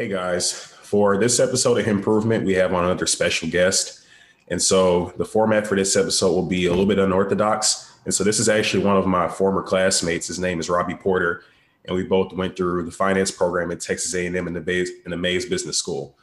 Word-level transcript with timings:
Hey 0.00 0.06
guys, 0.06 0.52
for 0.52 1.18
this 1.18 1.40
episode 1.40 1.80
of 1.80 1.88
Improvement, 1.88 2.46
we 2.46 2.54
have 2.54 2.72
on 2.72 2.84
another 2.84 3.04
special 3.04 3.48
guest. 3.48 4.06
And 4.46 4.62
so 4.62 5.12
the 5.16 5.24
format 5.24 5.66
for 5.66 5.74
this 5.74 5.96
episode 5.96 6.30
will 6.30 6.46
be 6.46 6.66
a 6.66 6.70
little 6.70 6.86
bit 6.86 7.00
unorthodox. 7.00 7.98
And 8.04 8.14
so 8.14 8.22
this 8.22 8.38
is 8.38 8.48
actually 8.48 8.84
one 8.84 8.96
of 8.96 9.08
my 9.08 9.26
former 9.26 9.60
classmates. 9.60 10.28
His 10.28 10.38
name 10.38 10.60
is 10.60 10.70
Robbie 10.70 10.94
Porter, 10.94 11.42
and 11.84 11.96
we 11.96 12.04
both 12.04 12.32
went 12.32 12.56
through 12.56 12.84
the 12.84 12.92
finance 12.92 13.32
program 13.32 13.72
at 13.72 13.80
Texas 13.80 14.14
A&M 14.14 14.36
in 14.36 14.52
the 14.52 14.60
Mays, 14.60 14.88
in 15.04 15.10
the 15.10 15.16
Mays 15.16 15.46
Business 15.46 15.78
School. 15.78 16.16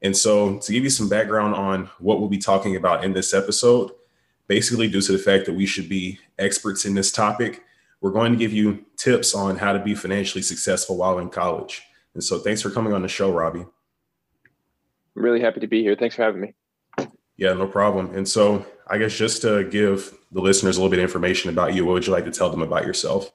And 0.00 0.16
so 0.16 0.56
to 0.56 0.72
give 0.72 0.84
you 0.84 0.88
some 0.88 1.10
background 1.10 1.54
on 1.54 1.90
what 1.98 2.20
we'll 2.20 2.30
be 2.30 2.38
talking 2.38 2.74
about 2.74 3.04
in 3.04 3.12
this 3.12 3.34
episode, 3.34 3.90
basically 4.46 4.88
due 4.88 5.02
to 5.02 5.12
the 5.12 5.18
fact 5.18 5.44
that 5.44 5.54
we 5.54 5.66
should 5.66 5.90
be 5.90 6.18
experts 6.38 6.86
in 6.86 6.94
this 6.94 7.12
topic, 7.12 7.64
we're 8.00 8.12
going 8.12 8.32
to 8.32 8.38
give 8.38 8.54
you 8.54 8.86
tips 8.96 9.34
on 9.34 9.58
how 9.58 9.74
to 9.74 9.78
be 9.78 9.94
financially 9.94 10.40
successful 10.40 10.96
while 10.96 11.18
in 11.18 11.28
college. 11.28 11.82
And 12.14 12.22
so 12.22 12.38
thanks 12.38 12.60
for 12.62 12.70
coming 12.70 12.92
on 12.92 13.02
the 13.02 13.08
show, 13.08 13.32
Robbie. 13.32 13.64
I'm 15.16 15.22
really 15.22 15.40
happy 15.40 15.60
to 15.60 15.66
be 15.66 15.82
here. 15.82 15.96
Thanks 15.96 16.16
for 16.16 16.22
having 16.22 16.40
me. 16.40 16.54
Yeah, 17.36 17.52
no 17.54 17.66
problem. 17.66 18.14
And 18.14 18.28
so 18.28 18.66
I 18.86 18.98
guess 18.98 19.16
just 19.16 19.42
to 19.42 19.64
give 19.64 20.14
the 20.32 20.40
listeners 20.40 20.76
a 20.76 20.80
little 20.80 20.90
bit 20.90 20.98
of 20.98 21.04
information 21.04 21.50
about 21.50 21.74
you, 21.74 21.84
what 21.84 21.94
would 21.94 22.06
you 22.06 22.12
like 22.12 22.24
to 22.24 22.30
tell 22.30 22.50
them 22.50 22.62
about 22.62 22.84
yourself? 22.84 23.32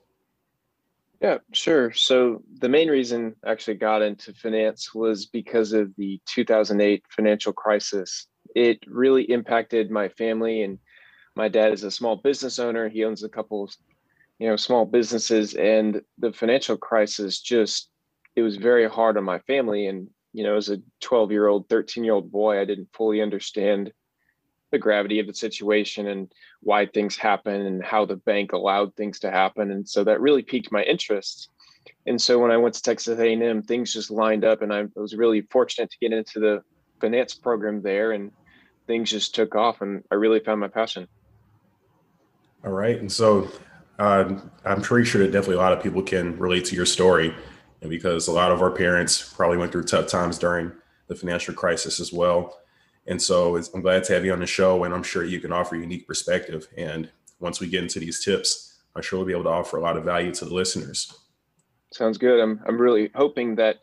Yeah, 1.21 1.37
sure. 1.53 1.91
So 1.93 2.43
the 2.59 2.69
main 2.69 2.89
reason 2.89 3.35
I 3.43 3.51
actually 3.51 3.75
got 3.75 4.01
into 4.01 4.33
finance 4.33 4.93
was 4.93 5.25
because 5.25 5.73
of 5.73 5.91
the 5.97 6.21
2008 6.27 7.03
financial 7.09 7.53
crisis. 7.53 8.27
It 8.55 8.79
really 8.85 9.23
impacted 9.23 9.89
my 9.89 10.09
family 10.09 10.61
and 10.63 10.77
my 11.35 11.47
dad 11.47 11.73
is 11.73 11.83
a 11.83 11.91
small 11.91 12.17
business 12.17 12.59
owner. 12.59 12.87
He 12.89 13.03
owns 13.05 13.23
a 13.23 13.29
couple 13.29 13.69
you 14.39 14.47
know 14.47 14.55
small 14.55 14.85
businesses 14.85 15.53
and 15.55 16.01
the 16.17 16.33
financial 16.33 16.77
crisis 16.77 17.39
just 17.39 17.89
it 18.35 18.41
was 18.41 18.57
very 18.57 18.89
hard 18.89 19.17
on 19.17 19.23
my 19.23 19.39
family. 19.39 19.87
And 19.87 20.09
you 20.35 20.43
know 20.43 20.57
as 20.57 20.69
a 20.69 20.81
12 20.99 21.31
year 21.31 21.47
old 21.47 21.69
13 21.69 22.03
year 22.03 22.13
old 22.13 22.29
boy 22.29 22.59
i 22.59 22.65
didn't 22.65 22.89
fully 22.93 23.21
understand 23.21 23.93
the 24.71 24.77
gravity 24.77 25.19
of 25.19 25.27
the 25.27 25.33
situation 25.33 26.07
and 26.07 26.29
why 26.59 26.85
things 26.85 27.15
happen 27.15 27.61
and 27.61 27.81
how 27.81 28.03
the 28.03 28.17
bank 28.17 28.51
allowed 28.51 28.93
things 28.95 29.19
to 29.19 29.31
happen. 29.31 29.71
And 29.71 29.87
so 29.87 30.03
that 30.03 30.19
really 30.19 30.41
piqued 30.41 30.71
my 30.71 30.83
interest. 30.83 31.49
And 32.07 32.19
so 32.21 32.39
when 32.39 32.51
i 32.51 32.57
went 32.57 32.75
to 32.75 32.81
texas 32.81 33.17
a&m 33.19 33.61
things 33.61 33.93
just 33.93 34.11
lined 34.11 34.43
up 34.43 34.61
and 34.63 34.73
i 34.73 34.85
was 34.95 35.15
really 35.15 35.41
fortunate 35.51 35.89
to 35.91 35.97
get 36.01 36.11
into 36.11 36.39
the 36.39 36.63
finance 36.99 37.35
program 37.35 37.81
there 37.81 38.11
and 38.11 38.31
things 38.87 39.11
just 39.11 39.33
took 39.33 39.55
off 39.55 39.81
and 39.81 40.03
i 40.11 40.15
really 40.15 40.39
found 40.39 40.59
my 40.59 40.67
passion. 40.67 41.07
All 42.65 42.71
right. 42.71 42.99
And 42.99 43.11
so 43.11 43.47
uh, 43.99 44.37
i'm 44.65 44.81
pretty 44.81 45.07
sure 45.09 45.21
that 45.21 45.31
definitely 45.31 45.55
a 45.55 45.59
lot 45.59 45.73
of 45.73 45.81
people 45.81 46.01
can 46.01 46.37
relate 46.37 46.65
to 46.65 46.75
your 46.75 46.87
story 46.87 47.33
and 47.81 47.89
because 47.89 48.27
a 48.27 48.31
lot 48.31 48.51
of 48.51 48.61
our 48.61 48.71
parents 48.71 49.33
probably 49.33 49.57
went 49.57 49.71
through 49.71 49.83
tough 49.83 50.07
times 50.07 50.37
during 50.37 50.71
the 51.07 51.15
financial 51.15 51.53
crisis 51.53 51.99
as 51.99 52.11
well. 52.11 52.59
And 53.07 53.21
so 53.21 53.55
I'm 53.73 53.81
glad 53.81 54.03
to 54.05 54.13
have 54.13 54.25
you 54.25 54.33
on 54.33 54.39
the 54.39 54.47
show, 54.47 54.83
and 54.83 54.93
I'm 54.93 55.03
sure 55.03 55.23
you 55.23 55.39
can 55.39 55.51
offer 55.51 55.75
a 55.75 55.79
unique 55.79 56.07
perspective. 56.07 56.67
And 56.77 57.09
once 57.39 57.59
we 57.59 57.67
get 57.67 57.83
into 57.83 57.99
these 57.99 58.23
tips, 58.23 58.79
I'm 58.95 59.01
sure 59.01 59.19
we'll 59.19 59.27
be 59.27 59.33
able 59.33 59.43
to 59.43 59.49
offer 59.49 59.77
a 59.77 59.81
lot 59.81 59.97
of 59.97 60.03
value 60.03 60.33
to 60.33 60.45
the 60.45 60.53
listeners. 60.53 61.13
Sounds 61.91 62.17
good. 62.17 62.39
I'm 62.39 62.59
I'm 62.67 62.79
really 62.79 63.11
hoping 63.13 63.55
that 63.55 63.79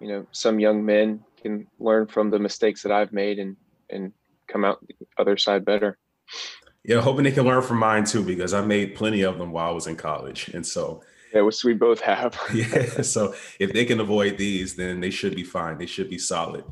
you 0.00 0.08
know 0.08 0.26
some 0.32 0.60
young 0.60 0.84
men 0.84 1.24
can 1.42 1.66
learn 1.78 2.06
from 2.06 2.30
the 2.30 2.38
mistakes 2.38 2.82
that 2.82 2.92
I've 2.92 3.12
made 3.12 3.38
and 3.38 3.56
and 3.90 4.12
come 4.46 4.64
out 4.64 4.86
the 4.86 4.94
other 5.18 5.36
side 5.36 5.64
better. 5.64 5.98
Yeah, 6.84 7.00
hoping 7.00 7.24
they 7.24 7.32
can 7.32 7.44
learn 7.44 7.62
from 7.62 7.78
mine 7.78 8.04
too, 8.04 8.22
because 8.22 8.54
I 8.54 8.64
made 8.64 8.94
plenty 8.94 9.22
of 9.22 9.38
them 9.38 9.52
while 9.52 9.68
I 9.68 9.72
was 9.72 9.86
in 9.86 9.96
college, 9.96 10.48
and 10.54 10.66
so 10.66 11.02
yeah, 11.34 11.42
which 11.42 11.62
we 11.64 11.74
both 11.74 12.00
have. 12.00 12.38
yeah. 12.54 13.02
So 13.02 13.34
if 13.58 13.72
they 13.72 13.84
can 13.84 14.00
avoid 14.00 14.36
these, 14.38 14.74
then 14.74 15.00
they 15.00 15.10
should 15.10 15.36
be 15.36 15.44
fine. 15.44 15.78
They 15.78 15.86
should 15.86 16.10
be 16.10 16.18
solid. 16.18 16.64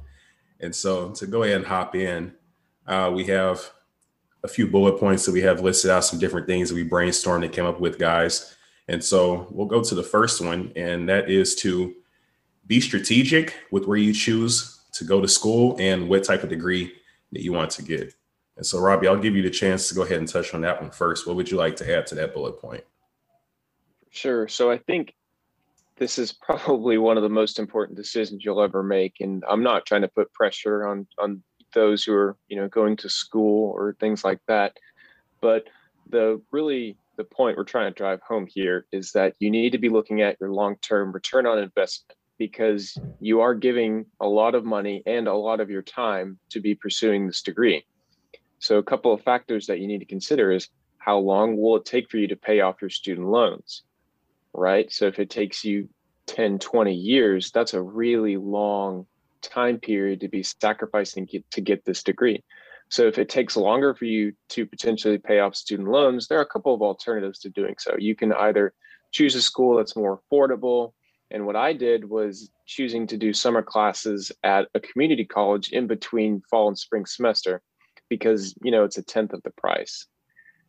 And 0.60 0.74
so 0.74 1.10
to 1.12 1.26
go 1.26 1.42
ahead 1.44 1.56
and 1.56 1.66
hop 1.66 1.94
in, 1.94 2.34
uh, 2.86 3.12
we 3.14 3.24
have 3.24 3.70
a 4.42 4.48
few 4.48 4.66
bullet 4.66 4.98
points 4.98 5.26
that 5.26 5.32
we 5.32 5.42
have 5.42 5.60
listed 5.60 5.90
out, 5.90 6.04
some 6.04 6.18
different 6.18 6.46
things 6.46 6.68
that 6.68 6.74
we 6.74 6.88
brainstormed 6.88 7.44
and 7.44 7.52
came 7.52 7.66
up 7.66 7.80
with, 7.80 7.98
guys. 7.98 8.56
And 8.88 9.02
so 9.02 9.46
we'll 9.50 9.66
go 9.66 9.82
to 9.82 9.94
the 9.94 10.02
first 10.02 10.40
one, 10.40 10.72
and 10.74 11.08
that 11.08 11.30
is 11.30 11.54
to 11.56 11.94
be 12.66 12.80
strategic 12.80 13.54
with 13.70 13.86
where 13.86 13.98
you 13.98 14.12
choose 14.12 14.80
to 14.92 15.04
go 15.04 15.20
to 15.20 15.28
school 15.28 15.76
and 15.78 16.08
what 16.08 16.24
type 16.24 16.42
of 16.42 16.48
degree 16.48 16.92
that 17.32 17.42
you 17.42 17.52
want 17.52 17.70
to 17.72 17.82
get. 17.82 18.14
And 18.56 18.66
so, 18.66 18.80
Robbie, 18.80 19.06
I'll 19.06 19.18
give 19.18 19.36
you 19.36 19.42
the 19.42 19.50
chance 19.50 19.88
to 19.88 19.94
go 19.94 20.02
ahead 20.02 20.18
and 20.18 20.28
touch 20.28 20.54
on 20.54 20.62
that 20.62 20.80
one 20.80 20.90
first. 20.90 21.26
What 21.26 21.36
would 21.36 21.50
you 21.50 21.56
like 21.56 21.76
to 21.76 21.96
add 21.96 22.06
to 22.08 22.14
that 22.16 22.34
bullet 22.34 22.60
point? 22.60 22.82
Sure. 24.18 24.48
So 24.48 24.68
I 24.68 24.78
think 24.78 25.14
this 25.96 26.18
is 26.18 26.32
probably 26.32 26.98
one 26.98 27.16
of 27.16 27.22
the 27.22 27.28
most 27.28 27.60
important 27.60 27.96
decisions 27.96 28.44
you'll 28.44 28.62
ever 28.62 28.82
make. 28.82 29.20
And 29.20 29.44
I'm 29.48 29.62
not 29.62 29.86
trying 29.86 30.02
to 30.02 30.08
put 30.08 30.32
pressure 30.32 30.86
on 30.88 31.06
on 31.18 31.42
those 31.72 32.02
who 32.02 32.14
are, 32.14 32.36
you 32.48 32.56
know, 32.56 32.66
going 32.66 32.96
to 32.96 33.08
school 33.08 33.70
or 33.70 33.94
things 34.00 34.24
like 34.24 34.40
that. 34.48 34.76
But 35.40 35.68
the 36.10 36.42
really 36.50 36.96
the 37.16 37.22
point 37.22 37.56
we're 37.56 37.64
trying 37.64 37.92
to 37.92 37.96
drive 37.96 38.20
home 38.22 38.48
here 38.48 38.86
is 38.90 39.12
that 39.12 39.34
you 39.38 39.50
need 39.50 39.70
to 39.70 39.78
be 39.78 39.88
looking 39.88 40.20
at 40.20 40.36
your 40.40 40.50
long-term 40.50 41.12
return 41.12 41.46
on 41.46 41.58
investment 41.58 42.18
because 42.38 42.98
you 43.20 43.40
are 43.40 43.54
giving 43.54 44.06
a 44.20 44.26
lot 44.26 44.56
of 44.56 44.64
money 44.64 45.02
and 45.06 45.28
a 45.28 45.34
lot 45.34 45.60
of 45.60 45.70
your 45.70 45.82
time 45.82 46.38
to 46.50 46.60
be 46.60 46.74
pursuing 46.74 47.26
this 47.26 47.42
degree. 47.42 47.84
So 48.58 48.78
a 48.78 48.82
couple 48.82 49.12
of 49.12 49.22
factors 49.22 49.66
that 49.66 49.78
you 49.78 49.86
need 49.86 49.98
to 49.98 50.04
consider 50.04 50.50
is 50.50 50.68
how 50.98 51.18
long 51.18 51.56
will 51.56 51.76
it 51.76 51.84
take 51.84 52.10
for 52.10 52.18
you 52.18 52.26
to 52.28 52.36
pay 52.36 52.60
off 52.60 52.80
your 52.80 52.90
student 52.90 53.28
loans? 53.28 53.82
Right? 54.58 54.92
So 54.92 55.06
if 55.06 55.18
it 55.18 55.30
takes 55.30 55.64
you 55.64 55.88
10, 56.26 56.58
20 56.58 56.92
years, 56.94 57.50
that's 57.50 57.74
a 57.74 57.82
really 57.82 58.36
long 58.36 59.06
time 59.40 59.78
period 59.78 60.20
to 60.20 60.28
be 60.28 60.42
sacrificing 60.42 61.28
to 61.50 61.60
get 61.60 61.84
this 61.84 62.02
degree. 62.02 62.42
So 62.90 63.06
if 63.06 63.18
it 63.18 63.28
takes 63.28 63.56
longer 63.56 63.94
for 63.94 64.06
you 64.06 64.32
to 64.50 64.66
potentially 64.66 65.18
pay 65.18 65.40
off 65.40 65.54
student 65.54 65.88
loans, 65.88 66.26
there 66.26 66.38
are 66.38 66.42
a 66.42 66.46
couple 66.46 66.74
of 66.74 66.82
alternatives 66.82 67.38
to 67.40 67.50
doing 67.50 67.74
so. 67.78 67.94
You 67.98 68.14
can 68.14 68.32
either 68.32 68.72
choose 69.12 69.34
a 69.34 69.42
school 69.42 69.76
that's 69.76 69.96
more 69.96 70.20
affordable. 70.20 70.92
And 71.30 71.44
what 71.44 71.56
I 71.56 71.74
did 71.74 72.08
was 72.08 72.50
choosing 72.66 73.06
to 73.08 73.16
do 73.16 73.32
summer 73.32 73.62
classes 73.62 74.32
at 74.42 74.68
a 74.74 74.80
community 74.80 75.24
college 75.24 75.68
in 75.70 75.86
between 75.86 76.42
fall 76.50 76.68
and 76.68 76.78
spring 76.78 77.04
semester 77.04 77.60
because, 78.08 78.54
you 78.62 78.70
know, 78.70 78.84
it's 78.84 78.96
a 78.96 79.02
tenth 79.02 79.34
of 79.34 79.42
the 79.42 79.50
price. 79.50 80.06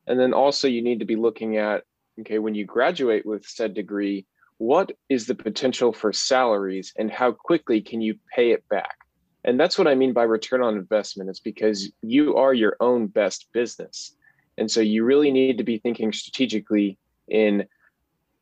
And 0.07 0.19
then 0.19 0.33
also 0.33 0.67
you 0.67 0.81
need 0.81 0.99
to 0.99 1.05
be 1.05 1.15
looking 1.15 1.57
at 1.57 1.83
okay, 2.21 2.39
when 2.39 2.55
you 2.55 2.65
graduate 2.65 3.25
with 3.25 3.45
said 3.45 3.73
degree, 3.73 4.25
what 4.57 4.91
is 5.07 5.25
the 5.25 5.35
potential 5.35 5.93
for 5.93 6.11
salaries 6.11 6.93
and 6.97 7.09
how 7.09 7.31
quickly 7.31 7.81
can 7.81 8.01
you 8.01 8.15
pay 8.35 8.51
it 8.51 8.67
back? 8.69 8.97
And 9.45 9.57
that's 9.59 9.77
what 9.77 9.87
I 9.87 9.95
mean 9.95 10.11
by 10.11 10.23
return 10.23 10.61
on 10.61 10.75
investment, 10.75 11.29
is 11.29 11.39
because 11.39 11.91
you 12.01 12.35
are 12.35 12.53
your 12.53 12.75
own 12.81 13.07
best 13.07 13.47
business. 13.53 14.15
And 14.57 14.69
so 14.69 14.81
you 14.81 15.05
really 15.05 15.31
need 15.31 15.57
to 15.59 15.63
be 15.63 15.77
thinking 15.77 16.11
strategically 16.11 16.97
in, 17.29 17.65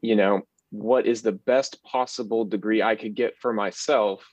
you 0.02 0.16
know, 0.16 0.42
what 0.72 1.06
is 1.06 1.22
the 1.22 1.32
best 1.32 1.84
possible 1.84 2.46
degree 2.46 2.82
I 2.82 2.96
could 2.96 3.14
get 3.14 3.38
for 3.38 3.54
myself, 3.54 4.28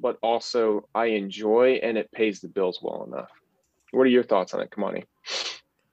but 0.00 0.16
also 0.22 0.88
I 0.94 1.06
enjoy 1.06 1.80
and 1.82 1.98
it 1.98 2.12
pays 2.12 2.40
the 2.40 2.48
bills 2.48 2.78
well 2.80 3.04
enough. 3.04 3.30
What 3.90 4.02
are 4.02 4.06
your 4.06 4.22
thoughts 4.22 4.54
on 4.54 4.60
it, 4.60 4.70
Kamani? 4.70 5.04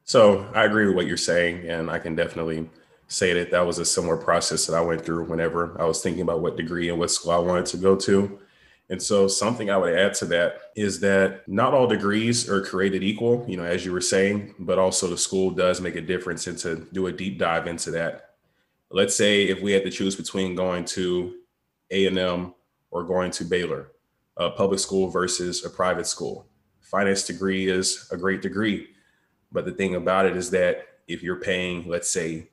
So 0.03 0.47
I 0.53 0.65
agree 0.65 0.85
with 0.85 0.95
what 0.95 1.07
you're 1.07 1.17
saying, 1.17 1.67
and 1.67 1.89
I 1.89 1.97
can 1.97 2.15
definitely 2.15 2.69
say 3.13 3.33
that 3.33 3.51
that 3.51 3.65
was 3.65 3.77
a 3.77 3.85
similar 3.85 4.17
process 4.17 4.65
that 4.65 4.75
I 4.75 4.81
went 4.81 5.05
through 5.05 5.25
whenever 5.25 5.79
I 5.79 5.85
was 5.85 6.01
thinking 6.01 6.23
about 6.23 6.41
what 6.41 6.57
degree 6.57 6.89
and 6.89 6.97
what 6.97 7.11
school 7.11 7.31
I 7.31 7.37
wanted 7.37 7.67
to 7.67 7.77
go 7.77 7.95
to. 7.95 8.39
And 8.89 9.01
so 9.01 9.27
something 9.27 9.69
I 9.69 9.77
would 9.77 9.93
add 9.93 10.13
to 10.15 10.25
that 10.25 10.59
is 10.75 10.99
that 11.01 11.47
not 11.47 11.73
all 11.73 11.87
degrees 11.87 12.49
are 12.49 12.61
created 12.61 13.03
equal, 13.03 13.45
you 13.47 13.55
know, 13.55 13.63
as 13.63 13.85
you 13.85 13.91
were 13.91 14.01
saying, 14.01 14.55
but 14.59 14.77
also 14.77 15.07
the 15.07 15.17
school 15.17 15.51
does 15.51 15.79
make 15.79 15.95
a 15.95 16.01
difference 16.01 16.47
and 16.47 16.57
to 16.59 16.87
do 16.91 17.07
a 17.07 17.11
deep 17.11 17.39
dive 17.39 17.67
into 17.67 17.91
that. 17.91 18.31
Let's 18.91 19.15
say 19.15 19.43
if 19.43 19.61
we 19.61 19.71
had 19.71 19.83
to 19.83 19.89
choose 19.89 20.15
between 20.15 20.55
going 20.55 20.85
to 20.85 21.35
A&M 21.91 22.53
or 22.91 23.03
going 23.03 23.31
to 23.31 23.45
Baylor, 23.45 23.91
a 24.37 24.49
public 24.49 24.79
school 24.79 25.09
versus 25.09 25.63
a 25.63 25.69
private 25.69 26.07
school. 26.07 26.47
Finance 26.81 27.23
degree 27.23 27.69
is 27.69 28.07
a 28.11 28.17
great 28.17 28.41
degree, 28.41 28.87
but 29.51 29.65
the 29.65 29.71
thing 29.71 29.95
about 29.95 30.25
it 30.25 30.35
is 30.35 30.49
that 30.51 30.87
if 31.07 31.23
you're 31.23 31.39
paying, 31.39 31.87
let's 31.87 32.09
say, 32.09 32.49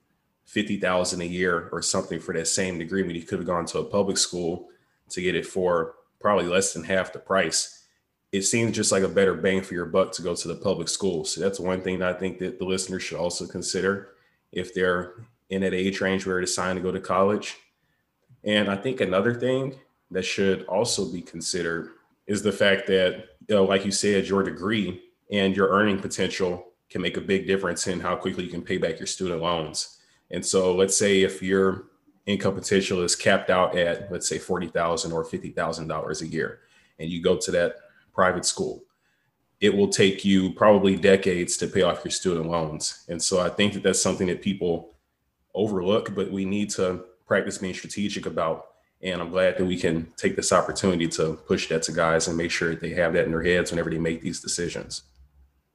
fifty 0.50 0.80
thousand 0.80 1.20
a 1.20 1.24
year 1.24 1.68
or 1.70 1.80
something 1.80 2.18
for 2.18 2.34
that 2.34 2.48
same 2.48 2.76
degree 2.76 3.04
when 3.04 3.14
you 3.14 3.22
could 3.22 3.38
have 3.38 3.46
gone 3.46 3.64
to 3.64 3.78
a 3.78 3.84
public 3.84 4.18
school 4.18 4.68
to 5.08 5.22
get 5.22 5.36
it 5.36 5.46
for 5.46 5.94
probably 6.18 6.46
less 6.46 6.72
than 6.72 6.82
half 6.82 7.12
the 7.12 7.20
price. 7.20 7.84
It 8.32 8.42
seems 8.42 8.74
just 8.74 8.90
like 8.90 9.04
a 9.04 9.08
better 9.08 9.34
bang 9.34 9.62
for 9.62 9.74
your 9.74 9.86
buck 9.86 10.10
to 10.12 10.22
go 10.22 10.34
to 10.34 10.48
the 10.48 10.56
public 10.56 10.88
school. 10.88 11.24
So 11.24 11.40
that's 11.40 11.60
one 11.60 11.80
thing 11.82 12.00
that 12.00 12.16
I 12.16 12.18
think 12.18 12.38
that 12.40 12.58
the 12.58 12.64
listeners 12.64 13.04
should 13.04 13.18
also 13.18 13.46
consider 13.46 14.14
if 14.50 14.74
they're 14.74 15.14
in 15.50 15.62
that 15.62 15.72
age 15.72 16.00
range 16.00 16.26
where 16.26 16.40
it's 16.40 16.56
time 16.56 16.74
to 16.76 16.82
go 16.82 16.90
to 16.90 17.00
college. 17.00 17.56
And 18.42 18.68
I 18.68 18.76
think 18.76 19.00
another 19.00 19.34
thing 19.34 19.76
that 20.10 20.24
should 20.24 20.64
also 20.66 21.06
be 21.10 21.22
considered 21.22 21.90
is 22.26 22.42
the 22.42 22.52
fact 22.52 22.88
that, 22.88 23.36
you 23.48 23.54
know, 23.54 23.64
like 23.64 23.84
you 23.84 23.92
said, 23.92 24.26
your 24.26 24.42
degree 24.42 25.00
and 25.30 25.56
your 25.56 25.68
earning 25.68 26.00
potential 26.00 26.66
can 26.88 27.02
make 27.02 27.16
a 27.16 27.20
big 27.20 27.46
difference 27.46 27.86
in 27.86 28.00
how 28.00 28.16
quickly 28.16 28.44
you 28.44 28.50
can 28.50 28.62
pay 28.62 28.78
back 28.78 28.98
your 28.98 29.06
student 29.06 29.40
loans. 29.40 29.99
And 30.30 30.44
so 30.44 30.74
let's 30.74 30.96
say 30.96 31.22
if 31.22 31.42
you're 31.42 31.84
income 32.26 32.54
potential 32.54 33.02
is 33.02 33.16
capped 33.16 33.50
out 33.50 33.76
at 33.76 34.10
let's 34.12 34.28
say 34.28 34.38
forty 34.38 34.68
thousand 34.68 35.12
or 35.12 35.24
fifty 35.24 35.50
thousand 35.50 35.88
dollars 35.88 36.22
a 36.22 36.26
year, 36.26 36.60
and 36.98 37.10
you 37.10 37.22
go 37.22 37.36
to 37.36 37.50
that 37.50 37.76
private 38.12 38.44
school, 38.44 38.84
it 39.60 39.74
will 39.74 39.88
take 39.88 40.24
you 40.24 40.52
probably 40.54 40.96
decades 40.96 41.56
to 41.58 41.66
pay 41.66 41.82
off 41.82 42.04
your 42.04 42.12
student 42.12 42.48
loans. 42.48 43.04
And 43.08 43.22
so 43.22 43.40
I 43.40 43.48
think 43.48 43.74
that 43.74 43.82
that's 43.82 44.02
something 44.02 44.26
that 44.28 44.42
people 44.42 44.94
overlook, 45.54 46.14
but 46.14 46.30
we 46.30 46.44
need 46.44 46.70
to 46.70 47.04
practice 47.26 47.58
being 47.58 47.74
strategic 47.74 48.26
about. 48.26 48.66
And 49.02 49.20
I'm 49.20 49.30
glad 49.30 49.56
that 49.56 49.64
we 49.64 49.78
can 49.78 50.12
take 50.16 50.36
this 50.36 50.52
opportunity 50.52 51.08
to 51.08 51.34
push 51.46 51.68
that 51.68 51.82
to 51.84 51.92
guys 51.92 52.28
and 52.28 52.36
make 52.36 52.50
sure 52.50 52.70
that 52.70 52.80
they 52.80 52.90
have 52.90 53.14
that 53.14 53.24
in 53.24 53.30
their 53.30 53.42
heads 53.42 53.70
whenever 53.70 53.90
they 53.90 53.98
make 53.98 54.20
these 54.20 54.40
decisions. 54.40 55.02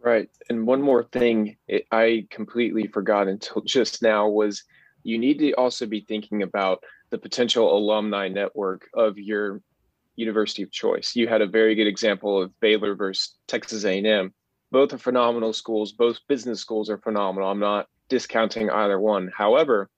Right. 0.06 0.30
And 0.50 0.68
one 0.68 0.84
more 0.84 1.04
thing 1.04 1.58
it, 1.68 1.88
I 1.92 2.28
completely 2.30 2.86
forgot 2.86 3.28
until 3.28 3.62
just 3.66 4.04
now 4.04 4.30
was 4.30 4.64
you 5.02 5.18
need 5.18 5.40
to 5.40 5.54
also 5.54 5.88
be 5.88 6.02
thinking 6.02 6.44
about 6.44 6.84
the 7.10 7.18
potential 7.18 7.76
alumni 7.76 8.28
network 8.28 8.88
of 8.94 9.18
your 9.18 9.62
university 10.16 10.62
of 10.62 10.72
choice. 10.72 11.16
You 11.16 11.28
had 11.28 11.42
a 11.42 11.48
very 11.48 11.74
good 11.74 11.88
example 11.88 12.40
of 12.40 12.58
Baylor 12.60 12.94
versus 12.94 13.36
Texas 13.48 13.84
A&M. 13.84 14.32
Both 14.72 14.94
are 14.94 15.00
phenomenal 15.00 15.54
schools. 15.54 15.92
Both 15.92 16.20
business 16.28 16.62
schools 16.62 16.90
are 16.90 17.00
phenomenal. 17.00 17.50
I'm 17.50 17.60
not 17.60 17.88
discounting 18.08 18.70
either 18.70 19.00
one. 19.00 19.32
However, 19.36 19.90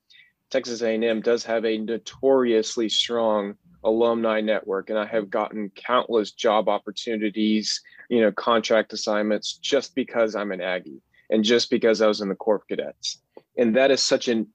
Texas 0.50 0.82
A&M 0.82 1.22
does 1.22 1.44
have 1.44 1.66
a 1.66 1.78
notoriously 1.78 2.88
strong 2.88 3.56
alumni 3.84 4.42
network 4.42 4.90
and 4.90 4.98
I 4.98 5.06
have 5.06 5.30
gotten 5.30 5.72
countless 5.76 6.32
job 6.32 6.68
opportunities, 6.68 7.82
you 8.10 8.22
know, 8.22 8.32
contract 8.32 8.94
assignments 8.94 9.54
just 9.54 9.96
because 9.96 10.36
I'm 10.36 10.52
an 10.52 10.62
Aggie 10.62 11.02
and 11.30 11.44
just 11.44 11.70
because 11.70 12.02
I 12.02 12.08
was 12.08 12.22
in 12.22 12.30
the 12.30 12.36
Corps 12.36 12.64
Cadets. 12.68 13.22
And 13.58 13.76
that 13.76 13.92
is 13.92 14.02
such 14.02 14.28
an 14.28 14.48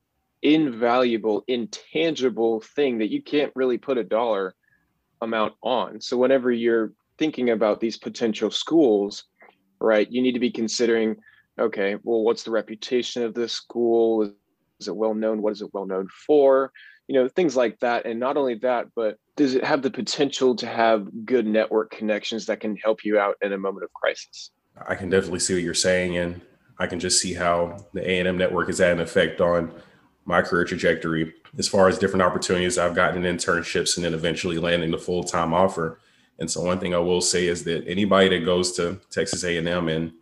invaluable, 0.43 1.45
intangible 1.47 2.61
thing 2.61 2.99
that 2.99 3.11
you 3.11 3.23
can't 3.23 3.53
really 3.55 3.79
put 3.79 3.99
a 3.99 4.05
dollar 4.05 4.55
amount 5.21 5.55
on. 5.63 6.01
So 6.01 6.17
whenever 6.17 6.51
you're 6.51 6.93
thinking 7.19 7.51
about 7.51 7.81
these 7.81 7.97
potential 7.97 8.51
schools, 8.51 9.25
right, 9.81 10.11
you 10.11 10.21
need 10.21 10.33
to 10.33 10.41
be 10.41 10.51
considering, 10.51 11.17
okay, 11.59 11.97
well, 12.03 12.23
what's 12.23 12.43
the 12.43 12.51
reputation 12.51 13.23
of 13.23 13.35
this 13.35 13.53
school? 13.53 14.33
Is 14.81 14.89
it 14.89 14.97
well 14.97 15.15
known? 15.15 15.43
What 15.43 15.53
is 15.53 15.63
it 15.63 15.73
well 15.73 15.87
known 15.87 16.09
for? 16.27 16.73
You 17.09 17.21
know, 17.21 17.29
things 17.29 17.57
like 17.57 17.79
that. 17.81 18.07
And 18.07 18.19
not 18.21 18.37
only 18.37 18.55
that, 18.57 18.87
but 18.95 19.19
does 19.37 19.55
it 19.55 19.65
have 19.65 19.83
the 19.83 19.91
potential 19.91 20.55
to 20.57 20.67
have 20.67 21.09
good 21.25 21.47
network 21.47 21.91
connections 21.91 22.47
that 22.47 22.61
can 22.61 22.77
help 22.77 23.05
you 23.05 23.19
out 23.19 23.37
in 23.43 23.53
a 23.53 23.59
moment 23.59 23.85
of 23.85 23.93
crisis? 23.93 24.51
I 24.89 24.95
can 24.95 25.11
definitely 25.11 25.41
see 25.41 25.55
what 25.55 25.63
you're 25.63 25.75
saying, 25.75 26.17
and 26.17 26.41
I 26.79 26.87
can 26.87 26.99
just 26.99 27.21
see 27.21 27.35
how 27.35 27.77
the 27.93 28.09
A 28.09 28.19
and 28.19 28.29
M 28.29 28.39
network 28.39 28.69
has 28.69 28.79
had 28.79 28.93
an 28.93 29.01
effect 29.01 29.41
on 29.41 29.73
my 30.25 30.41
career 30.41 30.65
trajectory 30.65 31.35
as 31.59 31.69
far 31.69 31.89
as 31.89 31.99
different 31.99 32.23
opportunities 32.23 32.79
I've 32.79 32.95
gotten 32.95 33.25
in 33.25 33.37
internships 33.37 33.97
and 33.97 34.05
then 34.05 34.15
eventually 34.15 34.59
landing 34.59 34.91
the 34.91 34.99
full 34.99 35.25
time 35.25 35.53
offer. 35.53 36.01
And 36.39 36.51
so 36.51 36.63
one 36.63 36.79
thing 36.79 36.95
I 36.95 36.99
will 36.99 37.21
say 37.21 37.47
is 37.47 37.65
that 37.65 37.87
anybody 37.87 38.29
that 38.31 38.45
goes 38.45 38.73
to 38.73 39.01
Texas 39.11 39.45
A 39.45 39.57
and 39.59 39.69
M 39.69 39.89
and 39.89 40.13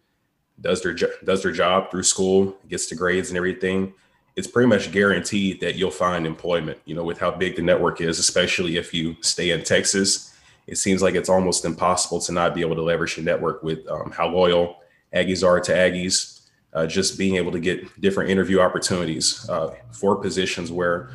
does 0.60 0.82
their 0.82 0.94
does 1.24 1.42
their 1.42 1.52
job 1.52 1.90
through 1.90 2.02
school, 2.02 2.56
gets 2.68 2.88
the 2.88 2.94
grades 2.94 3.30
and 3.30 3.36
everything, 3.36 3.94
it's 4.36 4.46
pretty 4.46 4.68
much 4.68 4.92
guaranteed 4.92 5.60
that 5.60 5.76
you'll 5.76 5.90
find 5.90 6.26
employment. 6.26 6.78
You 6.84 6.94
know, 6.94 7.04
with 7.04 7.18
how 7.18 7.30
big 7.30 7.56
the 7.56 7.62
network 7.62 8.00
is, 8.00 8.18
especially 8.18 8.76
if 8.76 8.94
you 8.94 9.16
stay 9.20 9.50
in 9.50 9.62
Texas, 9.62 10.34
it 10.66 10.76
seems 10.76 11.02
like 11.02 11.14
it's 11.14 11.28
almost 11.28 11.64
impossible 11.64 12.20
to 12.20 12.32
not 12.32 12.54
be 12.54 12.60
able 12.60 12.76
to 12.76 12.82
leverage 12.82 13.16
your 13.16 13.24
network 13.24 13.62
with 13.62 13.86
um, 13.88 14.10
how 14.10 14.28
loyal 14.28 14.76
Aggies 15.14 15.46
are 15.46 15.60
to 15.60 15.72
Aggies. 15.72 16.36
Uh, 16.72 16.86
just 16.86 17.18
being 17.18 17.34
able 17.34 17.50
to 17.50 17.58
get 17.58 18.00
different 18.00 18.30
interview 18.30 18.60
opportunities 18.60 19.48
uh, 19.50 19.74
for 19.90 20.14
positions 20.14 20.70
where 20.70 21.10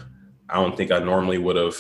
I 0.50 0.56
don't 0.56 0.76
think 0.76 0.92
I 0.92 1.00
normally 1.00 1.38
would 1.38 1.56
have 1.56 1.76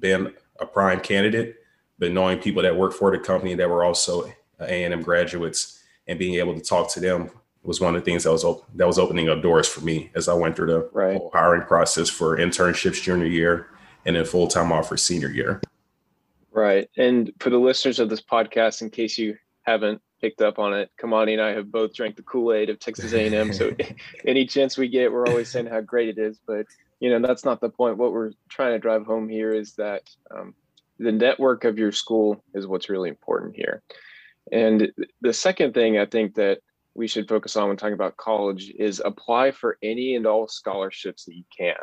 been 0.00 0.34
a 0.58 0.66
prime 0.66 0.98
candidate, 0.98 1.56
but 2.00 2.10
knowing 2.10 2.40
people 2.40 2.62
that 2.62 2.76
work 2.76 2.92
for 2.92 3.12
the 3.12 3.20
company 3.20 3.54
that 3.54 3.70
were 3.70 3.84
also 3.84 4.32
A&M 4.58 5.00
graduates 5.02 5.80
and 6.08 6.18
being 6.18 6.34
able 6.34 6.54
to 6.54 6.60
talk 6.60 6.90
to 6.94 7.00
them 7.00 7.30
was 7.62 7.80
one 7.80 7.94
of 7.94 8.02
the 8.02 8.10
things 8.10 8.24
that 8.24 8.32
was 8.32 8.44
op- 8.44 8.64
that 8.74 8.86
was 8.86 8.98
opening 8.98 9.28
up 9.28 9.42
doors 9.42 9.68
for 9.68 9.80
me 9.82 10.10
as 10.14 10.28
I 10.28 10.34
went 10.34 10.56
through 10.56 10.68
the 10.68 10.90
right. 10.92 11.16
whole 11.16 11.30
hiring 11.32 11.62
process 11.62 12.08
for 12.08 12.36
internships 12.36 13.02
junior 13.02 13.26
year 13.26 13.68
and 14.06 14.16
then 14.16 14.24
full 14.24 14.48
time 14.48 14.72
offer 14.72 14.96
senior 14.96 15.30
year. 15.30 15.60
Right, 16.52 16.88
and 16.96 17.32
for 17.38 17.50
the 17.50 17.58
listeners 17.58 17.98
of 17.98 18.08
this 18.08 18.22
podcast, 18.22 18.82
in 18.82 18.90
case 18.90 19.18
you 19.18 19.36
haven't 19.62 20.00
picked 20.20 20.42
up 20.42 20.58
on 20.58 20.74
it, 20.74 20.90
Kamani 21.00 21.32
and 21.32 21.42
I 21.42 21.50
have 21.50 21.70
both 21.70 21.94
drank 21.94 22.16
the 22.16 22.22
Kool 22.22 22.52
Aid 22.52 22.70
of 22.70 22.78
Texas 22.78 23.12
A 23.12 23.26
and 23.26 23.34
M. 23.34 23.52
So 23.52 23.72
any 24.26 24.46
chance 24.46 24.76
we 24.76 24.88
get, 24.88 25.12
we're 25.12 25.26
always 25.26 25.50
saying 25.50 25.66
how 25.66 25.80
great 25.80 26.08
it 26.08 26.18
is. 26.18 26.40
But 26.46 26.66
you 26.98 27.10
know 27.10 27.26
that's 27.26 27.44
not 27.44 27.60
the 27.60 27.68
point. 27.68 27.98
What 27.98 28.12
we're 28.12 28.32
trying 28.48 28.72
to 28.72 28.78
drive 28.78 29.04
home 29.04 29.28
here 29.28 29.52
is 29.52 29.74
that 29.74 30.08
um, 30.30 30.54
the 30.98 31.12
network 31.12 31.64
of 31.64 31.78
your 31.78 31.92
school 31.92 32.42
is 32.54 32.66
what's 32.66 32.90
really 32.90 33.08
important 33.08 33.54
here. 33.54 33.82
And 34.52 34.92
the 35.20 35.32
second 35.32 35.74
thing 35.74 35.98
I 35.98 36.06
think 36.06 36.34
that 36.34 36.60
we 36.94 37.06
should 37.06 37.28
focus 37.28 37.56
on 37.56 37.68
when 37.68 37.76
talking 37.76 37.94
about 37.94 38.16
college 38.16 38.72
is 38.78 39.00
apply 39.04 39.52
for 39.52 39.78
any 39.82 40.16
and 40.16 40.26
all 40.26 40.48
scholarships 40.48 41.24
that 41.24 41.36
you 41.36 41.44
can. 41.56 41.76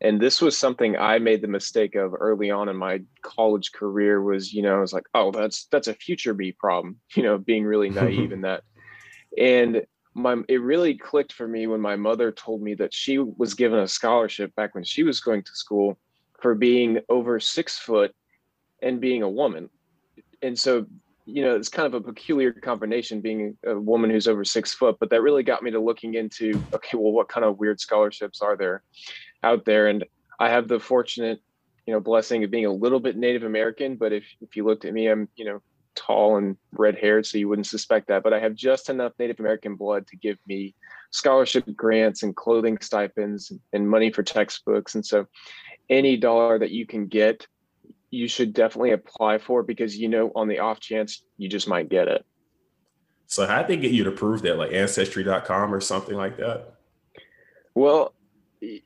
And 0.00 0.20
this 0.20 0.40
was 0.40 0.56
something 0.56 0.96
I 0.96 1.18
made 1.18 1.42
the 1.42 1.48
mistake 1.48 1.96
of 1.96 2.14
early 2.18 2.50
on 2.50 2.68
in 2.68 2.76
my 2.76 3.02
college 3.22 3.72
career 3.72 4.22
was, 4.22 4.52
you 4.52 4.62
know, 4.62 4.76
I 4.76 4.80
was 4.80 4.92
like, 4.92 5.06
oh, 5.14 5.32
that's 5.32 5.66
that's 5.66 5.88
a 5.88 5.94
future 5.94 6.34
me 6.34 6.52
problem, 6.52 7.00
you 7.14 7.22
know, 7.22 7.38
being 7.38 7.64
really 7.64 7.90
naive 7.90 8.32
in 8.32 8.40
that. 8.42 8.62
And 9.36 9.82
my 10.14 10.36
it 10.48 10.60
really 10.60 10.96
clicked 10.96 11.32
for 11.32 11.46
me 11.46 11.66
when 11.66 11.80
my 11.80 11.96
mother 11.96 12.32
told 12.32 12.62
me 12.62 12.74
that 12.74 12.94
she 12.94 13.18
was 13.18 13.54
given 13.54 13.80
a 13.80 13.88
scholarship 13.88 14.54
back 14.54 14.74
when 14.74 14.84
she 14.84 15.02
was 15.02 15.20
going 15.20 15.42
to 15.42 15.52
school 15.52 15.98
for 16.40 16.54
being 16.54 17.00
over 17.08 17.40
six 17.40 17.78
foot 17.78 18.14
and 18.82 19.00
being 19.00 19.22
a 19.22 19.28
woman. 19.28 19.68
And 20.42 20.56
so 20.56 20.86
you 21.30 21.44
know, 21.44 21.54
it's 21.54 21.68
kind 21.68 21.86
of 21.86 21.92
a 21.92 22.00
peculiar 22.00 22.52
combination 22.52 23.20
being 23.20 23.54
a 23.66 23.78
woman 23.78 24.08
who's 24.08 24.26
over 24.26 24.44
six 24.44 24.72
foot, 24.72 24.96
but 24.98 25.10
that 25.10 25.20
really 25.20 25.42
got 25.42 25.62
me 25.62 25.70
to 25.70 25.78
looking 25.78 26.14
into, 26.14 26.58
okay, 26.72 26.96
well, 26.96 27.12
what 27.12 27.28
kind 27.28 27.44
of 27.44 27.58
weird 27.58 27.78
scholarships 27.78 28.40
are 28.40 28.56
there 28.56 28.82
out 29.42 29.66
there? 29.66 29.88
And 29.88 30.06
I 30.40 30.48
have 30.48 30.68
the 30.68 30.80
fortunate, 30.80 31.40
you 31.86 31.92
know, 31.92 32.00
blessing 32.00 32.44
of 32.44 32.50
being 32.50 32.64
a 32.64 32.72
little 32.72 32.98
bit 32.98 33.18
Native 33.18 33.42
American, 33.42 33.96
but 33.96 34.10
if, 34.10 34.24
if 34.40 34.56
you 34.56 34.64
looked 34.64 34.86
at 34.86 34.94
me, 34.94 35.08
I'm, 35.08 35.28
you 35.36 35.44
know, 35.44 35.60
tall 35.94 36.38
and 36.38 36.56
red 36.72 36.96
haired, 36.96 37.26
so 37.26 37.36
you 37.36 37.46
wouldn't 37.46 37.66
suspect 37.66 38.08
that, 38.08 38.22
but 38.22 38.32
I 38.32 38.40
have 38.40 38.54
just 38.54 38.88
enough 38.88 39.12
Native 39.18 39.38
American 39.38 39.76
blood 39.76 40.06
to 40.06 40.16
give 40.16 40.38
me 40.46 40.74
scholarship 41.10 41.64
grants 41.76 42.22
and 42.22 42.34
clothing 42.34 42.78
stipends 42.80 43.52
and 43.74 43.90
money 43.90 44.10
for 44.10 44.22
textbooks. 44.22 44.94
And 44.94 45.04
so 45.04 45.26
any 45.90 46.16
dollar 46.16 46.58
that 46.58 46.70
you 46.70 46.86
can 46.86 47.06
get 47.06 47.46
you 48.10 48.28
should 48.28 48.52
definitely 48.52 48.92
apply 48.92 49.38
for 49.38 49.62
because 49.62 49.96
you 49.96 50.08
know 50.08 50.32
on 50.34 50.48
the 50.48 50.60
off 50.60 50.80
chance 50.80 51.22
you 51.36 51.48
just 51.48 51.68
might 51.68 51.88
get 51.88 52.08
it. 52.08 52.24
So 53.26 53.46
how'd 53.46 53.68
they 53.68 53.76
get 53.76 53.92
you 53.92 54.04
to 54.04 54.10
prove 54.10 54.42
that, 54.42 54.56
like 54.56 54.72
ancestry.com 54.72 55.74
or 55.74 55.80
something 55.80 56.16
like 56.16 56.38
that? 56.38 56.74
Well, 57.74 58.14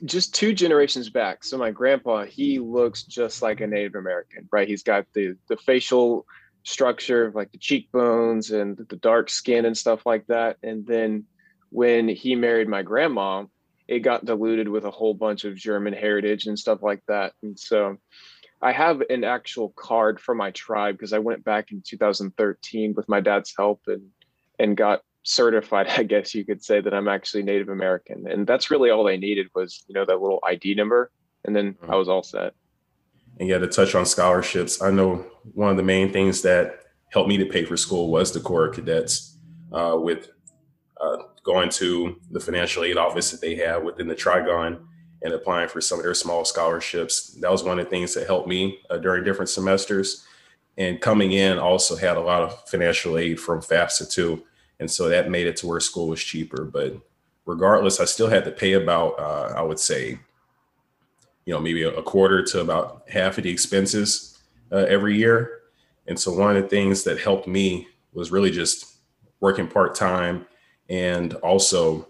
just 0.05 0.35
two 0.35 0.53
generations 0.53 1.09
back. 1.09 1.45
So 1.45 1.57
my 1.57 1.71
grandpa, 1.71 2.25
he 2.25 2.59
looks 2.59 3.05
just 3.05 3.41
like 3.41 3.61
a 3.61 3.67
Native 3.67 3.95
American, 3.95 4.49
right? 4.51 4.69
He's 4.69 4.83
got 4.83 5.07
the 5.15 5.37
the 5.49 5.57
facial 5.57 6.27
structure, 6.65 7.33
like 7.35 7.53
the 7.53 7.59
cheekbones 7.59 8.51
and 8.51 8.77
the 8.77 8.97
dark 8.97 9.31
skin 9.31 9.65
and 9.65 9.77
stuff 9.77 10.05
like 10.05 10.27
that. 10.27 10.57
And 10.63 10.87
then 10.87 11.25
when 11.71 12.09
he 12.09 12.35
married 12.35 12.69
my 12.69 12.83
grandma, 12.83 13.45
it 13.89 14.01
got 14.01 14.25
diluted 14.25 14.69
with 14.69 14.85
a 14.85 14.91
whole 14.91 15.15
bunch 15.15 15.45
of 15.45 15.57
German 15.57 15.93
heritage 15.93 16.47
and 16.47 16.59
stuff 16.59 16.83
like 16.83 17.03
that. 17.09 17.33
And 17.43 17.59
so 17.59 17.97
I 18.63 18.73
have 18.73 19.03
an 19.11 19.25
actual 19.25 19.71
card 19.71 20.21
for 20.21 20.35
my 20.35 20.53
tribe 20.53 20.95
because 20.95 21.13
I 21.13 21.19
went 21.19 21.45
back 21.45 21.73
in 21.73 21.83
2013 21.85 22.95
with 22.95 23.09
my 23.09 23.21
dad's 23.21 23.53
help 23.57 23.83
and 23.89 24.09
and 24.59 24.77
got 24.77 25.03
certified, 25.25 25.87
I 25.97 26.05
guess 26.05 26.35
you 26.35 26.45
could 26.45 26.63
say 26.63 26.81
that 26.81 26.95
I'm 26.95 27.09
actually 27.09 27.43
Native 27.43 27.69
American. 27.69 28.27
And 28.29 28.47
that's 28.47 28.71
really 28.71 28.91
all 28.91 29.05
they 29.05 29.17
needed 29.17 29.49
was, 29.55 29.85
you 29.89 29.95
know, 29.95 30.05
that 30.07 30.21
little 30.21 30.41
ID 30.47 30.75
number. 30.75 31.11
And 31.45 31.55
then 31.55 31.75
mm-hmm. 31.75 31.93
I 31.93 31.97
was 31.97 32.09
all 32.09 32.23
set. 32.23 32.55
And 33.41 33.49
yeah, 33.49 33.59
to 33.59 33.67
touch 33.67 33.95
on 33.95 34.07
scholarships, 34.07 34.83
I 34.83 34.91
know 34.91 35.27
one 35.55 35.71
of 35.71 35.77
the 35.77 35.83
main 35.83 36.13
things 36.13 36.43
that 36.43 36.81
helped 37.13 37.29
me 37.29 37.37
to 37.39 37.47
pay 37.47 37.65
for 37.65 37.77
school 37.77 38.11
was 38.11 38.33
the 38.33 38.41
Corps 38.41 38.69
Cadets 38.69 39.39
uh, 39.73 39.97
with 39.99 40.31
uh, 41.01 41.17
going 41.43 41.71
to 41.71 42.21
the 42.31 42.41
financial 42.41 42.85
aid 42.85 42.97
office 42.97 43.31
that 43.31 43.41
they 43.41 43.57
have 43.57 43.83
within 43.83 44.07
the 44.07 44.15
Trigon 44.15 44.85
and 45.25 45.33
applying 45.33 45.69
for 45.69 45.81
some 45.81 45.99
of 45.99 46.05
their 46.05 46.15
small 46.15 46.45
scholarships. 46.45 47.29
That 47.41 47.51
was 47.51 47.63
one 47.63 47.79
of 47.79 47.85
the 47.85 47.91
things 47.91 48.15
that 48.15 48.27
helped 48.27 48.49
me 48.49 48.79
uh, 48.91 48.99
during 48.99 49.25
different 49.25 49.49
semesters. 49.49 50.27
And 50.79 51.01
coming 51.01 51.33
in, 51.33 51.59
also 51.59 51.97
had 51.97 52.17
a 52.17 52.21
lot 52.21 52.43
of 52.43 52.69
financial 52.69 53.19
aid 53.19 53.39
from 53.39 53.61
FAFSA 53.61 54.11
too, 54.11 54.43
and 54.81 54.91
so 54.91 55.09
that 55.09 55.31
made 55.31 55.47
it 55.47 55.57
to 55.59 55.67
where 55.67 55.81
school 55.81 56.09
was 56.09 56.23
cheaper. 56.23 56.65
But 56.65 56.97
regardless, 57.45 58.01
I 58.01 58.07
still 58.07 58.29
had 58.29 58.45
to 58.47 58.51
pay 58.51 58.73
about, 58.73 59.19
uh, 59.19 59.53
I 59.57 59.63
would 59.63 59.79
say, 59.79 60.19
you 61.45 61.53
know, 61.53 61.61
maybe 61.61 61.83
a, 61.83 62.03
quarter 62.03 62.43
to 62.43 62.61
about 62.61 63.03
half 63.09 63.37
of 63.37 63.45
the 63.45 63.51
expenses 63.51 64.39
uh, 64.71 64.87
every 64.89 65.17
year. 65.17 65.61
And 66.07 66.19
so 66.19 66.33
one 66.33 66.57
of 66.57 66.63
the 66.63 66.69
things 66.69 67.05
that 67.05 67.19
helped 67.19 67.47
me 67.47 67.89
was 68.13 68.31
really 68.31 68.51
just 68.51 68.97
working 69.41 69.67
part 69.67 69.95
time 69.95 70.47
and 70.89 71.35
also 71.35 72.09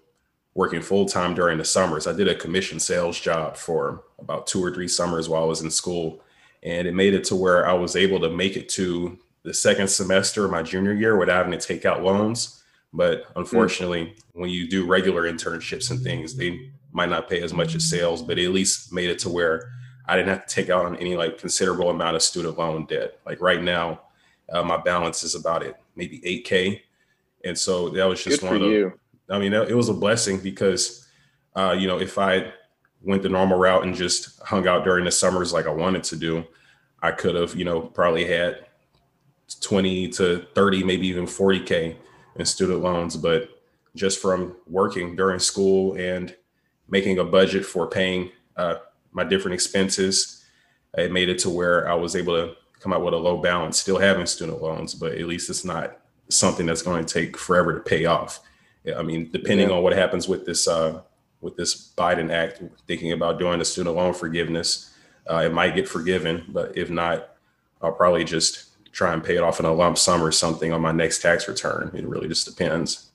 working 0.55 0.81
full 0.81 1.05
time 1.05 1.33
during 1.33 1.57
the 1.57 1.65
summers. 1.65 2.07
I 2.07 2.13
did 2.13 2.27
a 2.27 2.35
commission 2.35 2.79
sales 2.79 3.19
job 3.19 3.57
for 3.57 4.03
about 4.19 4.47
two 4.47 4.63
or 4.63 4.71
three 4.71 4.87
summers 4.87 5.27
while 5.27 5.43
I 5.43 5.47
was 5.47 5.61
in 5.61 5.71
school. 5.71 6.21
And 6.61 6.87
it 6.87 6.93
made 6.93 7.13
it 7.13 7.23
to 7.25 7.35
where 7.35 7.67
I 7.67 7.73
was 7.73 7.95
able 7.95 8.19
to 8.21 8.29
make 8.29 8.55
it 8.55 8.69
to 8.69 9.17
the 9.43 9.53
second 9.53 9.89
semester 9.89 10.45
of 10.45 10.51
my 10.51 10.63
junior 10.63 10.93
year 10.93 11.17
without 11.17 11.37
having 11.37 11.59
to 11.59 11.67
take 11.67 11.85
out 11.85 12.03
loans. 12.03 12.63
But 12.93 13.25
unfortunately, 13.35 14.05
mm. 14.05 14.15
when 14.33 14.49
you 14.49 14.69
do 14.69 14.85
regular 14.85 15.23
internships 15.23 15.91
and 15.91 16.01
things, 16.01 16.35
they 16.35 16.69
might 16.91 17.09
not 17.09 17.27
pay 17.27 17.41
as 17.41 17.53
much 17.53 17.75
as 17.75 17.89
sales, 17.89 18.21
but 18.21 18.37
at 18.37 18.51
least 18.51 18.93
made 18.93 19.09
it 19.09 19.19
to 19.19 19.29
where 19.29 19.71
I 20.05 20.15
didn't 20.15 20.29
have 20.29 20.45
to 20.45 20.53
take 20.55 20.69
out 20.69 20.85
on 20.85 20.95
any 20.97 21.15
like 21.15 21.37
considerable 21.37 21.89
amount 21.89 22.15
of 22.15 22.21
student 22.21 22.57
loan 22.57 22.85
debt. 22.85 23.19
Like 23.25 23.41
right 23.41 23.61
now, 23.61 24.01
uh, 24.49 24.63
my 24.63 24.77
balance 24.77 25.23
is 25.23 25.35
about 25.35 25.63
it, 25.63 25.75
maybe 25.95 26.19
8K. 26.19 26.81
And 27.43 27.57
so 27.57 27.89
that 27.89 28.05
was 28.05 28.23
just 28.23 28.41
Good 28.41 28.47
one 28.47 28.55
of 28.57 28.61
the, 28.61 28.67
you. 28.67 28.99
I 29.29 29.39
mean, 29.39 29.53
it 29.53 29.75
was 29.75 29.89
a 29.89 29.93
blessing 29.93 30.39
because, 30.39 31.07
uh, 31.55 31.75
you 31.77 31.87
know, 31.87 31.99
if 31.99 32.17
I 32.17 32.51
went 33.01 33.23
the 33.23 33.29
normal 33.29 33.57
route 33.57 33.83
and 33.83 33.95
just 33.95 34.41
hung 34.41 34.67
out 34.67 34.83
during 34.83 35.05
the 35.05 35.11
summers 35.11 35.53
like 35.53 35.67
I 35.67 35.71
wanted 35.71 36.03
to 36.05 36.15
do, 36.15 36.43
I 37.01 37.11
could 37.11 37.35
have, 37.35 37.55
you 37.55 37.65
know, 37.65 37.81
probably 37.81 38.25
had 38.25 38.65
20 39.61 40.09
to 40.09 40.45
30, 40.55 40.83
maybe 40.83 41.07
even 41.07 41.25
40K 41.25 41.95
in 42.35 42.45
student 42.45 42.81
loans. 42.81 43.17
But 43.17 43.49
just 43.95 44.21
from 44.21 44.55
working 44.67 45.15
during 45.15 45.39
school 45.39 45.95
and 45.95 46.35
making 46.87 47.19
a 47.19 47.23
budget 47.23 47.65
for 47.65 47.87
paying 47.87 48.31
uh, 48.57 48.75
my 49.11 49.23
different 49.23 49.53
expenses, 49.53 50.45
it 50.97 51.11
made 51.11 51.29
it 51.29 51.39
to 51.39 51.49
where 51.49 51.89
I 51.89 51.95
was 51.95 52.15
able 52.15 52.33
to 52.35 52.55
come 52.79 52.93
out 52.93 53.03
with 53.03 53.13
a 53.13 53.17
low 53.17 53.37
balance, 53.37 53.79
still 53.79 53.97
having 53.97 54.25
student 54.25 54.61
loans, 54.61 54.93
but 54.93 55.13
at 55.13 55.27
least 55.27 55.49
it's 55.49 55.63
not 55.65 55.97
something 56.29 56.65
that's 56.65 56.81
going 56.81 57.03
to 57.03 57.13
take 57.13 57.37
forever 57.37 57.73
to 57.73 57.79
pay 57.79 58.05
off. 58.05 58.41
I 58.97 59.01
mean, 59.01 59.29
depending 59.31 59.69
yeah. 59.69 59.75
on 59.75 59.83
what 59.83 59.93
happens 59.93 60.27
with 60.27 60.45
this 60.45 60.67
uh, 60.67 61.01
with 61.41 61.55
this 61.55 61.93
Biden 61.97 62.31
Act, 62.31 62.61
thinking 62.87 63.11
about 63.11 63.39
doing 63.39 63.59
the 63.59 63.65
student 63.65 63.95
loan 63.95 64.13
forgiveness, 64.13 64.93
uh, 65.29 65.43
it 65.45 65.53
might 65.53 65.75
get 65.75 65.87
forgiven, 65.87 66.45
but 66.49 66.77
if 66.77 66.89
not, 66.89 67.35
I'll 67.81 67.91
probably 67.91 68.23
just 68.23 68.69
try 68.91 69.13
and 69.13 69.23
pay 69.23 69.35
it 69.35 69.43
off 69.43 69.59
in 69.59 69.65
a 69.65 69.73
lump 69.73 69.97
sum 69.97 70.23
or 70.23 70.31
something 70.31 70.71
on 70.71 70.81
my 70.81 70.91
next 70.91 71.21
tax 71.21 71.47
return. 71.47 71.91
It 71.93 72.07
really 72.07 72.27
just 72.27 72.45
depends. 72.45 73.11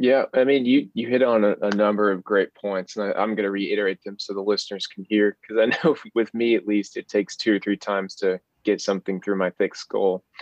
Yeah, 0.00 0.26
I 0.32 0.44
mean, 0.44 0.64
you 0.64 0.88
you 0.94 1.08
hit 1.08 1.22
on 1.22 1.44
a, 1.44 1.56
a 1.60 1.70
number 1.74 2.12
of 2.12 2.22
great 2.22 2.54
points, 2.54 2.96
and 2.96 3.12
I, 3.12 3.22
am 3.22 3.34
going 3.34 3.44
to 3.44 3.50
reiterate 3.50 4.02
them 4.04 4.16
so 4.18 4.32
the 4.32 4.40
listeners 4.40 4.86
can 4.86 5.04
hear. 5.08 5.36
Because 5.40 5.58
I 5.60 5.84
know 5.84 5.96
with 6.14 6.32
me, 6.34 6.54
at 6.54 6.68
least, 6.68 6.96
it 6.96 7.08
takes 7.08 7.36
two 7.36 7.56
or 7.56 7.58
three 7.58 7.76
times 7.76 8.14
to 8.16 8.40
get 8.64 8.80
something 8.80 9.20
through 9.20 9.36
my 9.36 9.50
thick 9.50 9.74
skull. 9.74 10.24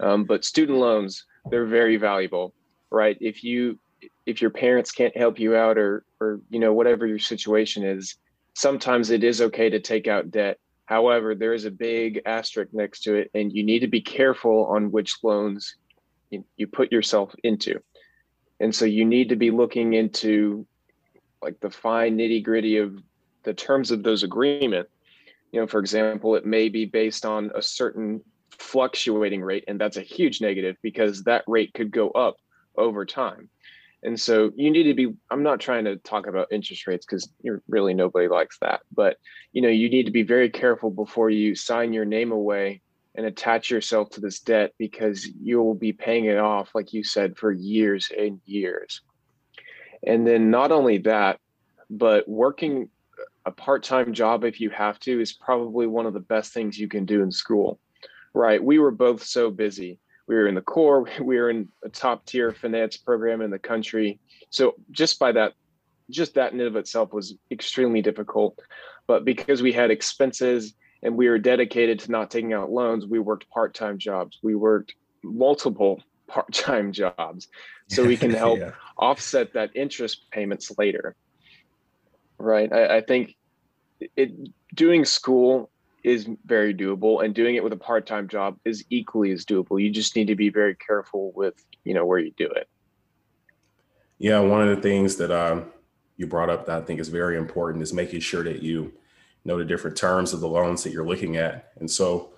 Um, 0.00 0.24
but 0.24 0.44
student 0.44 0.78
loans, 0.78 1.24
they're 1.48 1.64
very 1.64 1.96
valuable, 1.96 2.52
right? 2.92 3.16
If 3.20 3.44
you 3.44 3.78
if 4.26 4.40
your 4.40 4.50
parents 4.50 4.90
can't 4.90 5.16
help 5.16 5.38
you 5.38 5.56
out, 5.56 5.78
or 5.78 6.04
or 6.20 6.40
you 6.50 6.58
know 6.58 6.72
whatever 6.72 7.06
your 7.06 7.18
situation 7.18 7.84
is, 7.84 8.16
sometimes 8.54 9.10
it 9.10 9.24
is 9.24 9.40
okay 9.40 9.70
to 9.70 9.80
take 9.80 10.08
out 10.08 10.30
debt. 10.30 10.58
However, 10.84 11.34
there 11.34 11.54
is 11.54 11.64
a 11.64 11.70
big 11.70 12.22
asterisk 12.26 12.72
next 12.74 13.04
to 13.04 13.14
it, 13.14 13.30
and 13.34 13.52
you 13.52 13.62
need 13.62 13.80
to 13.80 13.88
be 13.88 14.00
careful 14.00 14.66
on 14.66 14.90
which 14.90 15.16
loans 15.22 15.76
you, 16.56 16.66
put 16.66 16.90
yourself 16.90 17.34
into 17.42 17.78
and 18.60 18.74
so 18.74 18.84
you 18.84 19.04
need 19.04 19.28
to 19.28 19.36
be 19.36 19.50
looking 19.50 19.94
into 19.94 20.66
like 21.42 21.58
the 21.60 21.70
fine 21.70 22.16
nitty 22.16 22.42
gritty 22.42 22.78
of 22.78 22.96
the 23.42 23.52
terms 23.52 23.90
of 23.90 24.02
those 24.02 24.22
agreement 24.22 24.88
you 25.50 25.60
know 25.60 25.66
for 25.66 25.80
example 25.80 26.34
it 26.36 26.46
may 26.46 26.68
be 26.68 26.86
based 26.86 27.26
on 27.26 27.50
a 27.54 27.62
certain 27.62 28.22
fluctuating 28.50 29.42
rate 29.42 29.64
and 29.68 29.80
that's 29.80 29.96
a 29.96 30.02
huge 30.02 30.40
negative 30.40 30.76
because 30.82 31.24
that 31.24 31.44
rate 31.46 31.74
could 31.74 31.90
go 31.90 32.10
up 32.10 32.36
over 32.76 33.04
time 33.04 33.48
and 34.02 34.18
so 34.18 34.50
you 34.56 34.70
need 34.70 34.84
to 34.84 34.94
be 34.94 35.12
i'm 35.30 35.42
not 35.42 35.60
trying 35.60 35.84
to 35.84 35.96
talk 35.96 36.26
about 36.26 36.48
interest 36.50 36.86
rates 36.86 37.06
because 37.06 37.28
you're 37.42 37.62
really 37.68 37.94
nobody 37.94 38.28
likes 38.28 38.58
that 38.60 38.80
but 38.94 39.16
you 39.52 39.62
know 39.62 39.68
you 39.68 39.88
need 39.88 40.04
to 40.04 40.12
be 40.12 40.22
very 40.22 40.50
careful 40.50 40.90
before 40.90 41.30
you 41.30 41.54
sign 41.54 41.92
your 41.92 42.04
name 42.04 42.32
away 42.32 42.80
and 43.14 43.26
attach 43.26 43.70
yourself 43.70 44.10
to 44.10 44.20
this 44.20 44.40
debt 44.40 44.72
because 44.78 45.26
you 45.40 45.62
will 45.62 45.74
be 45.74 45.92
paying 45.92 46.26
it 46.26 46.38
off, 46.38 46.74
like 46.74 46.92
you 46.92 47.04
said, 47.04 47.36
for 47.36 47.52
years 47.52 48.10
and 48.16 48.40
years. 48.46 49.02
And 50.06 50.26
then 50.26 50.50
not 50.50 50.72
only 50.72 50.98
that, 50.98 51.38
but 51.90 52.26
working 52.26 52.88
a 53.44 53.50
part 53.50 53.82
time 53.82 54.14
job 54.14 54.44
if 54.44 54.60
you 54.60 54.70
have 54.70 54.98
to 55.00 55.20
is 55.20 55.32
probably 55.32 55.86
one 55.86 56.06
of 56.06 56.14
the 56.14 56.20
best 56.20 56.52
things 56.52 56.78
you 56.78 56.88
can 56.88 57.04
do 57.04 57.22
in 57.22 57.30
school, 57.30 57.78
right? 58.34 58.62
We 58.62 58.78
were 58.78 58.90
both 58.90 59.22
so 59.22 59.50
busy. 59.50 59.98
We 60.32 60.38
were 60.38 60.48
in 60.48 60.54
the 60.54 60.62
core 60.62 61.06
we 61.20 61.36
were 61.40 61.50
in 61.50 61.68
a 61.84 61.90
top 61.90 62.24
tier 62.24 62.52
finance 62.52 62.96
program 62.96 63.42
in 63.42 63.50
the 63.50 63.58
country. 63.58 64.18
So 64.48 64.74
just 64.90 65.18
by 65.18 65.32
that, 65.32 65.52
just 66.08 66.34
that 66.34 66.54
in 66.54 66.60
and 66.60 66.68
of 66.68 66.76
itself 66.76 67.12
was 67.12 67.34
extremely 67.50 68.00
difficult. 68.00 68.58
But 69.06 69.26
because 69.26 69.60
we 69.60 69.72
had 69.72 69.90
expenses 69.90 70.72
and 71.02 71.16
we 71.16 71.28
were 71.28 71.38
dedicated 71.38 71.98
to 72.00 72.10
not 72.10 72.30
taking 72.30 72.54
out 72.54 72.70
loans, 72.70 73.06
we 73.06 73.18
worked 73.18 73.50
part 73.50 73.74
time 73.74 73.98
jobs. 73.98 74.38
We 74.42 74.54
worked 74.54 74.94
multiple 75.22 76.02
part 76.28 76.50
time 76.50 76.92
jobs 76.92 77.48
so 77.88 78.02
we 78.02 78.16
can 78.16 78.30
help 78.44 78.58
yeah. 78.58 78.70
offset 78.96 79.52
that 79.52 79.70
interest 79.74 80.30
payments 80.30 80.72
later. 80.78 81.14
Right. 82.38 82.72
I, 82.72 82.96
I 82.96 83.00
think 83.02 83.36
it 84.16 84.32
doing 84.74 85.04
school 85.04 85.70
is 86.04 86.28
very 86.44 86.74
doable 86.74 87.24
and 87.24 87.34
doing 87.34 87.54
it 87.54 87.62
with 87.62 87.72
a 87.72 87.76
part-time 87.76 88.28
job 88.28 88.58
is 88.64 88.84
equally 88.90 89.30
as 89.32 89.44
doable 89.44 89.80
you 89.80 89.90
just 89.90 90.16
need 90.16 90.26
to 90.26 90.36
be 90.36 90.48
very 90.48 90.74
careful 90.74 91.32
with 91.34 91.64
you 91.84 91.94
know 91.94 92.04
where 92.04 92.18
you 92.18 92.32
do 92.36 92.46
it 92.50 92.68
yeah 94.18 94.38
one 94.38 94.66
of 94.66 94.74
the 94.74 94.82
things 94.82 95.16
that 95.16 95.30
um, 95.30 95.66
you 96.16 96.26
brought 96.26 96.50
up 96.50 96.66
that 96.66 96.82
i 96.82 96.84
think 96.84 97.00
is 97.00 97.08
very 97.08 97.36
important 97.36 97.82
is 97.82 97.92
making 97.92 98.20
sure 98.20 98.42
that 98.42 98.62
you 98.62 98.92
know 99.44 99.58
the 99.58 99.64
different 99.64 99.96
terms 99.96 100.32
of 100.32 100.40
the 100.40 100.48
loans 100.48 100.82
that 100.82 100.92
you're 100.92 101.06
looking 101.06 101.36
at. 101.36 101.72
And 101.80 101.90
so 101.90 102.30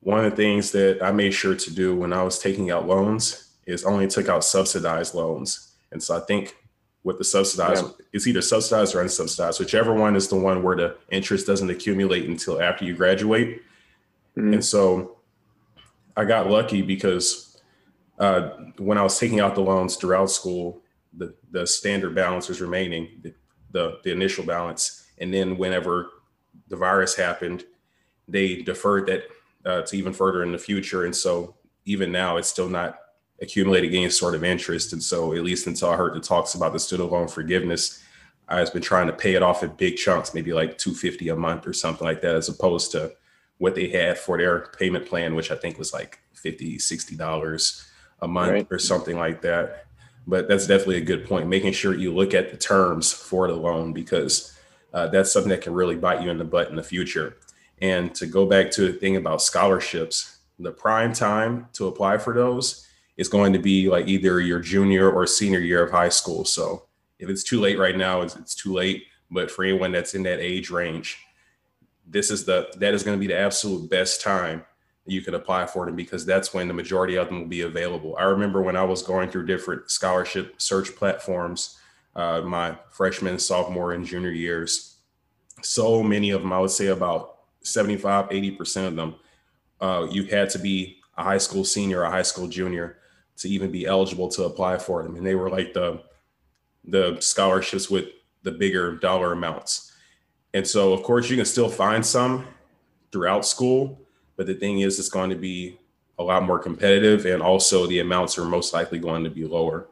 one 0.00 0.24
of 0.24 0.30
the 0.30 0.36
things 0.36 0.70
that 0.72 1.02
I 1.02 1.10
made 1.12 1.32
sure 1.32 1.54
to 1.54 1.74
do 1.74 1.96
when 1.96 2.12
I 2.12 2.22
was 2.22 2.38
taking 2.38 2.70
out 2.70 2.86
loans 2.86 3.52
is 3.66 3.84
only 3.84 4.06
took 4.06 4.28
out 4.28 4.44
subsidized 4.44 5.14
loans. 5.14 5.74
And 5.90 6.02
so 6.02 6.16
I 6.16 6.20
think 6.20 6.56
with 7.04 7.18
the 7.18 7.24
subsidized, 7.24 7.84
yeah. 7.84 8.04
it's 8.14 8.26
either 8.26 8.42
subsidized 8.42 8.94
or 8.94 9.04
unsubsidized, 9.04 9.60
whichever 9.60 9.92
one 9.92 10.16
is 10.16 10.28
the 10.28 10.36
one 10.36 10.62
where 10.62 10.74
the 10.74 10.96
interest 11.10 11.46
doesn't 11.46 11.70
accumulate 11.70 12.28
until 12.28 12.60
after 12.60 12.84
you 12.84 12.96
graduate. 12.96 13.62
Mm-hmm. 14.36 14.54
And 14.54 14.64
so 14.64 15.18
I 16.16 16.24
got 16.24 16.48
lucky 16.50 16.80
because 16.80 17.60
uh, 18.18 18.50
when 18.78 18.96
I 18.96 19.02
was 19.02 19.18
taking 19.18 19.38
out 19.38 19.54
the 19.54 19.60
loans 19.60 19.96
throughout 19.96 20.30
school, 20.30 20.80
the, 21.12 21.34
the 21.50 21.66
standard 21.66 22.14
balance 22.14 22.48
was 22.48 22.60
remaining, 22.60 23.08
the, 23.22 23.34
the, 23.70 23.98
the 24.02 24.10
initial 24.10 24.44
balance. 24.44 25.06
And 25.18 25.32
then 25.32 25.58
whenever 25.58 26.10
the 26.68 26.76
virus 26.76 27.14
happened, 27.14 27.64
they 28.26 28.62
deferred 28.62 29.06
that 29.08 29.24
uh, 29.66 29.82
to 29.82 29.96
even 29.96 30.12
further 30.12 30.42
in 30.42 30.52
the 30.52 30.58
future. 30.58 31.04
And 31.04 31.14
so 31.14 31.54
even 31.84 32.10
now, 32.10 32.38
it's 32.38 32.48
still 32.48 32.68
not 32.68 32.98
accumulating 33.44 33.94
any 33.94 34.10
sort 34.10 34.34
of 34.34 34.42
interest. 34.42 34.92
And 34.92 35.02
so, 35.02 35.34
at 35.34 35.44
least 35.44 35.66
until 35.66 35.90
I 35.90 35.96
heard 35.96 36.14
the 36.14 36.20
talks 36.20 36.54
about 36.54 36.72
the 36.72 36.80
student 36.80 37.12
loan 37.12 37.28
forgiveness, 37.28 38.02
I've 38.48 38.72
been 38.72 38.82
trying 38.82 39.06
to 39.06 39.12
pay 39.12 39.34
it 39.34 39.42
off 39.42 39.62
in 39.62 39.70
big 39.70 39.96
chunks, 39.96 40.34
maybe 40.34 40.52
like 40.52 40.76
250 40.78 41.28
a 41.28 41.36
month 41.36 41.66
or 41.66 41.72
something 41.72 42.06
like 42.06 42.20
that, 42.22 42.34
as 42.34 42.48
opposed 42.48 42.92
to 42.92 43.12
what 43.58 43.74
they 43.74 43.88
had 43.88 44.18
for 44.18 44.36
their 44.36 44.66
payment 44.78 45.06
plan, 45.06 45.34
which 45.34 45.50
I 45.50 45.56
think 45.56 45.78
was 45.78 45.92
like 45.92 46.18
50, 46.34 46.78
60 46.78 47.16
dollars 47.16 47.86
a 48.20 48.28
month 48.28 48.50
right. 48.50 48.66
or 48.70 48.78
something 48.78 49.16
like 49.16 49.42
that. 49.42 49.86
But 50.26 50.48
that's 50.48 50.66
definitely 50.66 50.98
a 50.98 51.02
good 51.02 51.26
point. 51.26 51.48
Making 51.48 51.72
sure 51.72 51.94
you 51.94 52.12
look 52.12 52.34
at 52.34 52.50
the 52.50 52.56
terms 52.56 53.12
for 53.12 53.46
the 53.46 53.54
loan 53.54 53.92
because 53.92 54.56
uh, 54.92 55.08
that's 55.08 55.32
something 55.32 55.50
that 55.50 55.60
can 55.60 55.74
really 55.74 55.96
bite 55.96 56.22
you 56.22 56.30
in 56.30 56.38
the 56.38 56.44
butt 56.44 56.70
in 56.70 56.76
the 56.76 56.82
future. 56.82 57.36
And 57.82 58.14
to 58.14 58.26
go 58.26 58.46
back 58.46 58.70
to 58.72 58.82
the 58.82 58.92
thing 58.92 59.16
about 59.16 59.42
scholarships, 59.42 60.38
the 60.58 60.70
prime 60.70 61.12
time 61.12 61.68
to 61.74 61.88
apply 61.88 62.18
for 62.18 62.32
those 62.32 62.86
is 63.16 63.28
going 63.28 63.52
to 63.52 63.58
be 63.58 63.88
like 63.88 64.08
either 64.08 64.40
your 64.40 64.60
junior 64.60 65.10
or 65.10 65.26
senior 65.26 65.60
year 65.60 65.82
of 65.82 65.90
high 65.90 66.08
school. 66.08 66.44
So 66.44 66.84
if 67.18 67.28
it's 67.28 67.44
too 67.44 67.60
late 67.60 67.78
right 67.78 67.96
now, 67.96 68.22
it's, 68.22 68.36
it's 68.36 68.54
too 68.54 68.72
late. 68.72 69.04
But 69.30 69.50
for 69.50 69.64
anyone 69.64 69.92
that's 69.92 70.14
in 70.14 70.22
that 70.24 70.40
age 70.40 70.70
range, 70.70 71.18
this 72.06 72.30
is 72.30 72.44
the 72.44 72.68
that 72.78 72.94
is 72.94 73.02
going 73.02 73.16
to 73.16 73.20
be 73.20 73.32
the 73.32 73.38
absolute 73.38 73.90
best 73.90 74.20
time 74.20 74.64
you 75.06 75.20
can 75.22 75.34
apply 75.34 75.66
for 75.66 75.86
them 75.86 75.96
because 75.96 76.24
that's 76.24 76.54
when 76.54 76.68
the 76.68 76.74
majority 76.74 77.16
of 77.16 77.28
them 77.28 77.40
will 77.40 77.48
be 77.48 77.62
available. 77.62 78.16
I 78.18 78.24
remember 78.24 78.62
when 78.62 78.76
I 78.76 78.84
was 78.84 79.02
going 79.02 79.30
through 79.30 79.46
different 79.46 79.90
scholarship 79.90 80.60
search 80.60 80.94
platforms 80.96 81.78
uh, 82.16 82.40
my 82.42 82.76
freshman, 82.90 83.38
sophomore, 83.38 83.92
and 83.92 84.06
junior 84.06 84.30
years. 84.30 84.96
So 85.62 86.02
many 86.02 86.30
of 86.30 86.42
them, 86.42 86.52
I 86.52 86.60
would 86.60 86.70
say 86.70 86.88
about 86.88 87.38
75, 87.62 88.28
80% 88.28 88.86
of 88.86 88.96
them, 88.96 89.14
uh, 89.80 90.06
you 90.10 90.24
had 90.24 90.50
to 90.50 90.58
be 90.58 90.98
a 91.16 91.22
high 91.22 91.38
school 91.38 91.64
senior, 91.64 92.02
a 92.02 92.10
high 92.10 92.22
school 92.22 92.46
junior 92.46 92.98
to 93.38 93.48
even 93.48 93.70
be 93.70 93.86
eligible 93.86 94.28
to 94.28 94.44
apply 94.44 94.78
for 94.78 95.02
them. 95.02 95.16
And 95.16 95.26
they 95.26 95.34
were 95.34 95.50
like 95.50 95.72
the, 95.72 96.02
the 96.84 97.18
scholarships 97.20 97.90
with 97.90 98.06
the 98.42 98.52
bigger 98.52 98.96
dollar 98.96 99.32
amounts. 99.32 99.92
And 100.52 100.66
so, 100.66 100.92
of 100.92 101.02
course, 101.02 101.28
you 101.28 101.36
can 101.36 101.44
still 101.44 101.68
find 101.68 102.04
some 102.04 102.46
throughout 103.10 103.44
school, 103.44 104.00
but 104.36 104.46
the 104.46 104.54
thing 104.54 104.80
is, 104.80 104.98
it's 104.98 105.08
going 105.08 105.30
to 105.30 105.36
be 105.36 105.78
a 106.18 106.22
lot 106.22 106.44
more 106.44 106.58
competitive, 106.58 107.26
and 107.26 107.42
also 107.42 107.86
the 107.86 107.98
amounts 107.98 108.38
are 108.38 108.44
most 108.44 108.72
likely 108.72 108.98
going 108.98 109.24
to 109.24 109.30
be 109.30 109.44
lower. 109.44 109.88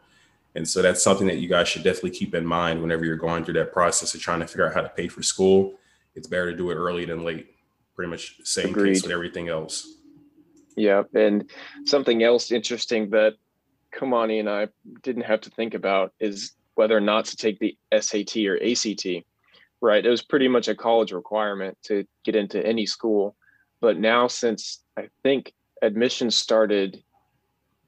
And 0.54 0.68
so 0.68 0.82
that's 0.82 1.02
something 1.02 1.26
that 1.26 1.38
you 1.38 1.49
guys 1.49 1.68
should 1.68 1.82
definitely 1.82 2.11
keep 2.11 2.34
in 2.34 2.46
mind 2.46 2.80
whenever 2.80 3.04
you're 3.04 3.16
going 3.16 3.44
through 3.44 3.54
that 3.54 3.72
process 3.72 4.14
of 4.14 4.20
trying 4.20 4.40
to 4.40 4.46
figure 4.46 4.68
out 4.68 4.75
how 4.75 4.82
to 4.82 4.88
pay 4.88 5.08
for 5.08 5.22
school. 5.22 5.75
It's 6.14 6.28
better 6.28 6.50
to 6.50 6.56
do 6.56 6.70
it 6.70 6.76
early 6.76 7.04
than 7.06 7.25
late. 7.25 7.54
Pretty 7.96 8.11
much 8.11 8.37
same 8.44 8.70
Agreed. 8.70 8.94
case 8.94 9.02
with 9.02 9.12
everything 9.12 9.49
else. 9.49 9.94
Yeah. 10.76 11.02
And 11.14 11.50
something 11.85 12.23
else 12.23 12.50
interesting 12.50 13.11
that 13.11 13.35
Kamani 13.95 14.41
and 14.41 14.49
I 14.49 14.69
didn't 15.02 15.25
have 15.25 15.43
to 15.43 15.50
think 15.50 15.75
about 15.75 16.12
is 16.19 16.52
whether 16.75 16.97
or 16.97 17.00
not 17.00 17.26
to 17.26 17.37
take 17.37 17.59
the 17.59 17.76
SAT 17.99 18.37
or 18.47 18.59
ACT. 18.62 19.07
Right. 19.81 20.07
It 20.07 20.11
was 20.11 20.23
pretty 20.23 20.49
much 20.49 20.69
a 20.69 20.75
college 20.75 21.12
requirement 21.12 21.76
to 21.85 22.07
get 22.25 22.37
into 22.37 22.64
any 22.64 22.87
school. 22.87 23.37
But 23.81 23.99
now, 23.99 24.29
since 24.29 24.83
I 24.97 25.09
think 25.23 25.52
admissions 25.83 26.37
started 26.37 27.02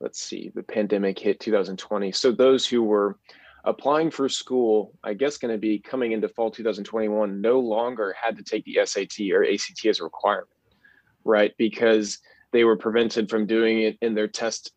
let's 0.04 0.20
see, 0.20 0.52
the 0.54 0.62
pandemic 0.62 1.18
hit 1.18 1.40
2020. 1.40 2.12
So 2.12 2.30
those 2.30 2.66
who 2.66 2.82
were 2.82 3.18
applying 3.64 4.10
for 4.10 4.28
school, 4.28 4.92
I 5.02 5.14
guess 5.14 5.38
going 5.38 5.52
to 5.54 5.58
be 5.58 5.78
coming 5.78 6.12
into 6.12 6.28
fall 6.28 6.50
2021, 6.50 7.40
no 7.40 7.58
longer 7.58 8.14
had 8.20 8.36
to 8.36 8.44
take 8.44 8.64
the 8.64 8.78
SAT 8.84 9.30
or 9.32 9.44
ACT 9.44 9.86
as 9.86 10.00
a 10.00 10.04
requirement, 10.04 10.50
right? 11.24 11.54
Because 11.56 12.18
they 12.54 12.62
were 12.62 12.76
prevented 12.76 13.28
from 13.28 13.46
doing 13.46 13.82
it 13.82 13.98
in 14.00 14.14
their 14.14 14.28
test 14.28 14.72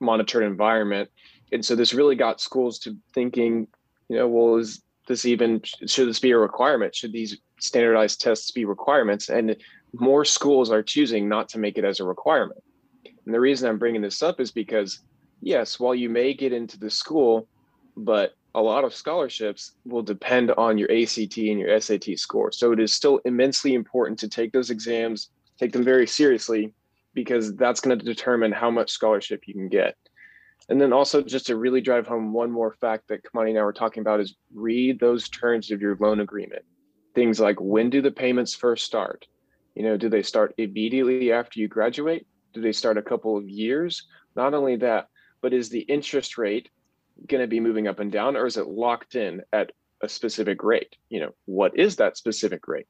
monitored 0.00 0.44
environment. 0.44 1.10
And 1.52 1.62
so 1.62 1.76
this 1.76 1.92
really 1.92 2.16
got 2.16 2.40
schools 2.40 2.78
to 2.80 2.96
thinking, 3.12 3.68
you 4.08 4.16
know, 4.16 4.26
well, 4.26 4.56
is 4.56 4.82
this 5.06 5.26
even, 5.26 5.60
should 5.86 6.08
this 6.08 6.18
be 6.18 6.30
a 6.30 6.38
requirement? 6.38 6.94
Should 6.94 7.12
these 7.12 7.36
standardized 7.60 8.22
tests 8.22 8.50
be 8.50 8.64
requirements? 8.64 9.28
And 9.28 9.54
more 9.92 10.24
schools 10.24 10.70
are 10.70 10.82
choosing 10.82 11.28
not 11.28 11.50
to 11.50 11.58
make 11.58 11.76
it 11.76 11.84
as 11.84 12.00
a 12.00 12.04
requirement. 12.04 12.64
And 13.04 13.34
the 13.34 13.40
reason 13.40 13.68
I'm 13.68 13.78
bringing 13.78 14.00
this 14.00 14.22
up 14.22 14.40
is 14.40 14.50
because, 14.50 15.00
yes, 15.42 15.78
while 15.78 15.94
you 15.94 16.08
may 16.08 16.32
get 16.32 16.54
into 16.54 16.78
the 16.78 16.88
school, 16.88 17.46
but 17.94 18.32
a 18.54 18.62
lot 18.62 18.84
of 18.84 18.94
scholarships 18.94 19.72
will 19.84 20.02
depend 20.02 20.50
on 20.52 20.78
your 20.78 20.90
ACT 20.90 21.36
and 21.36 21.60
your 21.60 21.78
SAT 21.78 22.18
score. 22.18 22.52
So 22.52 22.72
it 22.72 22.80
is 22.80 22.94
still 22.94 23.20
immensely 23.26 23.74
important 23.74 24.18
to 24.20 24.28
take 24.28 24.52
those 24.52 24.70
exams, 24.70 25.28
take 25.58 25.72
them 25.72 25.84
very 25.84 26.06
seriously, 26.06 26.72
because 27.14 27.54
that's 27.56 27.80
going 27.80 27.98
to 27.98 28.04
determine 28.04 28.52
how 28.52 28.70
much 28.70 28.90
scholarship 28.90 29.42
you 29.46 29.54
can 29.54 29.68
get. 29.68 29.96
And 30.68 30.80
then 30.80 30.92
also 30.92 31.22
just 31.22 31.46
to 31.46 31.56
really 31.56 31.80
drive 31.80 32.06
home 32.06 32.32
one 32.32 32.50
more 32.50 32.72
fact 32.72 33.08
that 33.08 33.22
Kamani 33.24 33.50
and 33.50 33.58
I 33.58 33.62
were 33.62 33.72
talking 33.72 34.00
about 34.00 34.20
is 34.20 34.36
read 34.54 35.00
those 35.00 35.28
terms 35.28 35.70
of 35.70 35.80
your 35.80 35.96
loan 36.00 36.20
agreement. 36.20 36.64
Things 37.14 37.40
like 37.40 37.60
when 37.60 37.90
do 37.90 38.00
the 38.00 38.10
payments 38.10 38.54
first 38.54 38.86
start? 38.86 39.26
You 39.74 39.82
know, 39.82 39.96
do 39.96 40.08
they 40.08 40.22
start 40.22 40.54
immediately 40.58 41.32
after 41.32 41.58
you 41.58 41.68
graduate? 41.68 42.26
do 42.52 42.60
they 42.60 42.72
start 42.72 42.98
a 42.98 43.02
couple 43.02 43.36
of 43.36 43.48
years? 43.48 44.06
Not 44.36 44.54
only 44.54 44.76
that, 44.76 45.08
but 45.40 45.52
is 45.52 45.68
the 45.68 45.80
interest 45.80 46.38
rate 46.38 46.68
going 47.26 47.40
to 47.40 47.48
be 47.48 47.60
moving 47.60 47.88
up 47.88 47.98
and 47.98 48.10
down 48.10 48.36
or 48.36 48.46
is 48.46 48.56
it 48.56 48.66
locked 48.66 49.14
in 49.14 49.42
at 49.52 49.72
a 50.02 50.08
specific 50.08 50.62
rate? 50.62 50.96
You 51.08 51.20
know, 51.20 51.34
what 51.46 51.78
is 51.78 51.96
that 51.96 52.16
specific 52.16 52.66
rate? 52.68 52.86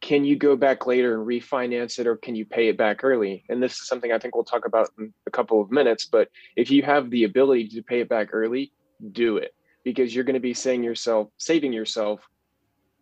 Can 0.00 0.24
you 0.24 0.36
go 0.36 0.56
back 0.56 0.86
later 0.86 1.14
and 1.14 1.26
refinance 1.26 1.98
it 1.98 2.06
or 2.06 2.16
can 2.16 2.34
you 2.34 2.46
pay 2.46 2.68
it 2.68 2.78
back 2.78 3.04
early? 3.04 3.44
And 3.48 3.62
this 3.62 3.74
is 3.74 3.86
something 3.86 4.12
I 4.12 4.18
think 4.18 4.34
we'll 4.34 4.44
talk 4.44 4.66
about 4.66 4.88
in 4.98 5.12
a 5.26 5.30
couple 5.30 5.60
of 5.60 5.70
minutes, 5.70 6.06
but 6.06 6.28
if 6.56 6.70
you 6.70 6.82
have 6.82 7.10
the 7.10 7.24
ability 7.24 7.68
to 7.68 7.82
pay 7.82 8.00
it 8.00 8.08
back 8.08 8.30
early, 8.32 8.72
do 9.12 9.36
it 9.36 9.54
because 9.84 10.14
you're 10.14 10.24
going 10.24 10.34
to 10.34 10.40
be 10.40 10.54
saying 10.54 10.82
yourself 10.82 11.28
saving 11.38 11.72
yourself 11.72 12.20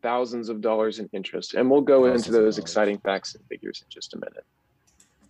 thousands 0.02 0.49
of 0.49 0.61
dollars 0.61 0.99
in 0.99 1.09
interest. 1.12 1.55
And 1.55 1.71
we'll 1.71 1.81
go 1.81 2.05
thousands 2.05 2.26
into 2.26 2.40
those 2.40 2.59
exciting 2.59 2.99
facts 2.99 3.35
and 3.35 3.45
figures 3.49 3.83
in 3.83 3.88
just 3.88 4.14
a 4.14 4.17
minute. 4.17 4.45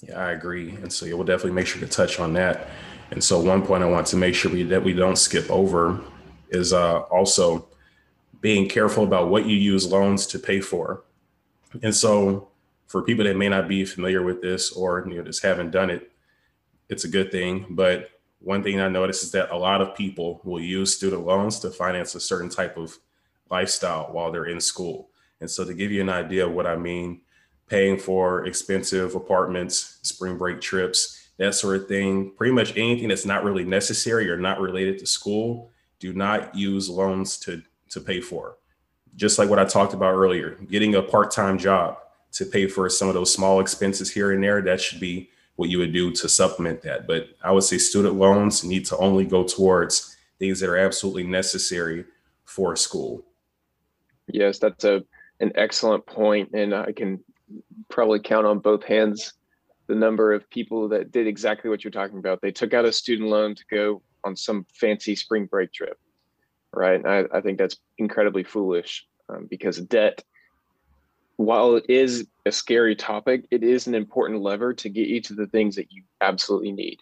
Yeah, 0.02 0.18
I 0.18 0.32
agree. 0.32 0.70
And 0.76 0.92
so 0.92 1.06
yeah, 1.06 1.14
we'll 1.14 1.24
definitely 1.24 1.52
make 1.52 1.66
sure 1.66 1.80
to 1.80 1.86
touch 1.86 2.20
on 2.20 2.32
that. 2.34 2.68
And 3.10 3.22
so 3.22 3.40
one 3.40 3.64
point 3.64 3.82
I 3.82 3.86
want 3.86 4.06
to 4.08 4.16
make 4.16 4.34
sure 4.34 4.52
we, 4.52 4.62
that 4.64 4.82
we 4.82 4.92
don't 4.92 5.16
skip 5.16 5.50
over 5.50 6.00
is 6.50 6.72
uh, 6.72 7.00
also 7.00 7.66
being 8.40 8.68
careful 8.68 9.04
about 9.04 9.28
what 9.28 9.46
you 9.46 9.56
use 9.56 9.90
loans 9.90 10.26
to 10.28 10.38
pay 10.38 10.60
for. 10.60 11.02
And 11.82 11.94
so 11.94 12.48
for 12.86 13.02
people 13.02 13.24
that 13.24 13.36
may 13.36 13.48
not 13.48 13.68
be 13.68 13.84
familiar 13.84 14.22
with 14.22 14.40
this 14.40 14.72
or 14.72 15.06
you 15.08 15.16
know 15.16 15.22
just 15.22 15.42
haven't 15.42 15.70
done 15.70 15.90
it, 15.90 16.10
it's 16.88 17.04
a 17.04 17.08
good 17.08 17.30
thing. 17.30 17.66
But 17.70 18.10
one 18.40 18.62
thing 18.62 18.80
I 18.80 18.88
noticed 18.88 19.24
is 19.24 19.32
that 19.32 19.50
a 19.50 19.56
lot 19.56 19.80
of 19.80 19.96
people 19.96 20.40
will 20.44 20.60
use 20.60 20.96
student 20.96 21.26
loans 21.26 21.58
to 21.60 21.70
finance 21.70 22.14
a 22.14 22.20
certain 22.20 22.48
type 22.48 22.76
of 22.76 22.96
lifestyle 23.50 24.08
while 24.12 24.30
they're 24.30 24.44
in 24.46 24.60
school. 24.60 25.10
And 25.40 25.50
so 25.50 25.64
to 25.64 25.74
give 25.74 25.90
you 25.90 26.00
an 26.00 26.08
idea 26.08 26.46
of 26.46 26.52
what 26.52 26.66
I 26.66 26.76
mean, 26.76 27.22
paying 27.68 27.98
for 27.98 28.46
expensive 28.46 29.14
apartments, 29.14 29.98
spring 30.02 30.38
break 30.38 30.60
trips, 30.60 31.28
that 31.38 31.54
sort 31.54 31.76
of 31.76 31.88
thing. 31.88 32.32
Pretty 32.36 32.52
much 32.52 32.76
anything 32.76 33.08
that's 33.08 33.26
not 33.26 33.44
really 33.44 33.64
necessary 33.64 34.30
or 34.30 34.36
not 34.36 34.60
related 34.60 34.98
to 34.98 35.06
school, 35.06 35.70
do 35.98 36.12
not 36.12 36.54
use 36.54 36.88
loans 36.88 37.38
to, 37.38 37.62
to 37.90 38.00
pay 38.00 38.20
for. 38.20 38.56
Just 39.16 39.38
like 39.38 39.48
what 39.48 39.58
I 39.58 39.64
talked 39.64 39.94
about 39.94 40.14
earlier, 40.14 40.50
getting 40.68 40.94
a 40.94 41.02
part 41.02 41.30
time 41.30 41.58
job 41.58 41.98
to 42.32 42.44
pay 42.44 42.66
for 42.66 42.88
some 42.88 43.08
of 43.08 43.14
those 43.14 43.32
small 43.32 43.60
expenses 43.60 44.10
here 44.10 44.32
and 44.32 44.42
there, 44.42 44.60
that 44.62 44.80
should 44.80 45.00
be 45.00 45.30
what 45.56 45.68
you 45.68 45.78
would 45.78 45.92
do 45.92 46.12
to 46.12 46.28
supplement 46.28 46.82
that. 46.82 47.06
But 47.06 47.30
I 47.42 47.50
would 47.50 47.64
say 47.64 47.78
student 47.78 48.14
loans 48.14 48.62
need 48.62 48.84
to 48.86 48.96
only 48.98 49.24
go 49.24 49.42
towards 49.42 50.16
things 50.38 50.60
that 50.60 50.68
are 50.68 50.76
absolutely 50.76 51.24
necessary 51.24 52.04
for 52.44 52.76
school. 52.76 53.24
Yes, 54.28 54.58
that's 54.58 54.84
a 54.84 55.02
an 55.40 55.52
excellent 55.54 56.04
point, 56.06 56.50
and 56.52 56.74
I 56.74 56.92
can 56.92 57.22
probably 57.88 58.20
count 58.20 58.46
on 58.46 58.58
both 58.58 58.84
hands 58.84 59.34
the 59.86 59.94
number 59.94 60.32
of 60.32 60.48
people 60.50 60.88
that 60.88 61.12
did 61.12 61.26
exactly 61.26 61.70
what 61.70 61.82
you're 61.82 61.90
talking 61.90 62.18
about. 62.18 62.40
They 62.42 62.50
took 62.50 62.74
out 62.74 62.84
a 62.84 62.92
student 62.92 63.28
loan 63.28 63.54
to 63.54 63.64
go 63.70 64.02
on 64.24 64.36
some 64.36 64.66
fancy 64.72 65.16
spring 65.16 65.46
break 65.46 65.72
trip, 65.72 65.98
right? 66.72 67.04
I, 67.04 67.24
I, 67.32 67.40
think 67.40 67.58
that's 67.58 67.76
incredibly 67.96 68.44
foolish 68.44 69.06
um, 69.28 69.46
because 69.48 69.78
debt, 69.78 70.22
while 71.36 71.76
it 71.76 71.86
is 71.88 72.26
a 72.46 72.52
scary 72.52 72.96
topic, 72.96 73.46
it 73.50 73.62
is 73.62 73.86
an 73.86 73.94
important 73.94 74.42
lever 74.42 74.74
to 74.74 74.88
get 74.88 75.08
you 75.08 75.20
to 75.22 75.34
the 75.34 75.46
things 75.46 75.76
that 75.76 75.92
you 75.92 76.02
absolutely 76.20 76.72
need. 76.72 77.00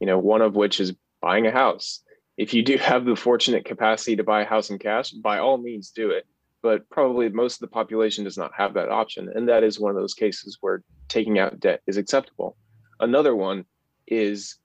You 0.00 0.06
know, 0.06 0.18
one 0.18 0.42
of 0.42 0.54
which 0.54 0.80
is 0.80 0.94
buying 1.20 1.46
a 1.46 1.50
house. 1.50 2.02
If 2.36 2.54
you 2.54 2.62
do 2.62 2.76
have 2.78 3.04
the 3.04 3.16
fortunate 3.16 3.64
capacity 3.64 4.16
to 4.16 4.24
buy 4.24 4.42
a 4.42 4.46
house 4.46 4.70
in 4.70 4.78
cash, 4.78 5.10
by 5.10 5.38
all 5.38 5.58
means 5.58 5.90
do 5.90 6.10
it 6.10 6.26
but 6.62 6.88
probably 6.90 7.28
most 7.28 7.54
of 7.54 7.60
the 7.60 7.72
population 7.72 8.24
does 8.24 8.36
not 8.36 8.52
have 8.56 8.74
that 8.74 8.90
option. 8.90 9.30
And 9.34 9.48
that 9.48 9.64
is 9.64 9.80
one 9.80 9.90
of 9.90 9.96
those 9.96 10.14
cases 10.14 10.58
where 10.60 10.82
taking 11.08 11.38
out 11.38 11.60
debt 11.60 11.80
is 11.86 11.96
acceptable. 11.96 12.56
Another 12.98 13.34
one 13.34 13.64
is, 14.06 14.56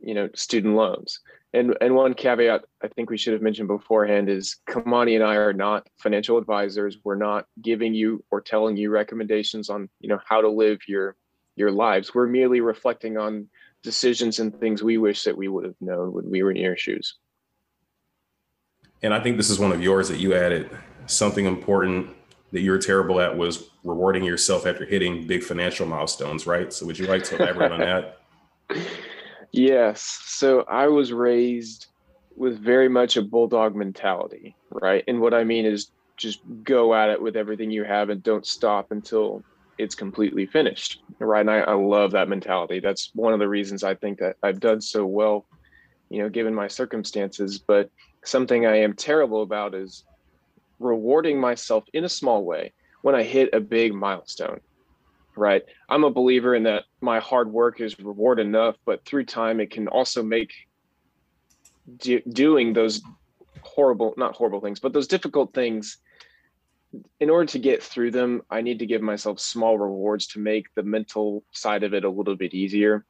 you 0.00 0.14
know, 0.14 0.28
student 0.34 0.76
loans. 0.76 1.20
And, 1.52 1.74
and 1.80 1.94
one 1.94 2.14
caveat 2.14 2.64
I 2.82 2.88
think 2.88 3.08
we 3.08 3.16
should 3.16 3.32
have 3.32 3.42
mentioned 3.42 3.68
beforehand 3.68 4.28
is 4.28 4.56
Kamani 4.68 5.14
and 5.14 5.24
I 5.24 5.36
are 5.36 5.52
not 5.52 5.86
financial 5.96 6.38
advisors. 6.38 6.98
We're 7.04 7.14
not 7.14 7.46
giving 7.62 7.94
you 7.94 8.24
or 8.30 8.40
telling 8.40 8.76
you 8.76 8.90
recommendations 8.90 9.70
on, 9.70 9.88
you 10.00 10.08
know, 10.08 10.18
how 10.28 10.40
to 10.40 10.48
live 10.48 10.80
your 10.86 11.16
your 11.56 11.70
lives. 11.70 12.14
We're 12.14 12.26
merely 12.26 12.60
reflecting 12.60 13.16
on 13.16 13.48
decisions 13.82 14.38
and 14.40 14.58
things 14.60 14.82
we 14.82 14.98
wish 14.98 15.24
that 15.24 15.36
we 15.36 15.48
would 15.48 15.64
have 15.64 15.76
known 15.80 16.12
when 16.12 16.30
we 16.30 16.42
were 16.42 16.50
in 16.50 16.56
your 16.56 16.76
shoes. 16.76 17.14
And 19.02 19.14
I 19.14 19.20
think 19.20 19.36
this 19.36 19.50
is 19.50 19.58
one 19.58 19.72
of 19.72 19.82
yours 19.82 20.08
that 20.08 20.18
you 20.18 20.34
added 20.34 20.70
something 21.06 21.46
important 21.46 22.10
that 22.52 22.60
you're 22.60 22.78
terrible 22.78 23.20
at 23.20 23.36
was 23.36 23.70
rewarding 23.84 24.24
yourself 24.24 24.66
after 24.66 24.84
hitting 24.84 25.26
big 25.26 25.42
financial 25.42 25.86
milestones, 25.86 26.46
right? 26.46 26.72
So 26.72 26.86
would 26.86 26.98
you 26.98 27.06
like 27.06 27.22
to 27.24 27.36
elaborate 27.36 27.72
on 27.72 27.80
that? 27.80 28.20
Yes. 29.52 30.20
So 30.26 30.64
I 30.68 30.88
was 30.88 31.12
raised 31.12 31.86
with 32.34 32.62
very 32.62 32.88
much 32.88 33.16
a 33.16 33.22
bulldog 33.22 33.74
mentality, 33.74 34.56
right? 34.70 35.02
And 35.08 35.20
what 35.20 35.34
I 35.34 35.44
mean 35.44 35.64
is 35.64 35.90
just 36.18 36.40
go 36.62 36.94
at 36.94 37.10
it 37.10 37.20
with 37.20 37.36
everything 37.36 37.70
you 37.70 37.84
have 37.84 38.10
and 38.10 38.22
don't 38.22 38.46
stop 38.46 38.88
until 38.90 39.44
it's 39.78 39.94
completely 39.94 40.46
finished, 40.46 41.02
right? 41.20 41.40
And 41.40 41.50
I, 41.50 41.58
I 41.60 41.74
love 41.74 42.12
that 42.12 42.28
mentality. 42.28 42.80
That's 42.80 43.10
one 43.14 43.32
of 43.32 43.38
the 43.38 43.48
reasons 43.48 43.84
I 43.84 43.94
think 43.94 44.18
that 44.18 44.36
I've 44.42 44.60
done 44.60 44.80
so 44.80 45.06
well, 45.06 45.46
you 46.10 46.22
know, 46.22 46.28
given 46.28 46.54
my 46.54 46.68
circumstances. 46.68 47.62
But 47.66 47.90
something 48.24 48.66
I 48.66 48.80
am 48.80 48.94
terrible 48.94 49.42
about 49.42 49.74
is 49.74 50.04
rewarding 50.78 51.40
myself 51.40 51.84
in 51.92 52.04
a 52.04 52.08
small 52.08 52.44
way 52.44 52.72
when 53.02 53.14
I 53.14 53.22
hit 53.22 53.50
a 53.54 53.60
big 53.60 53.94
milestone. 53.94 54.60
Right. 55.36 55.62
I'm 55.88 56.04
a 56.04 56.10
believer 56.10 56.54
in 56.54 56.62
that 56.62 56.84
my 57.02 57.20
hard 57.20 57.52
work 57.52 57.80
is 57.80 57.98
reward 57.98 58.40
enough, 58.40 58.76
but 58.86 59.04
through 59.04 59.26
time, 59.26 59.60
it 59.60 59.70
can 59.70 59.86
also 59.86 60.22
make 60.22 60.52
do, 61.98 62.20
doing 62.20 62.72
those 62.72 63.02
horrible, 63.60 64.14
not 64.16 64.34
horrible 64.34 64.60
things, 64.60 64.80
but 64.80 64.94
those 64.94 65.06
difficult 65.06 65.52
things. 65.52 65.98
In 67.20 67.28
order 67.28 67.46
to 67.52 67.58
get 67.58 67.82
through 67.82 68.12
them, 68.12 68.42
I 68.48 68.62
need 68.62 68.78
to 68.78 68.86
give 68.86 69.02
myself 69.02 69.38
small 69.38 69.78
rewards 69.78 70.28
to 70.28 70.38
make 70.38 70.72
the 70.74 70.82
mental 70.82 71.44
side 71.52 71.82
of 71.82 71.92
it 71.92 72.04
a 72.04 72.10
little 72.10 72.36
bit 72.36 72.54
easier. 72.54 73.04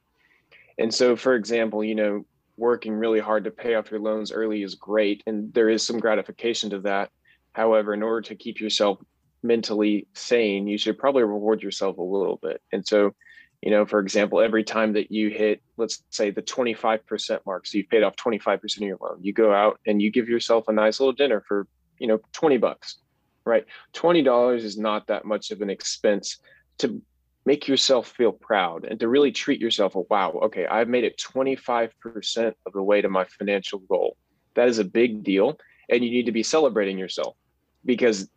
And 0.77 0.93
so, 0.93 1.15
for 1.15 1.35
example, 1.35 1.81
you 1.83 1.95
know, 1.95 2.25
working 2.57 2.93
really 2.93 3.19
hard 3.19 3.45
to 3.45 3.51
pay 3.51 3.75
off 3.75 3.89
your 3.89 4.01
loans 4.01 4.31
early 4.31 4.63
is 4.63 4.75
great. 4.75 5.23
And 5.27 5.53
there 5.53 5.69
is 5.69 5.85
some 5.85 5.99
gratification 5.99 6.71
to 6.71 6.79
that. 6.81 7.09
However, 7.53 7.93
in 7.93 8.03
order 8.03 8.21
to 8.27 8.35
keep 8.35 8.59
yourself 8.59 8.99
mentally 9.43 10.07
sane, 10.13 10.67
you 10.67 10.77
should 10.77 10.97
probably 10.97 11.23
reward 11.23 11.61
yourself 11.61 11.97
a 11.97 12.01
little 12.01 12.39
bit. 12.41 12.61
And 12.71 12.85
so, 12.85 13.13
you 13.61 13.71
know, 13.71 13.85
for 13.85 13.99
example, 13.99 14.39
every 14.39 14.63
time 14.63 14.93
that 14.93 15.11
you 15.11 15.29
hit, 15.29 15.61
let's 15.77 16.03
say 16.09 16.29
the 16.29 16.41
25% 16.41 17.39
mark, 17.45 17.65
so 17.65 17.77
you've 17.77 17.89
paid 17.89 18.03
off 18.03 18.15
25% 18.15 18.77
of 18.77 18.81
your 18.81 18.97
loan, 19.01 19.19
you 19.21 19.33
go 19.33 19.53
out 19.53 19.79
and 19.85 20.01
you 20.01 20.11
give 20.11 20.29
yourself 20.29 20.67
a 20.67 20.73
nice 20.73 20.99
little 20.99 21.13
dinner 21.13 21.43
for, 21.47 21.67
you 21.97 22.07
know, 22.07 22.19
20 22.33 22.57
bucks, 22.57 22.97
right? 23.45 23.65
$20 23.93 24.57
is 24.57 24.77
not 24.77 25.07
that 25.07 25.25
much 25.25 25.51
of 25.51 25.61
an 25.61 25.69
expense 25.69 26.37
to 26.79 27.01
make 27.45 27.67
yourself 27.67 28.09
feel 28.09 28.33
proud 28.33 28.83
and 28.83 28.99
to 28.99 29.07
really 29.07 29.31
treat 29.31 29.61
yourself 29.61 29.95
a 29.95 30.01
wow, 30.01 30.31
okay, 30.43 30.67
I've 30.67 30.89
made 30.89 31.05
it 31.05 31.17
25% 31.17 32.53
of 32.65 32.73
the 32.73 32.83
way 32.83 33.01
to 33.01 33.07
my 33.07 33.23
financial 33.23 33.79
goal. 33.79 34.17
That 34.55 34.67
is 34.67 34.79
a 34.79 34.83
big 34.83 35.23
deal. 35.23 35.57
And 35.89 36.03
you 36.03 36.11
need 36.11 36.25
to 36.25 36.33
be 36.33 36.43
celebrating 36.43 36.97
yourself 36.97 37.37
because 37.85 38.29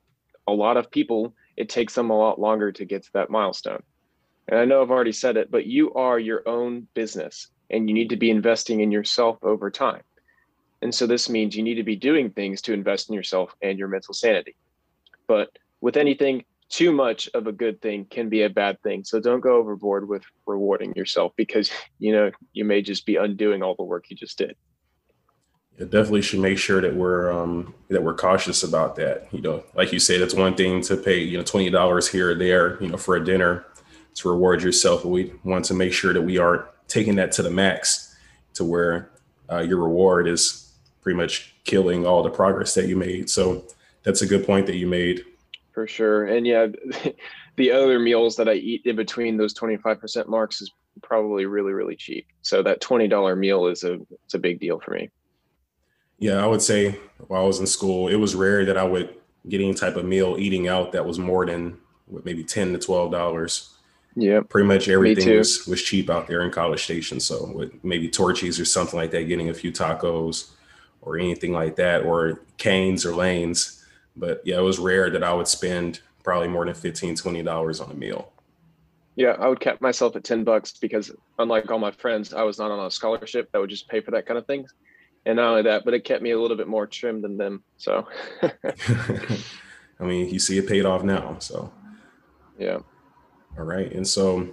a 0.47 0.53
lot 0.53 0.77
of 0.77 0.91
people, 0.91 1.35
it 1.57 1.69
takes 1.69 1.95
them 1.95 2.11
a 2.11 2.19
lot 2.19 2.41
longer 2.41 2.73
to 2.73 2.85
get 2.85 3.05
to 3.05 3.13
that 3.15 3.31
milestone 3.31 3.83
and 4.51 4.59
I 4.59 4.65
know 4.65 4.83
I've 4.83 4.91
already 4.91 5.13
said 5.13 5.37
it, 5.37 5.51
but 5.51 5.67
you 5.67 5.95
are 5.95 6.19
your 6.19 6.47
own 6.47 6.89
business 6.95 7.49
and 7.71 7.89
you 7.89 7.95
need 7.95 8.11
to 8.11 8.17
be 8.17 8.31
investing 8.31 8.81
in 8.81 8.91
yourself 8.91 9.39
over 9.43 9.71
time. 9.71 10.03
And 10.83 10.93
so 10.93 11.07
this 11.07 11.29
means 11.29 11.57
you 11.57 11.63
need 11.63 11.77
to 11.77 11.85
be 11.85 11.95
doing 11.95 12.31
things 12.31 12.61
to 12.63 12.73
invest 12.73 13.09
in 13.09 13.15
yourself 13.15 13.55
and 13.63 13.79
your 13.79 13.87
mental 13.87 14.13
sanity. 14.13 14.57
But 15.29 15.51
with 15.81 15.97
anything, 15.97 16.45
too 16.69 16.91
much 16.91 17.29
of 17.33 17.47
a 17.47 17.53
good 17.53 17.81
thing 17.81 18.07
can 18.07 18.29
be 18.29 18.43
a 18.43 18.51
bad 18.51 18.83
thing. 18.83 19.05
So 19.05 19.21
don't 19.21 19.41
go 19.41 19.57
overboard 19.57 20.09
with 20.09 20.25
rewarding 20.47 20.95
yourself 20.97 21.33
because 21.37 21.71
you 21.99 22.13
know 22.13 22.31
you 22.53 22.65
may 22.65 22.83
just 22.83 23.07
be 23.07 23.17
undoing 23.17 23.63
all 23.63 23.75
the 23.77 23.85
work 23.85 24.07
you 24.09 24.17
just 24.17 24.39
did. 24.39 24.57
It 25.81 25.91
definitely 25.91 26.21
should 26.21 26.41
make 26.41 26.59
sure 26.59 26.83
that 26.83 26.95
we're 26.95 27.33
um, 27.33 27.75
that 27.89 28.03
we're 28.03 28.15
cautious 28.15 28.63
about 28.63 28.97
that. 28.97 29.29
You 29.33 29.41
know, 29.41 29.65
like 29.75 29.93
you 29.93 29.99
said, 29.99 30.21
it's 30.21 30.35
one 30.35 30.55
thing 30.55 30.83
to 30.83 30.97
pay 30.97 31.19
you 31.21 31.39
know 31.39 31.43
twenty 31.43 31.71
dollars 31.71 32.07
here 32.07 32.33
or 32.33 32.35
there, 32.35 32.81
you 32.83 32.89
know, 32.89 32.99
for 32.99 33.17
a 33.17 33.25
dinner, 33.25 33.65
to 34.17 34.29
reward 34.29 34.63
yourself. 34.63 35.03
But 35.03 35.09
we 35.09 35.33
want 35.43 35.65
to 35.67 35.75
make 35.75 35.95
sure 35.95 36.13
that 36.13 36.21
we 36.21 36.37
aren't 36.37 36.67
taking 36.87 37.15
that 37.17 37.33
to 37.33 37.43
the 37.43 37.51
max 37.51 38.15
to 38.55 38.65
where 38.65 39.11
uh, 39.51 39.61
your 39.61 39.79
reward 39.79 40.29
is 40.29 40.71
pretty 41.01 41.17
much 41.17 41.55
killing 41.65 42.07
all 42.07 42.23
the 42.23 42.31
progress 42.31 42.75
that 42.75 42.87
you 42.87 42.97
made. 42.97 43.31
So 43.31 43.65
that's 44.03 44.21
a 44.21 44.27
good 44.27 44.45
point 44.45 44.67
that 44.67 44.77
you 44.77 44.87
made. 44.87 45.25
For 45.73 45.87
sure. 45.87 46.27
And 46.27 46.47
yeah, 46.47 46.67
the 47.57 47.71
other 47.71 47.99
meals 47.99 48.37
that 48.37 48.49
I 48.49 48.55
eat 48.55 48.83
in 48.85 48.97
between 48.97 49.37
those 49.37 49.55
25% 49.55 50.29
marks 50.29 50.61
is 50.61 50.71
probably 51.03 51.47
really, 51.47 51.73
really 51.73 51.97
cheap. 51.97 52.27
So 52.43 52.63
that 52.63 52.83
$20 52.83 53.39
meal 53.39 53.67
is 53.67 53.85
a, 53.85 53.99
it's 54.25 54.35
a 54.35 54.39
big 54.39 54.61
deal 54.61 54.81
for 54.81 54.93
me. 54.93 55.11
Yeah, 56.21 56.45
I 56.45 56.47
would 56.47 56.63
say 56.63 57.01
while 57.27 57.43
I 57.43 57.47
was 57.47 57.61
in 57.61 57.67
school, 57.67 58.09
it 58.09 58.17
was 58.17 58.35
rare 58.35 58.65
that 58.67 58.77
I 58.77 58.85
would 58.85 59.15
get 59.49 59.61
any 59.61 59.75
type 59.75 59.97
of 59.97 60.05
meal 60.05 60.37
eating 60.39 60.69
out 60.69 60.93
that 60.93 61.05
was 61.05 61.19
more 61.19 61.47
than 61.47 61.79
maybe 62.25 62.45
10 62.45 62.73
to 62.75 62.79
$12. 62.79 63.69
Yeah, 64.17 64.41
pretty 64.41 64.69
much 64.69 64.89
everything 64.89 65.39
was, 65.39 65.67
was 65.67 65.83
cheap 65.83 66.11
out 66.11 66.27
there 66.27 66.43
in 66.43 66.51
College 66.51 66.83
Station. 66.83 67.21
So 67.21 67.51
with 67.53 67.73
maybe 67.83 68.09
Torchy's 68.09 68.61
or 68.61 68.65
something 68.65 68.99
like 68.99 69.11
that, 69.13 69.25
getting 69.25 69.49
a 69.49 69.55
few 69.55 69.73
tacos 69.73 70.51
or 71.01 71.19
anything 71.19 71.53
like 71.53 71.77
that, 71.77 72.03
or 72.03 72.43
Canes 72.59 73.07
or 73.07 73.15
Layne's. 73.15 73.87
But 74.17 74.43
yeah, 74.45 74.59
it 74.59 74.63
was 74.63 74.79
rare 74.79 75.09
that 75.11 75.23
I 75.23 75.33
would 75.33 75.49
spend 75.49 76.01
probably 76.23 76.49
more 76.49 76.67
than 76.67 76.75
15 76.75 77.15
$20 77.15 77.83
on 77.83 77.91
a 77.91 77.95
meal. 77.95 78.33
Yeah, 79.17 79.37
I 79.39 79.49
would 79.49 79.61
cap 79.61 79.81
myself 79.81 80.17
at 80.17 80.25
10 80.25 80.45
bucks 80.45 80.73
because 80.73 81.13
unlike 81.39 81.71
all 81.71 81.79
my 81.79 81.91
friends, 81.93 82.35
I 82.35 82.43
was 82.43 82.59
not 82.59 82.71
on 82.71 82.85
a 82.85 82.91
scholarship 82.91 83.51
that 83.53 83.59
would 83.59 83.71
just 83.71 83.89
pay 83.89 84.01
for 84.01 84.11
that 84.11 84.27
kind 84.27 84.39
of 84.39 84.47
thing. 84.47 84.67
And 85.27 85.37
not 85.37 85.51
only 85.51 85.63
that, 85.63 85.85
but 85.85 85.95
it 85.95 86.05
kept 86.05 86.23
me 86.23 86.31
a 86.31 86.41
little 86.41 86.57
bit 86.57 86.69
more 86.69 86.87
trim 86.87 87.21
than 87.21 87.37
them. 87.37 87.63
So 87.77 88.07
I 90.01 90.05
mean, 90.05 90.29
you 90.29 90.39
see 90.39 90.59
it 90.59 90.69
paid 90.69 90.87
off 90.87 91.03
now. 91.03 91.37
So 91.39 91.73
yeah. 92.59 92.79
All 93.59 93.65
right. 93.65 93.93
And 93.93 94.07
so 94.07 94.49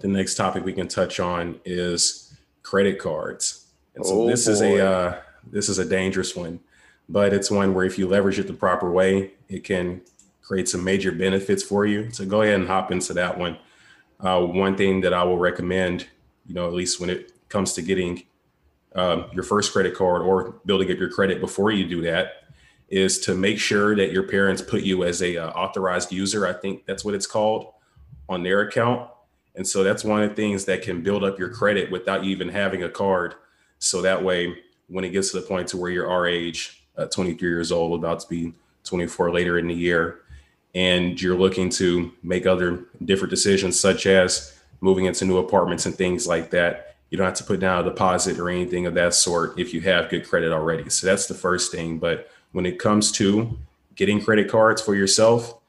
the 0.00 0.08
next 0.08 0.34
topic 0.34 0.64
we 0.64 0.72
can 0.72 0.88
touch 0.88 1.20
on 1.20 1.60
is 1.64 2.36
credit 2.62 2.98
cards. 2.98 3.66
And 3.94 4.04
so 4.04 4.22
oh, 4.22 4.26
this 4.26 4.46
boy. 4.46 4.52
is 4.52 4.60
a 4.62 4.86
uh, 4.86 5.20
this 5.50 5.68
is 5.68 5.78
a 5.78 5.84
dangerous 5.84 6.34
one, 6.34 6.58
but 7.08 7.32
it's 7.32 7.50
one 7.50 7.74
where 7.74 7.84
if 7.84 7.98
you 7.98 8.08
leverage 8.08 8.38
it 8.38 8.46
the 8.46 8.52
proper 8.52 8.90
way, 8.90 9.32
it 9.48 9.62
can 9.62 10.00
create 10.42 10.68
some 10.68 10.82
major 10.82 11.12
benefits 11.12 11.62
for 11.62 11.86
you. 11.86 12.10
So 12.10 12.24
go 12.24 12.42
ahead 12.42 12.60
and 12.60 12.68
hop 12.68 12.90
into 12.90 13.14
that 13.14 13.38
one. 13.38 13.58
Uh, 14.20 14.40
one 14.40 14.76
thing 14.76 15.00
that 15.02 15.12
I 15.12 15.22
will 15.22 15.38
recommend, 15.38 16.06
you 16.46 16.54
know, 16.54 16.66
at 16.66 16.72
least 16.72 17.00
when 17.00 17.10
it 17.10 17.32
comes 17.48 17.72
to 17.74 17.82
getting 17.82 18.24
um, 18.94 19.26
your 19.32 19.42
first 19.42 19.72
credit 19.72 19.94
card 19.94 20.22
or 20.22 20.60
building 20.66 20.90
up 20.90 20.98
your 20.98 21.10
credit 21.10 21.40
before 21.40 21.70
you 21.70 21.86
do 21.86 22.02
that, 22.02 22.44
is 22.88 23.18
to 23.20 23.34
make 23.34 23.58
sure 23.58 23.96
that 23.96 24.12
your 24.12 24.22
parents 24.22 24.62
put 24.62 24.82
you 24.82 25.04
as 25.04 25.22
a 25.22 25.36
uh, 25.36 25.50
authorized 25.50 26.12
user. 26.12 26.46
I 26.46 26.52
think 26.52 26.86
that's 26.86 27.04
what 27.04 27.14
it's 27.14 27.26
called 27.26 27.72
on 28.28 28.42
their 28.42 28.60
account. 28.60 29.10
And 29.56 29.66
so 29.66 29.82
that's 29.82 30.04
one 30.04 30.22
of 30.22 30.28
the 30.28 30.34
things 30.34 30.64
that 30.64 30.82
can 30.82 31.02
build 31.02 31.24
up 31.24 31.38
your 31.38 31.48
credit 31.48 31.90
without 31.90 32.24
you 32.24 32.30
even 32.30 32.48
having 32.48 32.82
a 32.82 32.88
card. 32.88 33.34
So 33.78 34.02
that 34.02 34.22
way, 34.22 34.56
when 34.88 35.04
it 35.04 35.10
gets 35.10 35.30
to 35.30 35.40
the 35.40 35.46
point 35.46 35.68
to 35.68 35.76
where 35.76 35.90
you're 35.90 36.10
our 36.10 36.26
age, 36.26 36.84
uh, 36.96 37.06
23 37.06 37.48
years 37.48 37.72
old, 37.72 37.98
about 37.98 38.20
to 38.20 38.28
be 38.28 38.52
24 38.84 39.32
later 39.32 39.58
in 39.58 39.68
the 39.68 39.74
year, 39.74 40.20
and 40.74 41.20
you're 41.20 41.38
looking 41.38 41.70
to 41.70 42.12
make 42.22 42.46
other 42.46 42.86
different 43.04 43.30
decisions, 43.30 43.78
such 43.78 44.06
as 44.06 44.58
moving 44.80 45.04
into 45.06 45.24
new 45.24 45.38
apartments 45.38 45.86
and 45.86 45.94
things 45.94 46.26
like 46.26 46.50
that, 46.50 46.93
you 47.14 47.18
don't 47.18 47.26
have 47.26 47.34
to 47.36 47.44
put 47.44 47.60
down 47.60 47.80
a 47.80 47.88
deposit 47.88 48.40
or 48.40 48.50
anything 48.50 48.86
of 48.86 48.94
that 48.94 49.14
sort 49.14 49.56
if 49.56 49.72
you 49.72 49.80
have 49.80 50.10
good 50.10 50.28
credit 50.28 50.52
already. 50.52 50.90
So 50.90 51.06
that's 51.06 51.28
the 51.28 51.34
first 51.34 51.70
thing. 51.70 52.00
But 52.00 52.28
when 52.50 52.66
it 52.66 52.80
comes 52.80 53.12
to 53.12 53.56
getting 53.94 54.20
credit 54.20 54.50
cards 54.50 54.82
for 54.82 54.96
yourself, 54.96 55.60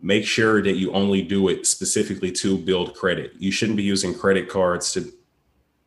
make 0.00 0.26
sure 0.26 0.60
that 0.60 0.74
you 0.74 0.90
only 0.90 1.22
do 1.22 1.50
it 1.50 1.68
specifically 1.68 2.32
to 2.32 2.58
build 2.58 2.96
credit. 2.96 3.32
You 3.38 3.52
shouldn't 3.52 3.76
be 3.76 3.84
using 3.84 4.12
credit 4.12 4.48
cards 4.48 4.92
to 4.94 5.12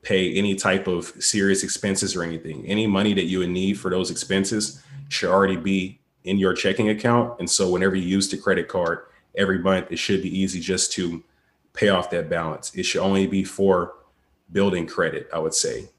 pay 0.02 0.34
any 0.34 0.56
type 0.56 0.88
of 0.88 1.08
serious 1.20 1.62
expenses 1.62 2.16
or 2.16 2.24
anything. 2.24 2.66
Any 2.66 2.88
money 2.88 3.14
that 3.14 3.26
you 3.26 3.40
would 3.40 3.50
need 3.50 3.74
for 3.74 3.92
those 3.92 4.12
expenses 4.12 4.82
should 5.10 5.30
already 5.30 5.58
be 5.58 6.00
in 6.24 6.38
your 6.38 6.54
checking 6.54 6.88
account. 6.88 7.38
And 7.38 7.50
so 7.50 7.70
whenever 7.70 7.98
you 7.98 8.08
use 8.08 8.30
the 8.30 8.38
credit 8.38 8.70
card 8.70 9.00
every 9.36 9.60
month, 9.60 9.88
it 9.92 10.00
should 10.00 10.22
be 10.22 10.40
easy 10.40 10.62
just 10.62 10.94
to 10.94 11.22
pay 11.74 11.90
off 11.90 12.10
that 12.12 12.30
balance. 12.30 12.74
It 12.76 12.84
should 12.84 13.02
only 13.02 13.28
be 13.28 13.44
for 13.44 13.96
building 14.52 14.86
credit, 14.88 15.30
I 15.34 15.40
would 15.40 15.54
say. 15.54 15.90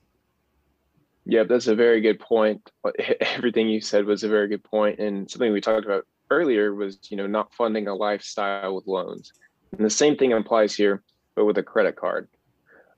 Yeah, 1.24 1.44
that's 1.44 1.68
a 1.68 1.74
very 1.74 2.00
good 2.00 2.18
point. 2.18 2.70
Everything 3.20 3.68
you 3.68 3.80
said 3.80 4.04
was 4.04 4.24
a 4.24 4.28
very 4.28 4.48
good 4.48 4.64
point 4.64 4.98
and 4.98 5.30
something 5.30 5.52
we 5.52 5.60
talked 5.60 5.86
about 5.86 6.06
earlier 6.32 6.74
was 6.74 6.98
you 7.10 7.16
know 7.16 7.26
not 7.26 7.52
funding 7.52 7.88
a 7.88 7.94
lifestyle 7.94 8.74
with 8.74 8.86
loans 8.86 9.32
and 9.72 9.84
the 9.84 9.90
same 9.90 10.16
thing 10.16 10.32
applies 10.32 10.74
here 10.74 11.02
but 11.34 11.44
with 11.44 11.58
a 11.58 11.62
credit 11.62 11.94
card 11.94 12.26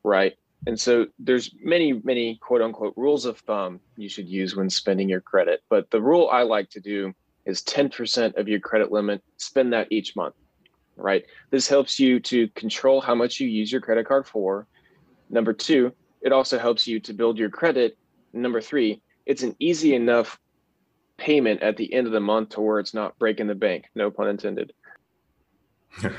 right 0.05 0.35
and 0.67 0.79
so 0.79 1.07
there's 1.19 1.51
many 1.61 2.01
many 2.05 2.37
quote 2.37 2.63
unquote 2.63 2.95
rules 2.97 3.25
of 3.25 3.37
thumb 3.41 3.81
you 3.97 4.09
should 4.09 4.29
use 4.29 4.55
when 4.55 4.71
spending 4.71 5.09
your 5.09 5.21
credit 5.21 5.61
but 5.69 5.91
the 5.91 6.01
rule 6.01 6.29
i 6.31 6.43
like 6.43 6.71
to 6.71 6.81
do 6.81 7.13
is 7.45 7.61
10% 7.65 8.39
of 8.39 8.49
your 8.49 8.59
credit 8.59 8.91
limit 8.91 9.23
spend 9.37 9.73
that 9.73 9.89
each 9.91 10.15
month 10.15 10.37
right 10.97 11.25
this 11.51 11.67
helps 11.67 11.99
you 11.99 12.21
to 12.21 12.49
control 12.51 13.01
how 13.01 13.17
much 13.17 13.41
you 13.41 13.49
use 13.49 13.73
your 13.73 13.81
credit 13.81 14.07
card 14.07 14.27
for 14.27 14.69
number 15.31 15.53
two 15.53 15.93
it 16.23 16.33
also 16.33 16.59
helps 16.59 16.87
you 16.87 17.01
to 17.01 17.13
build 17.13 17.39
your 17.39 17.51
credit 17.51 17.97
number 18.33 18.61
three 18.61 19.01
it's 19.27 19.43
an 19.43 19.57
easy 19.59 19.95
enough 19.95 20.39
payment 21.17 21.63
at 21.63 21.77
the 21.77 21.93
end 21.93 22.07
of 22.07 22.13
the 22.13 22.21
month 22.21 22.51
to 22.51 22.61
where 22.61 22.79
it's 22.79 22.95
not 22.95 23.19
breaking 23.19 23.47
the 23.47 23.55
bank. 23.55 23.87
No 23.95 24.11
pun 24.11 24.29
intended. 24.29 24.73
and 26.03 26.13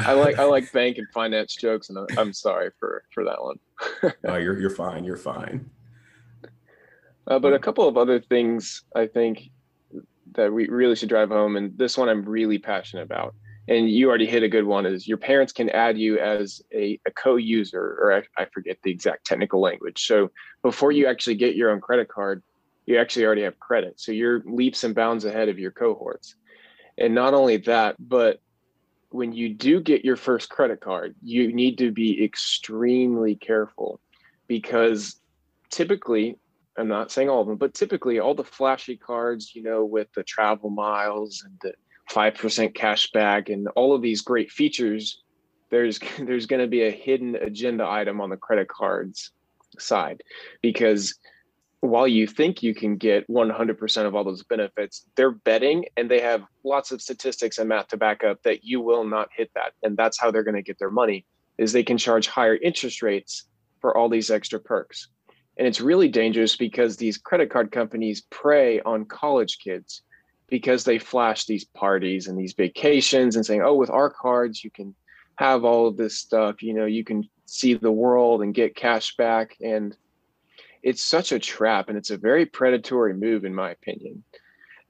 I 0.00 0.12
like 0.12 0.38
I 0.38 0.44
like 0.44 0.70
bank 0.72 0.98
and 0.98 1.08
finance 1.12 1.56
jokes, 1.56 1.88
and 1.88 1.98
I'm 2.18 2.32
sorry 2.32 2.70
for 2.78 3.04
for 3.12 3.24
that 3.24 3.42
one. 3.42 3.58
uh, 4.28 4.36
you're 4.36 4.58
you're 4.58 4.70
fine. 4.70 5.04
You're 5.04 5.16
fine. 5.16 5.68
Uh, 7.26 7.38
but 7.38 7.52
a 7.52 7.58
couple 7.58 7.86
of 7.86 7.96
other 7.96 8.20
things 8.20 8.82
I 8.94 9.06
think 9.06 9.50
that 10.32 10.52
we 10.52 10.68
really 10.68 10.96
should 10.96 11.08
drive 11.08 11.30
home, 11.30 11.56
and 11.56 11.76
this 11.78 11.96
one 11.96 12.08
I'm 12.08 12.24
really 12.24 12.58
passionate 12.58 13.02
about. 13.02 13.34
And 13.68 13.88
you 13.88 14.08
already 14.08 14.26
hit 14.26 14.42
a 14.42 14.48
good 14.48 14.64
one. 14.64 14.86
Is 14.86 15.06
your 15.06 15.18
parents 15.18 15.52
can 15.52 15.70
add 15.70 15.96
you 15.96 16.18
as 16.18 16.62
a, 16.74 16.98
a 17.06 17.10
co-user, 17.12 17.98
or 18.00 18.12
I, 18.12 18.42
I 18.42 18.46
forget 18.46 18.78
the 18.82 18.90
exact 18.90 19.24
technical 19.24 19.60
language. 19.60 20.04
So 20.04 20.30
before 20.62 20.90
you 20.90 21.06
actually 21.06 21.36
get 21.36 21.54
your 21.54 21.70
own 21.70 21.80
credit 21.80 22.08
card, 22.08 22.42
you 22.86 22.98
actually 22.98 23.24
already 23.24 23.42
have 23.42 23.60
credit. 23.60 24.00
So 24.00 24.10
you're 24.10 24.42
leaps 24.44 24.82
and 24.82 24.94
bounds 24.94 25.24
ahead 25.24 25.48
of 25.48 25.58
your 25.58 25.70
cohorts. 25.70 26.34
And 26.98 27.14
not 27.14 27.34
only 27.34 27.56
that, 27.58 27.96
but 27.98 28.40
when 29.10 29.32
you 29.32 29.54
do 29.54 29.80
get 29.80 30.04
your 30.04 30.16
first 30.16 30.48
credit 30.48 30.80
card, 30.80 31.14
you 31.22 31.52
need 31.52 31.78
to 31.78 31.92
be 31.92 32.24
extremely 32.24 33.36
careful 33.36 34.00
because 34.48 35.20
typically, 35.70 36.36
I'm 36.76 36.88
not 36.88 37.12
saying 37.12 37.28
all 37.28 37.42
of 37.42 37.46
them, 37.46 37.56
but 37.56 37.74
typically 37.74 38.18
all 38.18 38.34
the 38.34 38.44
flashy 38.44 38.96
cards, 38.96 39.54
you 39.54 39.62
know, 39.62 39.84
with 39.84 40.08
the 40.14 40.22
travel 40.22 40.70
miles 40.70 41.42
and 41.44 41.56
the 41.60 41.74
5% 42.10 42.74
cash 42.74 43.10
back 43.12 43.48
and 43.48 43.68
all 43.68 43.94
of 43.94 44.02
these 44.02 44.22
great 44.22 44.50
features, 44.50 45.22
there's 45.70 45.98
there's 46.18 46.46
going 46.46 46.62
to 46.62 46.68
be 46.68 46.82
a 46.82 46.90
hidden 46.90 47.36
agenda 47.36 47.88
item 47.88 48.20
on 48.20 48.30
the 48.30 48.36
credit 48.36 48.68
cards 48.68 49.32
side 49.78 50.22
because 50.60 51.18
while 51.80 52.06
you 52.06 52.28
think 52.28 52.62
you 52.62 52.74
can 52.74 52.96
get 52.96 53.26
100% 53.28 54.06
of 54.06 54.14
all 54.14 54.22
those 54.22 54.44
benefits, 54.44 55.04
they're 55.16 55.32
betting 55.32 55.84
and 55.96 56.08
they 56.08 56.20
have 56.20 56.44
lots 56.62 56.92
of 56.92 57.02
statistics 57.02 57.58
and 57.58 57.68
math 57.68 57.88
to 57.88 57.96
back 57.96 58.22
up 58.22 58.40
that 58.44 58.62
you 58.62 58.80
will 58.80 59.04
not 59.04 59.28
hit 59.36 59.50
that. 59.56 59.72
And 59.82 59.96
that's 59.96 60.16
how 60.16 60.30
they're 60.30 60.44
going 60.44 60.54
to 60.54 60.62
get 60.62 60.78
their 60.78 60.92
money 60.92 61.26
is 61.58 61.72
they 61.72 61.82
can 61.82 61.98
charge 61.98 62.28
higher 62.28 62.54
interest 62.54 63.02
rates 63.02 63.48
for 63.80 63.96
all 63.96 64.08
these 64.08 64.30
extra 64.30 64.60
perks. 64.60 65.08
And 65.56 65.66
it's 65.66 65.80
really 65.80 66.08
dangerous 66.08 66.56
because 66.56 66.96
these 66.96 67.18
credit 67.18 67.50
card 67.50 67.72
companies 67.72 68.22
prey 68.30 68.80
on 68.82 69.04
college 69.04 69.58
kids 69.58 70.02
because 70.52 70.84
they 70.84 70.98
flash 70.98 71.46
these 71.46 71.64
parties 71.64 72.28
and 72.28 72.38
these 72.38 72.52
vacations 72.52 73.36
and 73.36 73.46
saying, 73.46 73.62
oh, 73.62 73.72
with 73.72 73.88
our 73.88 74.10
cards, 74.10 74.62
you 74.62 74.70
can 74.70 74.94
have 75.36 75.64
all 75.64 75.86
of 75.86 75.96
this 75.96 76.18
stuff. 76.18 76.62
You 76.62 76.74
know, 76.74 76.84
you 76.84 77.04
can 77.04 77.26
see 77.46 77.72
the 77.72 77.90
world 77.90 78.42
and 78.42 78.52
get 78.52 78.76
cash 78.76 79.16
back. 79.16 79.56
And 79.62 79.96
it's 80.82 81.02
such 81.02 81.32
a 81.32 81.38
trap 81.38 81.88
and 81.88 81.96
it's 81.96 82.10
a 82.10 82.18
very 82.18 82.44
predatory 82.44 83.14
move, 83.14 83.46
in 83.46 83.54
my 83.54 83.70
opinion. 83.70 84.24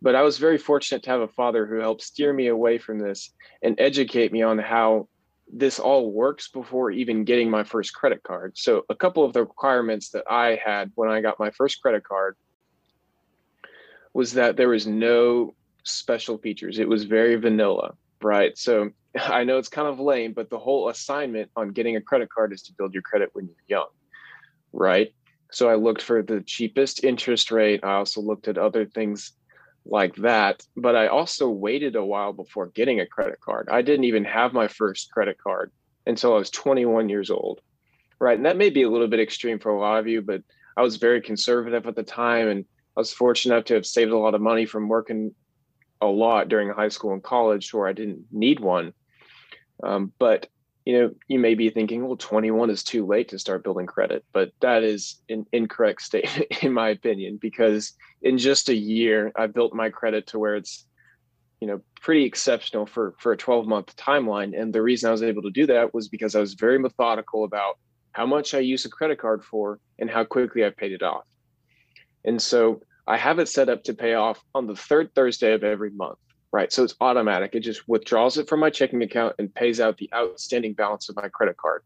But 0.03 0.17
I 0.17 0.23
was 0.23 0.37
very 0.37 0.59
fortunate 0.59 1.05
to 1.05 1.11
have 1.11 1.21
a 1.21 1.29
father 1.29 1.65
who 1.65 1.77
helped 1.77 2.03
steer 2.03 2.33
me 2.33 2.49
away 2.49 2.79
from 2.79 2.99
this 2.99 3.31
and 3.63 3.77
educate 3.79 4.33
me 4.33 4.43
on 4.43 4.59
how 4.59 5.07
this 5.53 5.79
all 5.79 6.11
works 6.11 6.49
before 6.49 6.91
even 6.91 7.23
getting 7.23 7.49
my 7.49 7.63
first 7.63 7.95
credit 7.95 8.25
card. 8.25 8.59
So, 8.59 8.85
a 8.91 8.97
couple 8.97 9.23
of 9.23 9.33
the 9.33 9.43
requirements 9.43 10.11
that 10.11 10.25
I 10.29 10.59
had 10.65 10.91
when 10.97 11.09
I 11.09 11.21
got 11.21 11.39
my 11.39 11.53
first 11.53 11.81
credit 11.81 12.03
card 12.03 12.37
was 14.15 14.35
that 14.35 14.57
there 14.57 14.69
was 14.69 14.87
no 14.87 15.55
special 15.85 16.39
features. 16.39 16.79
It 16.79 16.89
was 16.89 17.05
very 17.05 17.37
vanilla, 17.37 17.95
right? 18.23 18.57
So, 18.57 18.91
I 19.21 19.45
know 19.45 19.59
it's 19.59 19.69
kind 19.69 19.89
of 19.89 20.01
lame, 20.01 20.33
but 20.33 20.51
the 20.51 20.59
whole 20.59 20.89
assignment 20.89 21.51
on 21.57 21.71
getting 21.71 21.97
a 21.97 22.01
credit 22.01 22.31
card 22.31 22.53
is 22.53 22.63
to 22.63 22.73
build 22.73 22.95
your 22.95 23.03
credit 23.03 23.31
when 23.33 23.47
you're 23.47 23.79
young, 23.79 23.89
right? 24.73 25.13
So 25.53 25.69
I 25.69 25.75
looked 25.75 26.01
for 26.01 26.23
the 26.23 26.41
cheapest 26.41 27.05
interest 27.05 27.51
rate. 27.51 27.81
I 27.85 27.95
also 27.95 28.23
looked 28.23 28.49
at 28.49 28.57
other 28.57 28.87
things 28.87 29.33
like 29.85 30.15
that. 30.17 30.67
But 30.77 30.97
I 30.97 31.09
also 31.09 31.51
waited 31.51 31.95
a 31.95 32.05
while 32.05 32.33
before 32.33 32.69
getting 32.69 33.01
a 33.01 33.07
credit 33.07 33.41
card. 33.41 33.69
I 33.71 33.83
didn't 33.83 34.05
even 34.05 34.25
have 34.25 34.55
my 34.55 34.67
first 34.67 35.11
credit 35.13 35.37
card 35.39 35.71
until 36.07 36.35
I 36.35 36.39
was 36.39 36.51
21 36.51 37.11
years 37.11 37.31
old. 37.31 37.61
Right. 38.19 38.37
And 38.37 38.47
that 38.47 38.57
may 38.57 38.71
be 38.71 38.83
a 38.83 38.89
little 38.89 39.09
bit 39.09 39.21
extreme 39.21 39.59
for 39.59 39.71
a 39.71 39.79
lot 39.79 39.99
of 39.99 40.07
you, 40.07 40.23
but 40.23 40.43
I 40.77 40.83
was 40.83 40.97
very 40.97 41.21
conservative 41.21 41.87
at 41.87 41.97
the 41.97 42.03
time. 42.03 42.49
And 42.49 42.65
I 42.97 43.01
was 43.01 43.13
fortunate 43.13 43.55
enough 43.55 43.65
to 43.67 43.75
have 43.75 43.87
saved 43.87 44.13
a 44.13 44.19
lot 44.19 44.35
of 44.35 44.41
money 44.41 44.67
from 44.67 44.89
working 44.89 45.35
a 46.01 46.07
lot 46.07 46.49
during 46.49 46.71
high 46.71 46.89
school 46.89 47.13
and 47.13 47.23
college 47.23 47.73
where 47.73 47.89
I 47.89 47.93
didn't 47.93 48.27
need 48.31 48.61
one. 48.61 48.93
Um, 49.83 50.13
but 50.19 50.49
you 50.85 50.99
know, 50.99 51.15
you 51.29 51.39
may 51.39 51.55
be 51.55 51.71
thinking, 51.71 52.05
well, 52.05 52.17
21 52.17 52.69
is 52.69 52.83
too 52.83 53.07
late 53.07 53.29
to 53.29 53.39
start 53.39 53.63
building 53.63 53.87
credit, 53.87 54.25
but 54.33 54.51
that 54.61 54.83
is 54.83 55.21
an 55.29 55.47
incorrect 55.53 56.03
statement, 56.11 56.63
in 56.63 56.73
my 56.73 56.89
opinion, 56.89 57.39
because 57.41 57.93
in 58.21 58.37
just 58.37 58.69
a 58.69 58.75
year, 58.75 59.33
I 59.37 59.47
built 59.47 59.75
my 59.75 59.91
credit 59.91 60.27
to 60.29 60.39
where 60.39 60.57
it's, 60.57 60.85
you 61.61 61.69
know, 61.69 61.81
pretty 62.01 62.25
exceptional 62.25 62.87
for 62.87 63.15
for 63.19 63.33
a 63.33 63.37
12 63.37 63.67
month 63.67 63.95
timeline. 63.97 64.61
And 64.61 64.73
the 64.73 64.83
reason 64.83 65.09
I 65.09 65.13
was 65.13 65.23
able 65.23 65.43
to 65.43 65.51
do 65.51 65.67
that 65.67 65.95
was 65.95 66.09
because 66.09 66.35
I 66.35 66.41
was 66.41 66.55
very 66.55 66.79
methodical 66.79 67.45
about 67.45 67.79
how 68.11 68.27
much 68.27 68.53
I 68.53 68.59
use 68.59 68.85
a 68.85 68.91
credit 68.91 69.19
card 69.19 69.45
for 69.45 69.79
and 70.01 70.11
how 70.11 70.25
quickly 70.25 70.65
I 70.65 70.71
paid 70.71 70.93
it 70.93 71.03
off. 71.03 71.27
And 72.25 72.41
so 72.41 72.83
I 73.07 73.17
have 73.17 73.39
it 73.39 73.49
set 73.49 73.69
up 73.69 73.85
to 73.85 73.95
pay 73.95 74.15
off 74.15 74.43
on 74.55 74.67
the 74.67 74.77
third 74.77 75.15
Thursday 75.15 75.53
of 75.53 75.65
every 75.65 75.91
month 75.91 76.19
right? 76.53 76.71
So 76.71 76.85
it's 76.85 76.95
automatic. 77.01 77.55
It 77.55 77.61
just 77.61 77.89
withdraws 77.89 78.37
it 78.37 78.49
from 78.49 78.61
my 78.61 78.71
checking 78.71 79.03
account 79.03 79.35
and 79.39 79.53
pays 79.53 79.81
out 79.81 79.97
the 79.97 80.11
outstanding 80.15 80.75
balance 80.75 81.09
of 81.09 81.17
my 81.17 81.29
credit 81.29 81.57
card. 81.57 81.83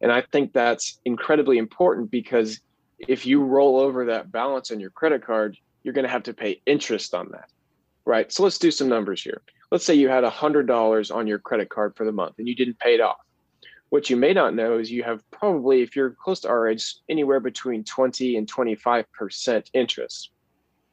And 0.00 0.12
I 0.12 0.22
think 0.32 0.52
that's 0.52 1.00
incredibly 1.04 1.58
important 1.58 2.10
because 2.10 2.60
if 2.98 3.26
you 3.26 3.42
roll 3.42 3.78
over 3.80 4.06
that 4.06 4.30
balance 4.30 4.70
on 4.70 4.80
your 4.80 4.90
credit 4.90 5.26
card, 5.26 5.56
you're 5.82 5.94
going 5.94 6.04
to 6.04 6.10
have 6.10 6.22
to 6.24 6.34
pay 6.34 6.62
interest 6.66 7.14
on 7.14 7.30
that, 7.32 7.50
right? 8.04 8.32
So 8.32 8.42
let's 8.44 8.58
do 8.58 8.70
some 8.70 8.88
numbers 8.88 9.22
here. 9.22 9.42
Let's 9.72 9.84
say 9.84 9.94
you 9.94 10.08
had 10.08 10.22
$100 10.22 11.14
on 11.14 11.26
your 11.26 11.38
credit 11.40 11.68
card 11.68 11.96
for 11.96 12.04
the 12.04 12.12
month 12.12 12.36
and 12.38 12.46
you 12.46 12.54
didn't 12.54 12.78
pay 12.78 12.94
it 12.94 13.00
off. 13.00 13.18
What 13.90 14.10
you 14.10 14.16
may 14.16 14.32
not 14.32 14.54
know 14.54 14.78
is 14.78 14.90
you 14.90 15.04
have 15.04 15.22
probably, 15.30 15.82
if 15.82 15.94
you're 15.94 16.10
close 16.10 16.40
to 16.40 16.48
our 16.48 16.68
age, 16.68 16.96
anywhere 17.08 17.40
between 17.40 17.84
20 17.84 18.36
and 18.36 18.50
25% 18.50 19.70
interest, 19.72 20.30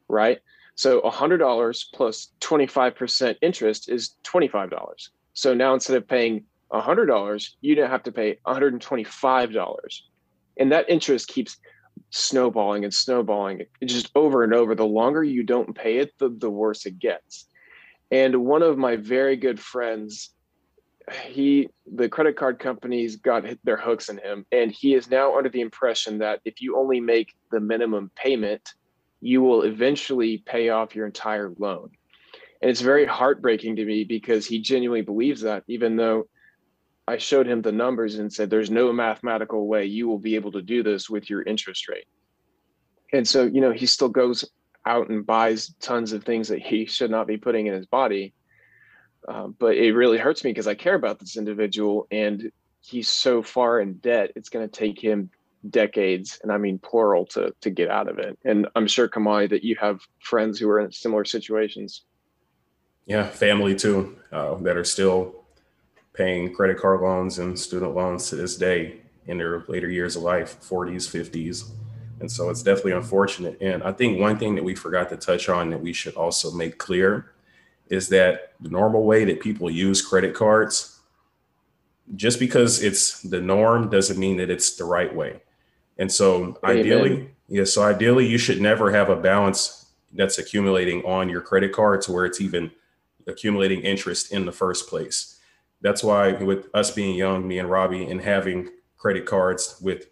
right? 0.07 0.39
So 0.75 1.01
$100 1.01 1.85
plus 1.93 2.31
25% 2.39 3.35
interest 3.41 3.89
is 3.89 4.15
$25. 4.23 5.09
So 5.33 5.53
now 5.53 5.73
instead 5.73 5.97
of 5.97 6.07
paying 6.07 6.45
$100, 6.71 7.49
you 7.61 7.75
don't 7.75 7.89
have 7.89 8.03
to 8.03 8.11
pay 8.11 8.39
$125. 8.45 10.01
And 10.57 10.71
that 10.71 10.89
interest 10.89 11.27
keeps 11.27 11.57
snowballing 12.09 12.83
and 12.83 12.93
snowballing 12.93 13.63
just 13.83 14.09
over 14.15 14.43
and 14.43 14.53
over. 14.53 14.75
The 14.75 14.85
longer 14.85 15.23
you 15.23 15.43
don't 15.43 15.75
pay 15.75 15.97
it, 15.97 16.13
the, 16.19 16.29
the 16.29 16.49
worse 16.49 16.85
it 16.85 16.99
gets. 16.99 17.47
And 18.11 18.45
one 18.45 18.61
of 18.61 18.77
my 18.77 18.95
very 18.95 19.35
good 19.35 19.59
friends, 19.59 20.31
he 21.25 21.69
the 21.91 22.09
credit 22.09 22.35
card 22.35 22.59
companies 22.59 23.17
got 23.17 23.43
their 23.63 23.77
hooks 23.77 24.09
in 24.09 24.17
him 24.17 24.45
and 24.51 24.71
he 24.71 24.93
is 24.93 25.09
now 25.09 25.37
under 25.37 25.49
the 25.49 25.61
impression 25.61 26.19
that 26.19 26.39
if 26.45 26.61
you 26.61 26.77
only 26.77 26.99
make 26.99 27.33
the 27.51 27.59
minimum 27.59 28.09
payment 28.15 28.73
you 29.23 29.41
will 29.41 29.61
eventually 29.61 30.43
pay 30.45 30.67
off 30.67 30.95
your 30.95 31.05
entire 31.05 31.53
loan. 31.57 31.89
And 32.61 32.69
it's 32.69 32.81
very 32.81 33.05
heartbreaking 33.05 33.77
to 33.77 33.85
me 33.85 34.03
because 34.03 34.45
he 34.45 34.59
genuinely 34.59 35.01
believes 35.01 35.41
that, 35.41 35.63
even 35.67 35.95
though 35.95 36.27
I 37.07 37.17
showed 37.17 37.47
him 37.47 37.61
the 37.61 37.71
numbers 37.71 38.15
and 38.15 38.31
said, 38.31 38.49
there's 38.49 38.69
no 38.69 38.91
mathematical 38.91 39.65
way 39.67 39.85
you 39.85 40.09
will 40.09 40.19
be 40.19 40.35
able 40.35 40.51
to 40.51 40.61
do 40.61 40.83
this 40.83 41.09
with 41.09 41.29
your 41.29 41.41
interest 41.43 41.87
rate. 41.87 42.05
And 43.13 43.25
so, 43.25 43.45
you 43.45 43.61
know, 43.61 43.71
he 43.71 43.85
still 43.85 44.09
goes 44.09 44.43
out 44.85 45.09
and 45.09 45.25
buys 45.25 45.73
tons 45.79 46.11
of 46.11 46.25
things 46.25 46.49
that 46.49 46.59
he 46.61 46.85
should 46.85 47.11
not 47.11 47.25
be 47.25 47.37
putting 47.37 47.67
in 47.67 47.73
his 47.73 47.85
body. 47.85 48.33
Um, 49.27 49.55
but 49.59 49.77
it 49.77 49.93
really 49.93 50.17
hurts 50.17 50.43
me 50.43 50.51
because 50.51 50.67
I 50.67 50.75
care 50.75 50.95
about 50.95 51.19
this 51.19 51.37
individual 51.37 52.07
and 52.11 52.51
he's 52.81 53.09
so 53.09 53.41
far 53.41 53.79
in 53.79 53.95
debt, 53.95 54.31
it's 54.35 54.49
going 54.49 54.67
to 54.67 54.71
take 54.71 54.99
him 54.99 55.29
decades, 55.69 56.39
and 56.43 56.51
I 56.51 56.57
mean 56.57 56.79
plural, 56.79 57.25
to 57.27 57.53
to 57.61 57.69
get 57.69 57.89
out 57.89 58.09
of 58.09 58.19
it. 58.19 58.37
And 58.43 58.67
I'm 58.75 58.87
sure 58.87 59.07
Kamani 59.07 59.49
that 59.49 59.63
you 59.63 59.75
have 59.79 60.01
friends 60.19 60.59
who 60.59 60.69
are 60.69 60.79
in 60.79 60.91
similar 60.91 61.25
situations. 61.25 62.03
Yeah, 63.05 63.27
family 63.27 63.75
too 63.75 64.17
uh, 64.31 64.55
that 64.55 64.77
are 64.77 64.83
still 64.83 65.43
paying 66.13 66.53
credit 66.53 66.77
card 66.77 67.01
loans 67.01 67.39
and 67.39 67.57
student 67.57 67.95
loans 67.95 68.29
to 68.29 68.35
this 68.35 68.55
day 68.55 69.01
in 69.25 69.37
their 69.37 69.63
later 69.67 69.89
years 69.89 70.15
of 70.15 70.21
life, 70.21 70.59
40s, 70.61 71.07
50s. 71.09 71.71
And 72.19 72.31
so 72.31 72.49
it's 72.49 72.61
definitely 72.61 72.91
unfortunate. 72.93 73.57
And 73.59 73.83
I 73.83 73.91
think 73.91 74.19
one 74.19 74.37
thing 74.37 74.55
that 74.55 74.63
we 74.63 74.75
forgot 74.75 75.09
to 75.09 75.17
touch 75.17 75.49
on 75.49 75.69
that 75.71 75.81
we 75.81 75.91
should 75.91 76.15
also 76.15 76.51
make 76.51 76.77
clear 76.77 77.32
is 77.89 78.09
that 78.09 78.53
the 78.59 78.69
normal 78.69 79.03
way 79.03 79.25
that 79.25 79.41
people 79.41 79.69
use 79.69 80.01
credit 80.01 80.33
cards, 80.33 80.99
just 82.15 82.39
because 82.39 82.81
it's 82.83 83.21
the 83.21 83.41
norm 83.41 83.89
doesn't 83.89 84.19
mean 84.19 84.37
that 84.37 84.49
it's 84.49 84.75
the 84.75 84.85
right 84.85 85.13
way. 85.13 85.41
And 85.97 86.11
so 86.11 86.57
Amen. 86.63 86.79
ideally, 86.79 87.31
yeah, 87.47 87.65
so 87.65 87.83
ideally 87.83 88.25
you 88.25 88.37
should 88.37 88.61
never 88.61 88.91
have 88.91 89.09
a 89.09 89.15
balance 89.15 89.87
that's 90.13 90.37
accumulating 90.37 91.03
on 91.03 91.29
your 91.29 91.41
credit 91.41 91.71
card 91.71 92.01
to 92.03 92.11
where 92.11 92.25
it's 92.25 92.41
even 92.41 92.71
accumulating 93.27 93.81
interest 93.81 94.31
in 94.31 94.45
the 94.45 94.51
first 94.51 94.87
place. 94.87 95.39
That's 95.81 96.03
why 96.03 96.33
with 96.33 96.67
us 96.73 96.91
being 96.91 97.15
young, 97.15 97.47
me 97.47 97.59
and 97.59 97.69
Robbie, 97.69 98.09
and 98.09 98.21
having 98.21 98.69
credit 98.97 99.25
cards 99.25 99.77
with 99.81 100.07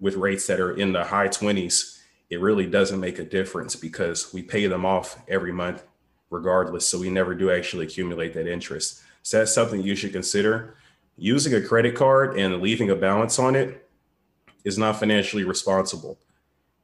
with 0.00 0.16
rates 0.16 0.46
that 0.46 0.60
are 0.60 0.76
in 0.76 0.92
the 0.92 1.04
high 1.04 1.28
20s, 1.28 1.98
it 2.28 2.40
really 2.40 2.66
doesn't 2.66 3.00
make 3.00 3.18
a 3.18 3.24
difference 3.24 3.76
because 3.76 4.34
we 4.34 4.42
pay 4.42 4.66
them 4.66 4.84
off 4.84 5.18
every 5.28 5.52
month 5.52 5.82
regardless. 6.34 6.86
So 6.86 6.98
we 6.98 7.08
never 7.08 7.34
do 7.34 7.50
actually 7.50 7.86
accumulate 7.86 8.34
that 8.34 8.50
interest. 8.50 9.02
So 9.22 9.38
that's 9.38 9.54
something 9.54 9.80
you 9.80 9.96
should 9.96 10.12
consider. 10.12 10.74
Using 11.16 11.54
a 11.54 11.60
credit 11.60 11.94
card 11.94 12.36
and 12.36 12.60
leaving 12.60 12.90
a 12.90 12.96
balance 12.96 13.38
on 13.38 13.54
it 13.54 13.88
is 14.64 14.76
not 14.76 14.98
financially 14.98 15.44
responsible. 15.44 16.18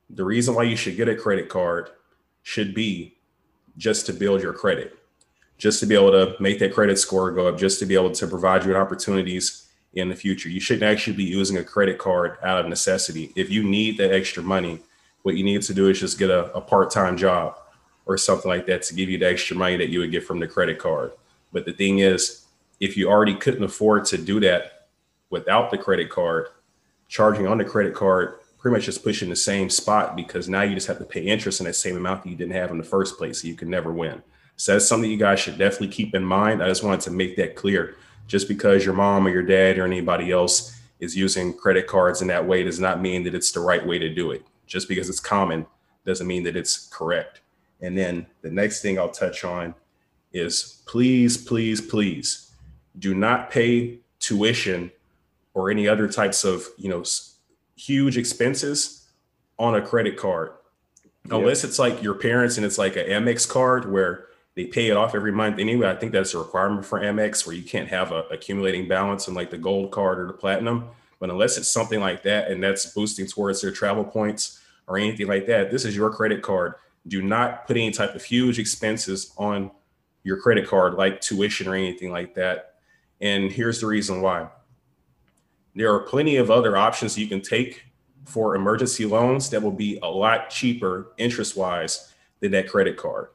The 0.09 0.25
reason 0.25 0.55
why 0.55 0.63
you 0.63 0.77
should 0.77 0.97
get 0.97 1.09
a 1.09 1.17
credit 1.17 1.49
card 1.49 1.91
should 2.43 2.75
be 2.75 3.19
just 3.77 4.07
to 4.07 4.13
build 4.13 4.43
your 4.43 4.53
credit, 4.53 4.97
just 5.59 5.81
to 5.81 5.87
be 5.87 5.95
able 5.95 6.13
to 6.13 6.37
make 6.41 6.59
that 6.61 6.73
credit 6.73 6.99
score 6.99 7.31
go 7.33 7.49
up, 7.49 7.59
just 7.59 7.79
to 7.81 7.87
be 7.87 7.95
able 7.95 8.11
to 8.13 8.27
provide 8.27 8.63
you 8.63 8.69
with 8.69 8.77
opportunities 8.77 9.67
in 9.95 10.09
the 10.09 10.15
future. 10.15 10.49
You 10.49 10.61
shouldn't 10.61 10.85
actually 10.85 11.17
be 11.17 11.25
using 11.25 11.57
a 11.59 11.65
credit 11.65 11.99
card 11.99 12.39
out 12.43 12.61
of 12.61 12.69
necessity. 12.69 13.33
If 13.35 13.51
you 13.51 13.65
need 13.65 13.99
that 13.99 14.13
extra 14.13 14.43
money, 14.43 14.81
what 15.23 15.37
you 15.37 15.45
need 15.45 15.63
to 15.63 15.75
do 15.75 15.89
is 15.89 16.01
just 16.01 16.19
get 16.19 16.31
a, 16.31 16.53
a 16.55 16.61
part 16.61 16.91
time 16.91 17.17
job 17.17 17.59
or 18.11 18.19
something 18.19 18.49
like 18.49 18.67
that 18.67 18.83
to 18.83 18.93
give 18.93 19.09
you 19.09 19.17
the 19.17 19.29
extra 19.29 19.57
money 19.57 19.77
that 19.77 19.89
you 19.89 20.01
would 20.01 20.11
get 20.11 20.25
from 20.25 20.41
the 20.41 20.49
credit 20.49 20.81
card. 20.81 21.13
But 21.53 21.65
the 21.65 21.73
thing 21.73 22.01
is, 22.01 22.45
if 22.81 22.97
you 22.97 23.09
already 23.09 23.37
couldn't 23.37 23.63
afford 23.63 24.05
to 24.07 24.19
do 24.19 24.41
that 24.41 24.89
without 25.31 25.71
the 25.71 25.79
credit 25.79 26.11
card, 26.11 26.49
charging 27.07 27.47
on 27.47 27.59
the 27.59 27.65
credit 27.65 27.95
card 27.95 28.41
pretty 28.59 28.77
much 28.77 28.87
just 28.87 29.05
pushing 29.05 29.31
the 29.31 29.37
same 29.37 29.71
spot 29.71 30.17
because 30.17 30.49
now 30.49 30.63
you 30.63 30.75
just 30.75 30.89
have 30.89 30.99
to 30.99 31.05
pay 31.05 31.23
interest 31.23 31.61
in 31.61 31.67
that 31.67 31.75
same 31.75 31.97
amount 31.97 32.25
that 32.25 32.31
you 32.31 32.37
didn't 32.37 32.53
have 32.53 32.73
in 32.73 32.79
the 32.79 32.85
first 32.85 33.17
place. 33.17 33.43
So 33.43 33.49
you 33.49 33.55
can 33.55 33.71
never 33.71 33.93
win. 33.93 34.23
So 34.57 34.73
that's 34.73 34.89
something 34.89 35.09
you 35.09 35.17
guys 35.17 35.39
should 35.39 35.57
definitely 35.57 35.89
keep 35.89 36.13
in 36.13 36.25
mind. 36.25 36.65
I 36.65 36.67
just 36.67 36.83
wanted 36.83 37.01
to 37.03 37.13
make 37.13 37.37
that 37.37 37.55
clear. 37.55 37.95
Just 38.27 38.49
because 38.49 38.85
your 38.85 38.95
mom 38.95 39.25
or 39.25 39.31
your 39.31 39.45
dad 39.45 39.79
or 39.79 39.85
anybody 39.85 40.33
else 40.33 40.77
is 40.99 41.17
using 41.17 41.57
credit 41.57 41.87
cards 41.87 42.23
in 42.23 42.29
that 42.29 42.45
way 42.45 42.65
does 42.65 42.81
not 42.81 43.01
mean 43.01 43.23
that 43.23 43.37
it's 43.37 43.53
the 43.53 43.61
right 43.61 43.87
way 43.87 44.01
to 44.01 44.13
do 44.13 44.33
it. 44.33 44.45
just 44.67 44.89
because 44.89 45.09
it's 45.09 45.21
common 45.21 45.65
doesn't 46.05 46.27
mean 46.27 46.43
that 46.43 46.57
it's 46.57 46.89
correct. 46.89 47.41
And 47.83 47.97
then 47.97 48.27
the 48.43 48.51
next 48.51 48.83
thing 48.83 48.99
I'll 48.99 49.11
touch 49.11 49.45
on 49.45 49.75
is 50.33 50.83
please, 50.87 51.37
please, 51.37 51.81
please 51.81 52.53
do 52.99 53.15
not 53.15 53.51
pay 53.51 54.01
tuition 54.19 54.91
or 55.55 55.71
any 55.71 55.89
other 55.89 56.09
types 56.09 56.45
of, 56.45 56.67
you 56.77 56.89
know, 56.89 57.03
huge 57.77 58.17
expenses 58.17 59.09
on 59.59 59.75
a 59.75 59.83
credit 59.83 60.17
card. 60.17 60.53
Yeah. 61.27 61.37
Unless 61.37 61.65
it's 61.65 61.79
like 61.79 62.03
your 62.03 62.15
parents 62.15 62.57
and 62.57 62.65
it's 62.65 62.79
like 62.79 62.97
an 62.97 63.07
Amex 63.07 63.49
card 63.49 63.91
where 63.91 64.27
they 64.55 64.67
pay 64.67 64.89
it 64.89 64.97
off 64.97 65.15
every 65.15 65.33
month 65.33 65.59
anyway. 65.59 65.89
I 65.89 65.95
think 65.95 66.13
that's 66.13 66.35
a 66.35 66.39
requirement 66.39 66.85
for 66.85 67.01
Amex 67.01 67.47
where 67.47 67.55
you 67.55 67.63
can't 67.63 67.89
have 67.89 68.13
a 68.13 68.25
accumulating 68.31 68.89
balance 68.89 69.29
in 69.29 69.35
like 69.35 69.51
the 69.51 69.59
gold 69.59 69.91
card 69.91 70.19
or 70.19 70.27
the 70.27 70.33
platinum. 70.33 70.89
But 71.19 71.31
unless 71.31 71.59
it's 71.59 71.71
something 71.71 72.01
like 72.01 72.23
that 72.25 72.51
and 72.51 72.63
that's 72.63 72.87
boosting 72.87 73.27
towards 73.27 73.61
their 73.61 73.71
travel 73.71 74.05
points 74.05 74.61
or 74.87 74.97
anything 74.99 75.27
like 75.27 75.47
that, 75.47 75.71
this 75.71 75.85
is 75.85 75.95
your 75.95 76.11
credit 76.11 76.43
card. 76.43 76.75
Do 77.07 77.23
not 77.23 77.67
put 77.67 77.77
any 77.77 77.91
type 77.91 78.15
of 78.15 78.23
huge 78.23 78.59
expenses 78.59 79.33
on 79.37 79.71
your 80.23 80.37
credit 80.39 80.69
card 80.69 80.95
like 80.95 81.21
tuition 81.21 81.67
or 81.67 81.75
anything 81.75 82.11
like 82.11 82.35
that. 82.35 82.75
And 83.21 83.51
here's 83.51 83.81
the 83.81 83.87
reason 83.87 84.21
why. 84.21 84.49
There 85.75 85.93
are 85.95 86.01
plenty 86.01 86.37
of 86.37 86.51
other 86.51 86.77
options 86.77 87.19
you 87.19 87.27
can 87.27 87.41
take 87.41 87.85
for 88.27 88.55
emergency 88.55 89.07
loans 89.07 89.51
that 89.51 89.63
will 89.63 89.71
be 89.71 89.99
a 90.03 90.09
lot 90.09 90.51
cheaper 90.51 91.13
interest 91.17 91.57
wise 91.57 92.13
than 92.41 92.53
that 92.53 92.69
credit 92.69 92.97
card. 92.97 93.29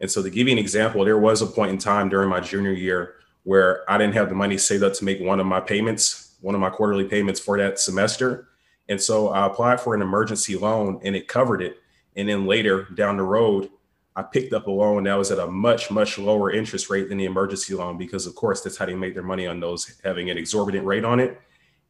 And 0.00 0.10
so, 0.10 0.22
to 0.22 0.30
give 0.30 0.46
you 0.48 0.52
an 0.52 0.58
example, 0.58 1.04
there 1.04 1.18
was 1.18 1.42
a 1.42 1.46
point 1.46 1.72
in 1.72 1.78
time 1.78 2.08
during 2.08 2.28
my 2.28 2.40
junior 2.40 2.72
year 2.72 3.16
where 3.44 3.90
I 3.90 3.98
didn't 3.98 4.14
have 4.14 4.28
the 4.28 4.34
money 4.34 4.56
saved 4.58 4.82
up 4.82 4.94
to 4.94 5.04
make 5.04 5.20
one 5.20 5.40
of 5.40 5.46
my 5.46 5.60
payments, 5.60 6.36
one 6.40 6.54
of 6.54 6.60
my 6.60 6.70
quarterly 6.70 7.04
payments 7.04 7.40
for 7.40 7.58
that 7.58 7.78
semester. 7.78 8.48
And 8.88 9.00
so 9.00 9.28
I 9.28 9.46
applied 9.46 9.80
for 9.80 9.94
an 9.94 10.02
emergency 10.02 10.56
loan 10.56 11.00
and 11.04 11.14
it 11.14 11.28
covered 11.28 11.62
it. 11.62 11.79
And 12.16 12.28
then 12.28 12.46
later 12.46 12.84
down 12.94 13.16
the 13.16 13.22
road, 13.22 13.70
I 14.16 14.22
picked 14.22 14.52
up 14.52 14.66
a 14.66 14.70
loan 14.70 15.04
that 15.04 15.14
was 15.14 15.30
at 15.30 15.38
a 15.38 15.46
much, 15.46 15.90
much 15.90 16.18
lower 16.18 16.50
interest 16.50 16.90
rate 16.90 17.08
than 17.08 17.18
the 17.18 17.24
emergency 17.24 17.74
loan 17.74 17.96
because, 17.96 18.26
of 18.26 18.34
course, 18.34 18.60
that's 18.60 18.76
how 18.76 18.86
they 18.86 18.94
make 18.94 19.14
their 19.14 19.22
money 19.22 19.46
on 19.46 19.60
those 19.60 19.98
having 20.02 20.30
an 20.30 20.36
exorbitant 20.36 20.84
rate 20.84 21.04
on 21.04 21.20
it. 21.20 21.40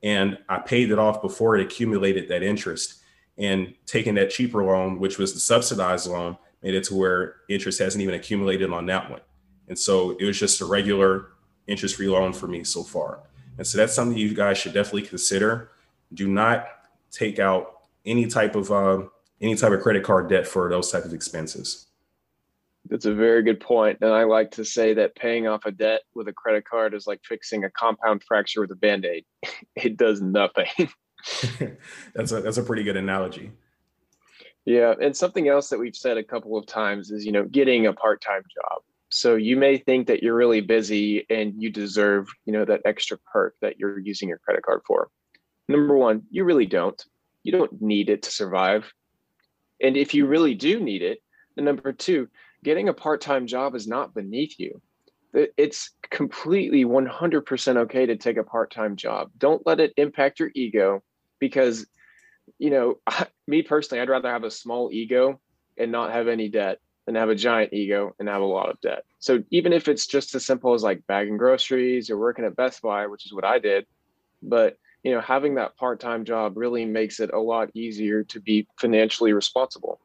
And 0.02 0.38
I 0.48 0.58
paid 0.58 0.90
it 0.90 0.98
off 0.98 1.22
before 1.22 1.56
it 1.56 1.64
accumulated 1.64 2.28
that 2.28 2.42
interest. 2.42 2.96
And 3.38 3.74
taking 3.86 4.14
that 4.16 4.30
cheaper 4.30 4.62
loan, 4.62 4.98
which 4.98 5.18
was 5.18 5.32
the 5.32 5.40
subsidized 5.40 6.08
loan, 6.08 6.36
made 6.62 6.74
it 6.74 6.84
to 6.84 6.94
where 6.94 7.36
interest 7.48 7.78
hasn't 7.78 8.02
even 8.02 8.14
accumulated 8.14 8.70
on 8.70 8.86
that 8.86 9.10
one. 9.10 9.20
And 9.68 9.78
so 9.78 10.10
it 10.18 10.24
was 10.24 10.38
just 10.38 10.60
a 10.60 10.66
regular 10.66 11.28
interest 11.66 11.96
free 11.96 12.08
loan 12.08 12.32
for 12.32 12.48
me 12.48 12.64
so 12.64 12.82
far. 12.82 13.20
And 13.56 13.66
so 13.66 13.78
that's 13.78 13.94
something 13.94 14.16
you 14.16 14.34
guys 14.34 14.58
should 14.58 14.74
definitely 14.74 15.02
consider. 15.02 15.70
Do 16.12 16.28
not 16.28 16.66
take 17.10 17.38
out 17.38 17.82
any 18.04 18.26
type 18.26 18.56
of 18.56 18.70
uh, 18.70 19.02
any 19.40 19.54
type 19.54 19.72
of 19.72 19.80
credit 19.80 20.02
card 20.04 20.28
debt 20.28 20.46
for 20.46 20.68
those 20.68 20.90
type 20.90 21.04
of 21.04 21.14
expenses. 21.14 21.86
That's 22.88 23.04
a 23.04 23.14
very 23.14 23.42
good 23.42 23.60
point. 23.60 23.98
And 24.00 24.12
I 24.12 24.24
like 24.24 24.50
to 24.52 24.64
say 24.64 24.94
that 24.94 25.14
paying 25.14 25.46
off 25.46 25.66
a 25.66 25.70
debt 25.70 26.00
with 26.14 26.28
a 26.28 26.32
credit 26.32 26.64
card 26.64 26.94
is 26.94 27.06
like 27.06 27.20
fixing 27.24 27.64
a 27.64 27.70
compound 27.70 28.22
fracture 28.26 28.60
with 28.60 28.70
a 28.70 28.76
band 28.76 29.04
aid. 29.04 29.24
it 29.76 29.96
does 29.96 30.20
nothing. 30.20 30.66
that's 32.14 32.32
a 32.32 32.40
that's 32.40 32.56
a 32.56 32.62
pretty 32.62 32.82
good 32.82 32.96
analogy. 32.96 33.52
Yeah, 34.64 34.94
and 35.00 35.16
something 35.16 35.48
else 35.48 35.68
that 35.68 35.78
we've 35.78 35.96
said 35.96 36.16
a 36.16 36.24
couple 36.24 36.56
of 36.56 36.66
times 36.66 37.10
is, 37.10 37.24
you 37.24 37.32
know, 37.32 37.44
getting 37.44 37.86
a 37.86 37.92
part-time 37.92 38.42
job. 38.42 38.82
So 39.08 39.34
you 39.34 39.56
may 39.56 39.78
think 39.78 40.06
that 40.06 40.22
you're 40.22 40.36
really 40.36 40.60
busy 40.60 41.26
and 41.30 41.54
you 41.60 41.70
deserve, 41.70 42.28
you 42.44 42.52
know, 42.52 42.64
that 42.64 42.82
extra 42.84 43.18
perk 43.32 43.56
that 43.60 43.78
you're 43.78 43.98
using 43.98 44.28
your 44.28 44.38
credit 44.38 44.62
card 44.62 44.82
for. 44.86 45.08
Number 45.68 45.96
1, 45.96 46.22
you 46.30 46.44
really 46.44 46.66
don't. 46.66 47.02
You 47.42 47.52
don't 47.52 47.82
need 47.82 48.10
it 48.10 48.22
to 48.22 48.30
survive. 48.30 48.92
And 49.82 49.96
if 49.96 50.14
you 50.14 50.26
really 50.26 50.54
do 50.54 50.80
need 50.80 51.02
it, 51.02 51.22
then 51.56 51.64
number 51.64 51.92
2, 51.92 52.28
getting 52.62 52.88
a 52.88 52.94
part-time 52.94 53.46
job 53.46 53.74
is 53.74 53.86
not 53.86 54.14
beneath 54.14 54.58
you. 54.58 54.80
It's 55.32 55.90
completely 56.10 56.84
100% 56.84 57.76
okay 57.76 58.06
to 58.06 58.16
take 58.16 58.36
a 58.36 58.44
part-time 58.44 58.96
job. 58.96 59.30
Don't 59.38 59.64
let 59.64 59.80
it 59.80 59.94
impact 59.96 60.40
your 60.40 60.50
ego 60.54 61.02
because 61.38 61.86
you 62.58 62.70
know, 62.70 62.98
me 63.46 63.62
personally, 63.62 64.00
I'd 64.00 64.08
rather 64.08 64.30
have 64.30 64.44
a 64.44 64.50
small 64.50 64.90
ego 64.92 65.40
and 65.78 65.92
not 65.92 66.12
have 66.12 66.28
any 66.28 66.48
debt 66.48 66.78
than 67.06 67.14
have 67.14 67.28
a 67.28 67.34
giant 67.34 67.72
ego 67.72 68.14
and 68.18 68.28
have 68.28 68.42
a 68.42 68.46
lot 68.46 68.70
of 68.70 68.80
debt. 68.80 69.04
So 69.18 69.42
even 69.50 69.72
if 69.72 69.88
it's 69.88 70.06
just 70.06 70.34
as 70.34 70.44
simple 70.44 70.74
as 70.74 70.82
like 70.82 71.06
bagging 71.06 71.36
groceries 71.36 72.10
or 72.10 72.18
working 72.18 72.44
at 72.44 72.56
Best 72.56 72.82
Buy, 72.82 73.06
which 73.06 73.26
is 73.26 73.32
what 73.32 73.44
I 73.44 73.58
did, 73.58 73.86
but 74.42 74.76
you 75.02 75.12
know, 75.12 75.20
having 75.20 75.54
that 75.54 75.76
part-time 75.76 76.24
job 76.24 76.56
really 76.56 76.84
makes 76.84 77.20
it 77.20 77.32
a 77.32 77.38
lot 77.38 77.70
easier 77.74 78.22
to 78.24 78.40
be 78.40 78.66
financially 78.78 79.32
responsible. 79.32 79.98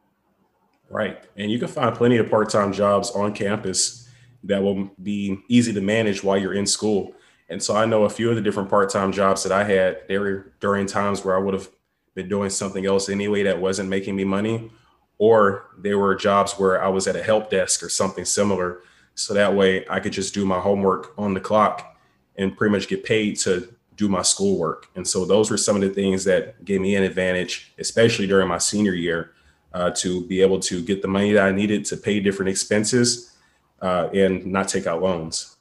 Right. 0.89 1.21
And 1.35 1.51
you 1.51 1.59
can 1.59 1.67
find 1.67 1.95
plenty 1.95 2.17
of 2.17 2.29
part-time 2.29 2.71
jobs 2.71 3.11
on 3.11 3.33
campus 3.33 4.09
that 4.43 4.61
will 4.61 4.91
be 5.01 5.39
easy 5.49 5.73
to 5.73 5.81
manage 5.81 6.23
while 6.23 6.37
you're 6.37 6.53
in 6.53 6.67
school. 6.67 7.13
And 7.49 7.61
so 7.61 7.75
I 7.75 7.85
know 7.85 8.03
a 8.03 8.09
few 8.09 8.29
of 8.29 8.35
the 8.35 8.41
different 8.41 8.69
part-time 8.69 9.11
jobs 9.11 9.43
that 9.43 9.51
I 9.51 9.63
had, 9.63 10.07
they 10.07 10.17
were 10.17 10.53
during 10.59 10.85
times 10.85 11.25
where 11.25 11.35
I 11.35 11.39
would 11.39 11.53
have 11.53 11.69
been 12.13 12.29
doing 12.29 12.49
something 12.49 12.85
else 12.85 13.09
anyway 13.09 13.43
that 13.43 13.59
wasn't 13.59 13.89
making 13.89 14.15
me 14.15 14.23
money, 14.23 14.71
or 15.17 15.65
there 15.77 15.99
were 15.99 16.15
jobs 16.15 16.53
where 16.53 16.81
I 16.81 16.87
was 16.87 17.07
at 17.07 17.15
a 17.15 17.23
help 17.23 17.49
desk 17.49 17.83
or 17.83 17.89
something 17.89 18.25
similar. 18.25 18.81
So 19.15 19.33
that 19.33 19.53
way 19.53 19.85
I 19.89 19.99
could 19.99 20.13
just 20.13 20.33
do 20.33 20.45
my 20.45 20.59
homework 20.59 21.13
on 21.17 21.33
the 21.33 21.39
clock 21.39 21.97
and 22.37 22.55
pretty 22.55 22.71
much 22.71 22.87
get 22.87 23.03
paid 23.03 23.37
to 23.39 23.74
do 23.95 24.09
my 24.09 24.21
schoolwork. 24.21 24.89
And 24.95 25.07
so 25.07 25.25
those 25.25 25.49
were 25.49 25.57
some 25.57 25.75
of 25.75 25.81
the 25.81 25.89
things 25.89 26.23
that 26.25 26.63
gave 26.65 26.81
me 26.81 26.95
an 26.95 27.03
advantage, 27.03 27.73
especially 27.79 28.27
during 28.27 28.47
my 28.47 28.57
senior 28.57 28.93
year, 28.93 29.31
uh, 29.73 29.91
to 29.91 30.25
be 30.27 30.41
able 30.41 30.59
to 30.59 30.81
get 30.81 31.01
the 31.01 31.07
money 31.07 31.33
that 31.33 31.45
I 31.45 31.51
needed 31.51 31.85
to 31.85 31.97
pay 31.97 32.19
different 32.19 32.49
expenses 32.49 33.35
uh, 33.81 34.09
and 34.13 34.45
not 34.45 34.67
take 34.67 34.87
out 34.87 35.01
loans. 35.01 35.55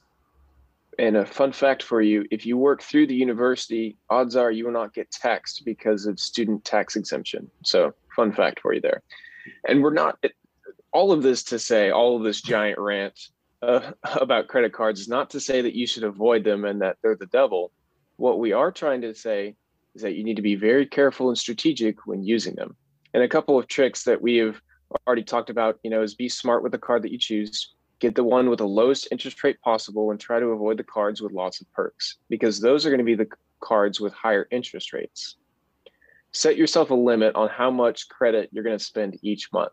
And 0.97 1.17
a 1.17 1.25
fun 1.25 1.51
fact 1.51 1.83
for 1.83 2.01
you 2.01 2.25
if 2.31 2.45
you 2.45 2.57
work 2.57 2.81
through 2.81 3.07
the 3.07 3.15
university, 3.15 3.97
odds 4.09 4.35
are 4.35 4.51
you 4.51 4.65
will 4.65 4.71
not 4.71 4.93
get 4.93 5.11
taxed 5.11 5.63
because 5.65 6.05
of 6.05 6.19
student 6.19 6.63
tax 6.63 6.95
exemption. 6.95 7.49
So, 7.63 7.93
fun 8.15 8.31
fact 8.31 8.61
for 8.61 8.73
you 8.73 8.79
there. 8.79 9.01
And 9.67 9.83
we're 9.83 9.93
not, 9.93 10.23
all 10.93 11.11
of 11.11 11.21
this 11.21 11.43
to 11.45 11.59
say, 11.59 11.89
all 11.89 12.15
of 12.15 12.23
this 12.23 12.41
giant 12.41 12.79
rant 12.79 13.19
uh, 13.61 13.91
about 14.21 14.47
credit 14.47 14.71
cards 14.71 15.01
is 15.01 15.09
not 15.09 15.29
to 15.31 15.39
say 15.39 15.61
that 15.61 15.75
you 15.75 15.85
should 15.85 16.03
avoid 16.03 16.43
them 16.43 16.63
and 16.63 16.81
that 16.81 16.97
they're 17.01 17.17
the 17.17 17.25
devil. 17.27 17.71
What 18.17 18.39
we 18.39 18.53
are 18.53 18.71
trying 18.71 19.01
to 19.01 19.13
say 19.13 19.55
is 19.93 20.01
that 20.01 20.15
you 20.15 20.23
need 20.23 20.35
to 20.35 20.41
be 20.41 20.55
very 20.55 20.85
careful 20.85 21.29
and 21.29 21.37
strategic 21.37 22.05
when 22.05 22.23
using 22.23 22.55
them. 22.55 22.75
And 23.13 23.23
a 23.23 23.29
couple 23.29 23.57
of 23.57 23.67
tricks 23.67 24.03
that 24.03 24.21
we 24.21 24.37
have 24.37 24.59
already 25.07 25.23
talked 25.23 25.49
about, 25.49 25.79
you 25.83 25.89
know, 25.89 26.01
is 26.01 26.15
be 26.15 26.29
smart 26.29 26.63
with 26.63 26.71
the 26.71 26.77
card 26.77 27.01
that 27.03 27.11
you 27.11 27.17
choose 27.17 27.75
get 27.99 28.15
the 28.15 28.23
one 28.23 28.49
with 28.49 28.59
the 28.59 28.67
lowest 28.67 29.07
interest 29.11 29.43
rate 29.43 29.59
possible 29.61 30.11
and 30.11 30.19
try 30.19 30.39
to 30.39 30.47
avoid 30.47 30.77
the 30.77 30.83
cards 30.83 31.21
with 31.21 31.31
lots 31.31 31.61
of 31.61 31.71
perks 31.73 32.17
because 32.29 32.59
those 32.59 32.85
are 32.85 32.89
going 32.89 32.99
to 32.99 33.05
be 33.05 33.15
the 33.15 33.29
cards 33.61 33.99
with 33.99 34.13
higher 34.13 34.47
interest 34.51 34.93
rates. 34.93 35.37
Set 36.31 36.57
yourself 36.57 36.89
a 36.89 36.95
limit 36.95 37.35
on 37.35 37.47
how 37.47 37.71
much 37.71 38.09
credit 38.09 38.49
you're 38.51 38.63
going 38.63 38.77
to 38.77 38.83
spend 38.83 39.17
each 39.21 39.51
month. 39.53 39.71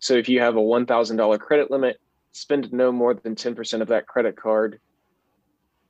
So 0.00 0.14
if 0.14 0.28
you 0.28 0.40
have 0.40 0.56
a 0.56 0.60
$1,000 0.60 1.40
credit 1.40 1.70
limit, 1.70 2.00
spend 2.32 2.72
no 2.72 2.90
more 2.90 3.14
than 3.14 3.34
10% 3.34 3.80
of 3.80 3.88
that 3.88 4.06
credit 4.06 4.36
card 4.36 4.80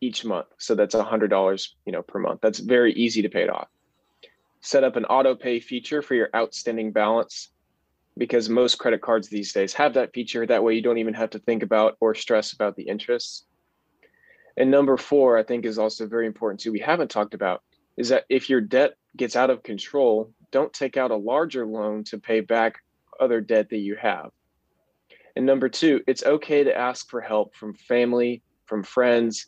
each 0.01 0.25
month. 0.25 0.47
So 0.59 0.75
that's 0.75 0.95
$100, 0.95 1.69
you 1.85 1.93
know, 1.93 2.03
per 2.03 2.19
month. 2.19 2.41
That's 2.41 2.59
very 2.59 2.93
easy 2.95 3.23
to 3.23 3.29
pay 3.29 3.43
it 3.43 3.51
off. 3.51 3.69
Set 4.61 4.85
up 4.85 4.97
an 4.97 5.05
auto 5.05 5.35
pay 5.35 5.61
feature 5.61 6.03
for 6.03 6.15
your 6.15 6.29
outstanding 6.35 6.93
balance 6.93 7.51
because 8.19 8.49
most 8.49 8.77
credit 8.77 9.03
cards 9.03 9.29
these 9.29 9.53
days 9.53 9.73
have 9.75 9.95
that 9.95 10.13
feature. 10.13 10.47
That 10.47 10.65
way, 10.65 10.75
you 10.75 10.83
don't 10.83 10.99
even 10.99 11.15
have 11.15 11.31
to 11.31 11.39
think 11.39 11.63
about 11.63 11.97
or 12.01 12.15
stress 12.15 12.53
about 12.53 12.77
the 12.77 12.85
interest. 12.85 13.47
And 14.57 14.71
number 14.71 14.97
four, 14.97 15.37
I 15.37 15.43
think, 15.43 15.67
is 15.67 15.79
also 15.79 16.07
very 16.07 16.27
important 16.27 16.61
too. 16.61 16.73
We 16.73 16.81
haven't 16.81 17.11
talked 17.11 17.35
about 17.35 17.63
is 17.97 18.09
that 18.09 18.25
if 18.29 18.49
your 18.49 18.61
debt 18.61 18.95
gets 19.17 19.37
out 19.37 19.51
of 19.51 19.63
control, 19.63 20.33
don't 20.51 20.73
take 20.73 20.97
out 20.97 21.11
a 21.11 21.17
larger 21.17 21.67
loan 21.67 22.05
to 22.05 22.19
pay 22.19 22.41
back 22.41 22.77
other 23.21 23.41
debt 23.41 23.71
that 23.71 23.79
you 23.79 23.97
have. 23.97 24.31
And 25.35 25.45
number 25.45 25.69
two, 25.69 26.03
it's 26.07 26.25
okay 26.25 26.65
to 26.65 26.77
ask 26.77 27.11
for 27.11 27.21
help 27.21 27.55
from 27.55 27.75
family, 27.75 28.43
from 28.65 28.83
friends, 28.83 29.47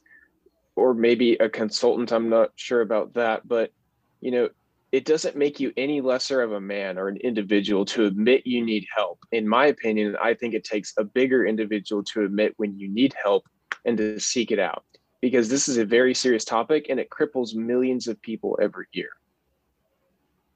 or 0.79 0.95
maybe 0.95 1.35
a 1.35 1.49
consultant. 1.49 2.13
I'm 2.13 2.29
not 2.29 2.51
sure 2.57 2.81
about 2.81 3.15
that, 3.15 3.47
but 3.47 3.73
you 4.21 4.31
know, 4.31 4.49
it 4.91 5.05
doesn't 5.05 5.37
make 5.37 5.61
you 5.61 5.73
any 5.77 6.01
lesser 6.01 6.41
of 6.41 6.53
a 6.53 6.61
man 6.61 6.99
or 6.99 7.09
an 7.09 7.19
individual 7.19 7.85
to 7.85 8.07
admit 8.07 8.47
you 8.47 8.65
need 8.65 8.87
help. 8.95 9.19
In 9.33 9.47
my 9.47 9.67
opinion, 9.67 10.17
I 10.21 10.33
think 10.35 10.55
it 10.55 10.65
takes 10.65 10.95
a 10.97 11.05
bigger 11.05 11.47
individual 11.47 12.03
to 12.05 12.25
admit 12.25 12.55
when 12.57 12.79
you 12.79 12.89
need 12.89 13.15
help 13.23 13.47
and 13.85 13.99
to 13.99 14.19
seek 14.19 14.51
it 14.51 14.59
out 14.59 14.85
because 15.21 15.49
this 15.49 15.69
is 15.69 15.77
a 15.77 15.85
very 15.85 16.15
serious 16.15 16.45
topic 16.45 16.87
and 16.89 16.99
it 16.99 17.11
cripples 17.11 17.55
millions 17.55 18.07
of 18.07 18.21
people 18.23 18.59
every 18.63 18.87
year. 18.93 19.11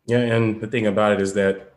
Yeah, 0.07 0.19
and 0.19 0.61
the 0.61 0.67
thing 0.67 0.87
about 0.87 1.13
it 1.13 1.21
is 1.21 1.35
that 1.35 1.75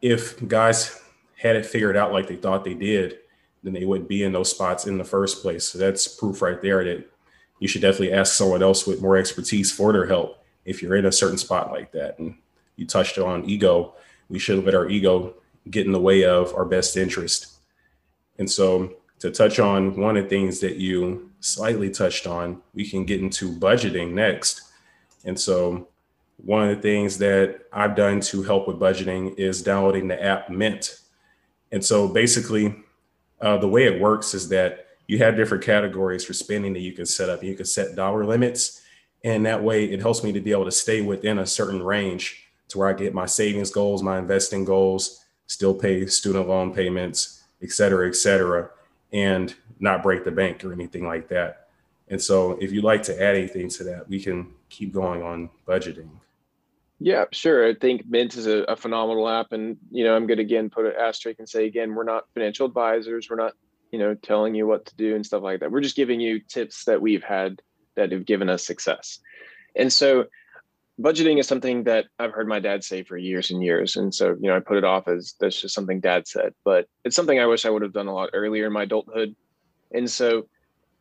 if 0.00 0.46
guys 0.48 1.00
had 1.36 1.54
it 1.54 1.66
figured 1.66 1.96
out 1.96 2.12
like 2.12 2.28
they 2.28 2.36
thought 2.36 2.64
they 2.64 2.74
did, 2.74 3.18
then 3.62 3.72
they 3.72 3.84
wouldn't 3.84 4.08
be 4.08 4.22
in 4.22 4.32
those 4.32 4.50
spots 4.50 4.86
in 4.86 4.98
the 4.98 5.04
first 5.04 5.42
place. 5.42 5.66
So 5.66 5.78
that's 5.78 6.08
proof 6.08 6.40
right 6.40 6.60
there 6.62 6.82
that 6.84 7.08
you 7.58 7.68
should 7.68 7.82
definitely 7.82 8.12
ask 8.12 8.34
someone 8.34 8.62
else 8.62 8.86
with 8.86 9.02
more 9.02 9.16
expertise 9.16 9.72
for 9.72 9.92
their 9.92 10.06
help 10.06 10.44
if 10.64 10.82
you're 10.82 10.96
in 10.96 11.06
a 11.06 11.12
certain 11.12 11.38
spot 11.38 11.70
like 11.70 11.92
that. 11.92 12.18
And 12.18 12.36
you 12.76 12.86
touched 12.86 13.18
on 13.18 13.48
ego. 13.48 13.94
we 14.28 14.38
shouldn't 14.38 14.66
let 14.66 14.74
our 14.74 14.88
ego 14.88 15.34
get 15.70 15.86
in 15.86 15.92
the 15.92 16.00
way 16.00 16.24
of 16.24 16.54
our 16.54 16.64
best 16.64 16.96
interest. 16.96 17.58
And 18.38 18.50
so, 18.50 18.94
to 19.18 19.32
touch 19.32 19.58
on 19.58 19.96
one 19.96 20.16
of 20.16 20.24
the 20.24 20.28
things 20.28 20.60
that 20.60 20.76
you 20.76 21.32
slightly 21.40 21.90
touched 21.90 22.26
on, 22.26 22.62
we 22.72 22.88
can 22.88 23.04
get 23.04 23.20
into 23.20 23.50
budgeting 23.50 24.12
next. 24.12 24.62
And 25.24 25.38
so, 25.38 25.88
one 26.36 26.68
of 26.68 26.76
the 26.76 26.82
things 26.82 27.18
that 27.18 27.62
I've 27.72 27.96
done 27.96 28.20
to 28.20 28.42
help 28.44 28.68
with 28.68 28.78
budgeting 28.78 29.36
is 29.36 29.60
downloading 29.62 30.06
the 30.06 30.22
app 30.22 30.50
Mint. 30.50 31.00
And 31.72 31.84
so, 31.84 32.06
basically, 32.06 32.76
uh, 33.40 33.56
the 33.58 33.68
way 33.68 33.84
it 33.84 34.00
works 34.00 34.34
is 34.34 34.48
that 34.50 34.87
you 35.08 35.18
have 35.18 35.34
different 35.34 35.64
categories 35.64 36.24
for 36.24 36.34
spending 36.34 36.72
that 36.74 36.80
you 36.80 36.92
can 36.92 37.06
set 37.06 37.28
up. 37.28 37.42
You 37.42 37.56
can 37.56 37.64
set 37.64 37.96
dollar 37.96 38.24
limits, 38.24 38.82
and 39.24 39.44
that 39.46 39.64
way 39.64 39.86
it 39.86 40.00
helps 40.00 40.22
me 40.22 40.30
to 40.32 40.40
be 40.40 40.52
able 40.52 40.66
to 40.66 40.70
stay 40.70 41.00
within 41.00 41.40
a 41.40 41.46
certain 41.46 41.82
range 41.82 42.44
to 42.68 42.78
where 42.78 42.88
I 42.88 42.92
get 42.92 43.14
my 43.14 43.26
savings 43.26 43.70
goals, 43.70 44.02
my 44.02 44.18
investing 44.18 44.64
goals, 44.64 45.24
still 45.46 45.74
pay 45.74 46.06
student 46.06 46.46
loan 46.46 46.72
payments, 46.72 47.42
et 47.62 47.72
cetera, 47.72 48.06
et 48.06 48.14
cetera, 48.14 48.70
and 49.12 49.54
not 49.80 50.02
break 50.02 50.24
the 50.24 50.30
bank 50.30 50.64
or 50.64 50.72
anything 50.72 51.06
like 51.06 51.28
that. 51.28 51.68
And 52.08 52.20
so, 52.20 52.52
if 52.60 52.70
you'd 52.70 52.84
like 52.84 53.02
to 53.04 53.22
add 53.22 53.36
anything 53.36 53.68
to 53.70 53.84
that, 53.84 54.08
we 54.08 54.20
can 54.20 54.52
keep 54.68 54.92
going 54.92 55.22
on 55.22 55.50
budgeting. 55.66 56.10
Yeah, 57.00 57.24
sure. 57.32 57.66
I 57.66 57.74
think 57.74 58.06
Mint 58.08 58.36
is 58.36 58.46
a, 58.46 58.64
a 58.64 58.76
phenomenal 58.76 59.28
app, 59.28 59.52
and 59.52 59.76
you 59.90 60.04
know, 60.04 60.14
I'm 60.14 60.26
going 60.26 60.38
to 60.38 60.44
again 60.44 60.68
put 60.68 60.84
an 60.84 60.92
asterisk 61.00 61.38
and 61.38 61.48
say 61.48 61.66
again, 61.66 61.94
we're 61.94 62.04
not 62.04 62.24
financial 62.34 62.66
advisors. 62.66 63.28
We're 63.30 63.36
not, 63.36 63.54
you 63.90 63.98
know, 63.98 64.14
telling 64.14 64.54
you 64.54 64.66
what 64.66 64.86
to 64.86 64.96
do 64.96 65.14
and 65.14 65.24
stuff 65.24 65.42
like 65.42 65.60
that. 65.60 65.70
We're 65.70 65.80
just 65.80 65.96
giving 65.96 66.20
you 66.20 66.40
tips 66.40 66.84
that 66.84 67.00
we've 67.00 67.22
had 67.22 67.60
that 67.96 68.12
have 68.12 68.26
given 68.26 68.48
us 68.48 68.66
success. 68.66 69.18
And 69.76 69.92
so, 69.92 70.26
budgeting 71.00 71.38
is 71.38 71.46
something 71.46 71.84
that 71.84 72.06
I've 72.18 72.32
heard 72.32 72.48
my 72.48 72.60
dad 72.60 72.84
say 72.84 73.02
for 73.02 73.16
years 73.16 73.50
and 73.50 73.62
years. 73.62 73.96
And 73.96 74.14
so, 74.14 74.36
you 74.40 74.48
know, 74.48 74.56
I 74.56 74.60
put 74.60 74.78
it 74.78 74.84
off 74.84 75.08
as 75.08 75.34
that's 75.40 75.60
just 75.60 75.74
something 75.74 76.00
dad 76.00 76.26
said, 76.26 76.54
but 76.64 76.88
it's 77.04 77.16
something 77.16 77.38
I 77.38 77.46
wish 77.46 77.64
I 77.64 77.70
would 77.70 77.82
have 77.82 77.92
done 77.92 78.08
a 78.08 78.14
lot 78.14 78.30
earlier 78.32 78.66
in 78.66 78.72
my 78.72 78.82
adulthood. 78.84 79.34
And 79.92 80.10
so, 80.10 80.48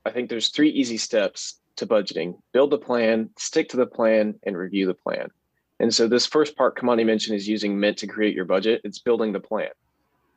I 0.05 0.11
think 0.11 0.29
there's 0.29 0.49
three 0.49 0.69
easy 0.69 0.97
steps 0.97 1.59
to 1.77 1.85
budgeting 1.85 2.39
build 2.53 2.73
a 2.73 2.77
plan, 2.77 3.29
stick 3.37 3.69
to 3.69 3.77
the 3.77 3.85
plan, 3.85 4.35
and 4.43 4.57
review 4.57 4.87
the 4.87 4.93
plan. 4.93 5.29
And 5.79 5.93
so 5.93 6.07
this 6.07 6.25
first 6.25 6.55
part 6.55 6.77
Kamani 6.77 7.05
mentioned 7.05 7.35
is 7.35 7.47
using 7.47 7.79
Mint 7.79 7.97
to 7.99 8.07
create 8.07 8.35
your 8.35 8.45
budget. 8.45 8.81
It's 8.83 8.99
building 8.99 9.31
the 9.31 9.39
plan, 9.39 9.69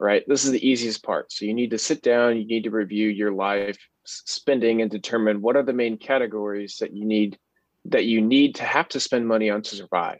right? 0.01 0.24
This 0.26 0.46
is 0.46 0.51
the 0.51 0.66
easiest 0.66 1.05
part. 1.05 1.30
So 1.30 1.44
you 1.44 1.53
need 1.53 1.70
to 1.70 1.78
sit 1.78 2.03
down, 2.03 2.38
you 2.38 2.46
need 2.46 2.64
to 2.64 2.70
review 2.70 3.09
your 3.09 3.32
life 3.32 3.78
spending 4.05 4.80
and 4.80 4.90
determine 4.90 5.42
what 5.42 5.57
are 5.57 5.62
the 5.62 5.74
main 5.74 5.98
categories 5.98 6.78
that 6.80 6.96
you 6.96 7.05
need 7.05 7.38
that 7.84 8.07
you 8.07 8.20
need 8.20 8.57
to 8.57 8.64
have 8.64 8.88
to 8.88 9.01
spend 9.01 9.28
money 9.28 9.51
on 9.51 9.62
to 9.62 9.76
survive. 9.76 10.18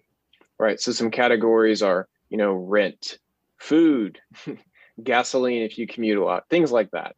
Right? 0.59 0.79
So 0.79 0.93
some 0.93 1.11
categories 1.11 1.83
are, 1.83 2.07
you 2.29 2.37
know, 2.37 2.53
rent, 2.53 3.19
food, 3.59 4.21
gasoline 5.03 5.63
if 5.63 5.79
you 5.79 5.87
commute 5.87 6.19
a 6.19 6.25
lot, 6.25 6.45
things 6.51 6.71
like 6.71 6.91
that. 6.91 7.17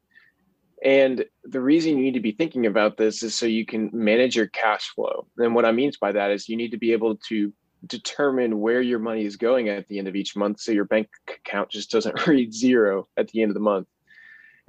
And 0.84 1.24
the 1.44 1.60
reason 1.60 1.96
you 1.96 2.04
need 2.04 2.14
to 2.14 2.20
be 2.20 2.32
thinking 2.32 2.66
about 2.66 2.96
this 2.96 3.22
is 3.22 3.34
so 3.34 3.46
you 3.46 3.66
can 3.66 3.90
manage 3.92 4.34
your 4.36 4.48
cash 4.48 4.88
flow. 4.94 5.26
And 5.36 5.54
what 5.54 5.64
I 5.64 5.72
mean 5.72 5.92
by 6.00 6.12
that 6.12 6.30
is 6.30 6.48
you 6.48 6.56
need 6.56 6.72
to 6.72 6.78
be 6.78 6.92
able 6.92 7.16
to 7.28 7.52
determine 7.86 8.60
where 8.60 8.80
your 8.80 8.98
money 8.98 9.24
is 9.24 9.36
going 9.36 9.68
at 9.68 9.88
the 9.88 9.98
end 9.98 10.08
of 10.08 10.16
each 10.16 10.36
month 10.36 10.60
so 10.60 10.72
your 10.72 10.84
bank 10.84 11.08
account 11.28 11.68
just 11.70 11.90
doesn't 11.90 12.26
read 12.26 12.52
zero 12.52 13.08
at 13.16 13.28
the 13.28 13.42
end 13.42 13.50
of 13.50 13.54
the 13.54 13.60
month. 13.60 13.88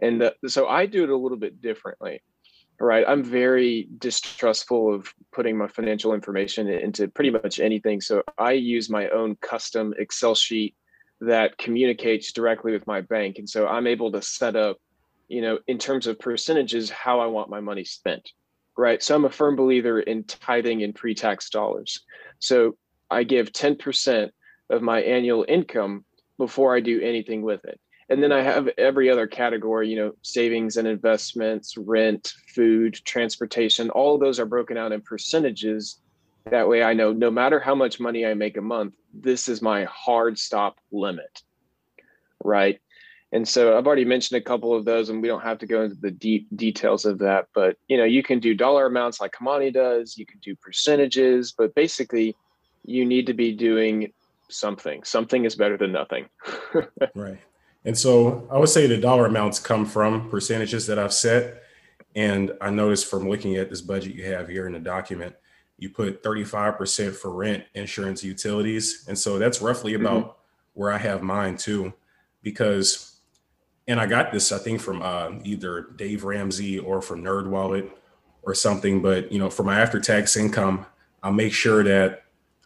And 0.02 0.24
uh, 0.24 0.32
so 0.48 0.68
i 0.68 0.86
do 0.86 1.04
it 1.04 1.10
a 1.10 1.18
little 1.18 1.38
bit 1.38 1.62
differently 1.62 2.22
right? 2.80 3.06
I'm 3.08 3.24
very 3.24 3.88
distrustful 4.00 4.94
of 4.94 5.14
putting 5.32 5.58
my 5.58 5.68
financial 5.68 6.14
information 6.14 6.68
into 6.68 7.08
pretty 7.08 7.30
much 7.30 7.60
anything. 7.60 8.02
So 8.02 8.24
i 8.38 8.52
use 8.52 8.90
my 8.90 9.10
own 9.10 9.36
custom 9.38 9.94
excel 9.98 10.36
sheet 10.36 10.76
that 11.22 11.58
communicates 11.58 12.34
directly 12.34 12.74
with 12.74 12.86
my 12.86 13.02
bank. 13.02 13.38
And 13.38 13.50
so 13.50 13.68
i'm 13.68 13.88
able 13.88 14.12
to 14.12 14.22
set 14.22 14.56
up 14.56 14.78
you 15.30 15.42
know 15.42 15.60
in 15.68 15.78
terms 15.78 16.06
of 16.08 16.20
percentages 16.20 16.90
how 16.90 17.22
i 17.22 17.26
want 17.26 17.50
my 17.50 17.62
money 17.62 17.86
spent 17.86 18.32
right? 18.76 19.02
So 19.04 19.16
i'm 19.16 19.26
a 19.26 19.30
firm 19.30 19.56
believer 19.56 20.00
in 20.00 20.24
tithing 20.24 20.82
in 20.82 20.94
pre-tax 20.94 21.50
dollars. 21.50 22.02
So 22.40 22.76
I 23.14 23.24
give 23.24 23.52
10% 23.52 24.30
of 24.70 24.82
my 24.82 25.02
annual 25.02 25.46
income 25.48 26.06
before 26.38 26.76
I 26.76 26.80
do 26.80 27.00
anything 27.02 27.42
with 27.42 27.64
it. 27.66 27.80
And 28.10 28.22
then 28.22 28.32
I 28.32 28.42
have 28.42 28.70
every 28.78 29.10
other 29.10 29.28
category, 29.28 29.90
you 29.90 29.96
know, 29.96 30.14
savings 30.22 30.78
and 30.78 30.88
investments, 30.88 31.78
rent, 31.78 32.34
food, 32.54 32.96
transportation, 33.06 33.90
all 33.90 34.16
of 34.16 34.22
those 34.22 34.40
are 34.40 34.46
broken 34.46 34.78
out 34.78 34.92
in 34.92 35.02
percentages. 35.02 36.00
That 36.52 36.68
way 36.68 36.84
I 36.84 36.94
know 36.94 37.14
no 37.14 37.32
matter 37.32 37.60
how 37.60 37.76
much 37.76 38.00
money 38.00 38.26
I 38.26 38.34
make 38.34 38.58
a 38.58 38.62
month, 38.62 38.96
this 39.14 39.48
is 39.48 39.62
my 39.62 39.86
hard 39.86 40.38
stop 40.38 40.78
limit. 40.92 41.42
Right. 42.44 42.80
And 43.32 43.48
so 43.48 43.76
I've 43.76 43.88
already 43.88 44.06
mentioned 44.06 44.40
a 44.40 44.44
couple 44.44 44.76
of 44.76 44.86
those, 44.86 45.10
and 45.10 45.20
we 45.20 45.28
don't 45.28 45.42
have 45.42 45.58
to 45.60 45.66
go 45.66 45.82
into 45.82 45.96
the 45.96 46.12
deep 46.12 46.48
details 46.56 47.06
of 47.06 47.18
that. 47.20 47.48
But 47.56 47.78
you 47.88 47.98
know, 47.98 48.04
you 48.04 48.22
can 48.22 48.40
do 48.40 48.54
dollar 48.54 48.86
amounts 48.86 49.20
like 49.20 49.32
Kamani 49.32 49.74
does. 49.74 50.18
You 50.18 50.26
can 50.28 50.40
do 50.40 50.56
percentages, 50.56 51.52
but 51.52 51.74
basically, 51.74 52.36
you 52.84 53.06
need 53.06 53.28
to 53.28 53.34
be 53.34 53.54
doing 53.54 54.12
something. 54.50 55.04
Something 55.04 55.46
is 55.46 55.56
better 55.56 55.78
than 55.78 55.92
nothing. 55.92 56.28
right. 57.16 57.40
And 57.86 57.98
so 57.98 58.48
I 58.52 58.58
would 58.58 58.70
say 58.70 58.88
the 58.88 58.98
dollar 58.98 59.26
amounts 59.26 59.60
come 59.60 59.86
from 59.86 60.30
percentages 60.30 60.88
that 60.88 61.00
I've 61.00 61.14
set. 61.14 61.64
And 62.16 62.52
I 62.62 62.70
noticed 62.70 63.10
from 63.10 63.28
looking 63.28 63.56
at 63.56 63.70
this 63.70 63.82
budget 63.82 64.16
you 64.16 64.26
have 64.26 64.48
here 64.48 64.68
in 64.68 64.74
the 64.74 64.80
document, 64.80 65.36
you 65.78 65.90
put 65.90 66.24
35% 66.24 67.16
for 67.16 67.32
rent, 67.32 67.64
insurance, 67.74 68.24
utilities. 68.24 69.06
And 69.08 69.18
so 69.18 69.40
that's 69.40 69.62
roughly 69.62 69.94
mm-hmm. 69.94 70.06
about 70.06 70.24
mm-hmm. 70.24 70.32
where 70.74 70.92
I 70.92 70.98
have 70.98 71.24
mine 71.24 71.58
too. 71.58 71.94
Because, 72.42 73.18
and 73.88 74.00
I 74.00 74.06
got 74.06 74.32
this, 74.32 74.52
I 74.52 74.60
think, 74.60 74.80
from 74.80 75.02
uh, 75.02 75.32
either 75.44 75.88
Dave 75.96 76.24
Ramsey 76.24 76.78
or 76.78 77.02
from 77.02 77.24
Nerd 77.24 77.48
Wallet 77.48 77.90
or 78.44 78.54
something. 78.54 79.02
But, 79.02 79.32
you 79.32 79.40
know, 79.40 79.50
for 79.50 79.64
my 79.64 79.80
after 79.80 80.00
tax 80.00 80.38
income, 80.38 80.86
I'll 81.22 81.34
make 81.34 81.54
sure 81.54 81.84
that 81.84 82.23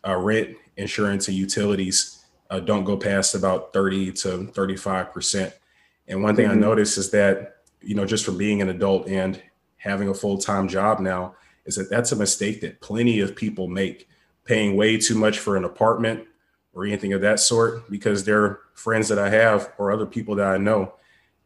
uh, 0.08 0.16
rent, 0.16 0.56
insurance, 0.78 1.28
and 1.28 1.36
utilities 1.36 2.26
uh, 2.50 2.60
don't 2.60 2.86
go 2.86 2.96
past 2.96 3.36
about 3.36 3.74
30 3.74 4.14
to 4.14 4.28
35%. 4.54 5.54
And 6.08 6.24
one 6.24 6.36
thing 6.36 6.46
mm-hmm. 6.46 6.58
I 6.58 6.62
noticed 6.62 6.98
is 6.98 7.12
that, 7.12 7.58
you 7.82 7.96
know, 7.96 8.06
just 8.06 8.26
from 8.26 8.38
being 8.38 8.62
an 8.62 8.70
adult 8.70 9.08
and 9.08 9.42
having 9.78 10.08
a 10.08 10.14
full 10.14 10.38
time 10.38 10.68
job 10.68 11.00
now, 11.00 11.36
is 11.66 11.76
that 11.76 11.90
that's 11.90 12.14
a 12.14 12.16
mistake 12.16 12.62
that 12.62 12.80
plenty 12.80 13.20
of 13.20 13.36
people 13.36 13.68
make, 13.68 14.08
paying 14.46 14.78
way 14.78 14.98
too 14.98 15.16
much 15.16 15.40
for 15.40 15.58
an 15.58 15.66
apartment 15.66 16.26
or 16.74 16.86
anything 16.86 17.12
of 17.12 17.22
that 17.22 17.40
sort, 17.40 17.90
because 17.92 18.24
they're 18.24 18.60
friends 18.74 19.10
that 19.10 19.20
I 19.20 19.30
have 19.30 19.74
or 19.78 19.92
other 19.92 20.06
people 20.06 20.36
that 20.36 20.48
I 20.48 20.58
know 20.58 20.94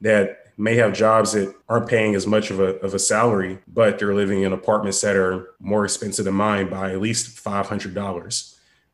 that 0.02 0.42
may 0.58 0.76
have 0.76 0.94
jobs 0.94 1.32
that 1.32 1.56
aren't 1.70 1.88
paying 1.88 2.14
as 2.14 2.28
much 2.28 2.52
of 2.52 2.60
a, 2.60 2.76
of 2.82 2.94
a 2.94 3.00
salary, 3.00 3.60
but 3.68 3.98
they're 3.98 4.14
living 4.14 4.44
in 4.44 4.54
apartments 4.54 5.02
that 5.02 5.16
are 5.16 5.56
more 5.60 5.86
expensive 5.86 6.26
than 6.26 6.36
mine 6.36 6.70
by 6.70 6.92
at 6.92 7.02
least 7.02 7.44
$500. 7.44 8.51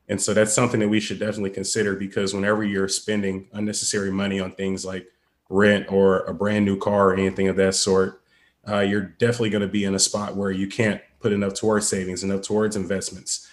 And 0.09 0.21
so 0.21 0.33
that's 0.33 0.53
something 0.53 0.79
that 0.79 0.89
we 0.89 0.99
should 0.99 1.19
definitely 1.19 1.49
consider 1.49 1.95
because 1.95 2.33
whenever 2.33 2.63
you're 2.63 2.87
spending 2.87 3.47
unnecessary 3.53 4.11
money 4.11 4.39
on 4.39 4.51
things 4.51 4.85
like 4.85 5.07
rent 5.49 5.91
or 5.91 6.19
a 6.25 6.33
brand 6.33 6.65
new 6.65 6.77
car 6.77 7.09
or 7.09 7.13
anything 7.13 7.47
of 7.47 7.55
that 7.57 7.75
sort, 7.75 8.21
uh, 8.67 8.79
you're 8.79 9.01
definitely 9.01 9.49
going 9.49 9.61
to 9.61 9.67
be 9.67 9.83
in 9.83 9.95
a 9.95 9.99
spot 9.99 10.35
where 10.35 10.51
you 10.51 10.67
can't 10.67 11.01
put 11.19 11.33
enough 11.33 11.53
towards 11.53 11.87
savings, 11.87 12.23
enough 12.23 12.41
towards 12.41 12.75
investments, 12.75 13.49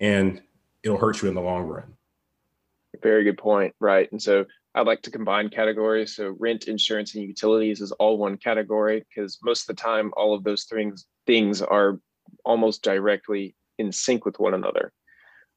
and 0.00 0.42
it'll 0.82 0.98
hurt 0.98 1.22
you 1.22 1.28
in 1.28 1.34
the 1.34 1.40
long 1.40 1.64
run. 1.64 1.94
Very 3.02 3.24
good 3.24 3.38
point. 3.38 3.74
Right. 3.80 4.10
And 4.12 4.20
so 4.20 4.46
I'd 4.74 4.86
like 4.86 5.02
to 5.02 5.10
combine 5.10 5.48
categories. 5.48 6.16
So 6.16 6.36
rent, 6.38 6.68
insurance, 6.68 7.14
and 7.14 7.24
utilities 7.24 7.80
is 7.80 7.92
all 7.92 8.18
one 8.18 8.36
category 8.36 9.04
because 9.08 9.38
most 9.42 9.68
of 9.68 9.76
the 9.76 9.82
time, 9.82 10.12
all 10.16 10.34
of 10.34 10.44
those 10.44 10.64
things 10.64 11.06
things 11.26 11.62
are 11.62 12.00
almost 12.44 12.82
directly 12.82 13.54
in 13.78 13.92
sync 13.92 14.24
with 14.24 14.38
one 14.38 14.54
another, 14.54 14.92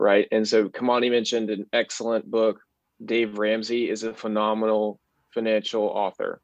right? 0.01 0.27
And 0.31 0.47
so 0.47 0.67
Kamani 0.67 1.11
mentioned 1.11 1.49
an 1.49 1.67
excellent 1.71 2.29
book. 2.29 2.59
Dave 3.03 3.37
Ramsey 3.37 3.89
is 3.89 4.03
a 4.03 4.13
phenomenal 4.13 4.99
financial 5.33 5.83
author. 5.83 6.41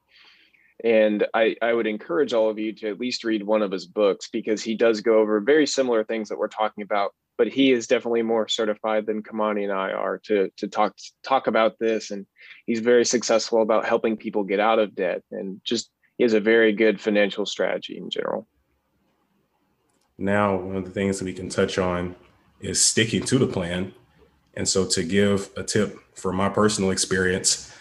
And 0.83 1.25
I, 1.33 1.55
I 1.61 1.73
would 1.73 1.87
encourage 1.87 2.33
all 2.33 2.51
of 2.51 2.59
you 2.59 2.71
to 2.73 2.89
at 2.89 2.99
least 2.99 3.23
read 3.23 3.43
one 3.43 3.63
of 3.63 3.71
his 3.71 3.87
books 3.87 4.29
because 4.31 4.61
he 4.61 4.75
does 4.75 5.01
go 5.01 5.17
over 5.17 5.39
very 5.39 5.65
similar 5.65 6.03
things 6.03 6.29
that 6.29 6.37
we're 6.37 6.47
talking 6.47 6.83
about 6.83 7.13
but 7.37 7.47
he 7.47 7.71
is 7.71 7.87
definitely 7.87 8.23
more 8.23 8.47
certified 8.47 9.05
than 9.05 9.21
Kamani 9.21 9.63
and 9.63 9.71
I 9.71 9.91
are 9.91 10.17
to 10.25 10.49
to 10.57 10.67
talk 10.67 10.97
talk 11.23 11.47
about 11.47 11.77
this, 11.79 12.09
and 12.09 12.25
he's 12.65 12.79
very 12.79 13.05
successful 13.05 13.61
about 13.61 13.85
helping 13.85 14.17
people 14.17 14.43
get 14.43 14.59
out 14.59 14.79
of 14.79 14.95
debt, 14.95 15.21
and 15.31 15.61
just 15.63 15.91
has 16.19 16.33
a 16.33 16.39
very 16.39 16.73
good 16.73 16.99
financial 16.99 17.45
strategy 17.45 17.95
in 17.95 18.09
general. 18.09 18.47
Now, 20.17 20.57
one 20.57 20.75
of 20.75 20.85
the 20.85 20.89
things 20.89 21.19
that 21.19 21.25
we 21.25 21.33
can 21.33 21.47
touch 21.47 21.77
on 21.77 22.15
is 22.61 22.83
sticking 22.83 23.23
to 23.23 23.37
the 23.37 23.47
plan, 23.47 23.93
and 24.55 24.67
so 24.67 24.85
to 24.87 25.03
give 25.03 25.49
a 25.55 25.63
tip 25.63 25.97
from 26.15 26.35
my 26.35 26.49
personal 26.49 26.91
experience, 26.91 27.73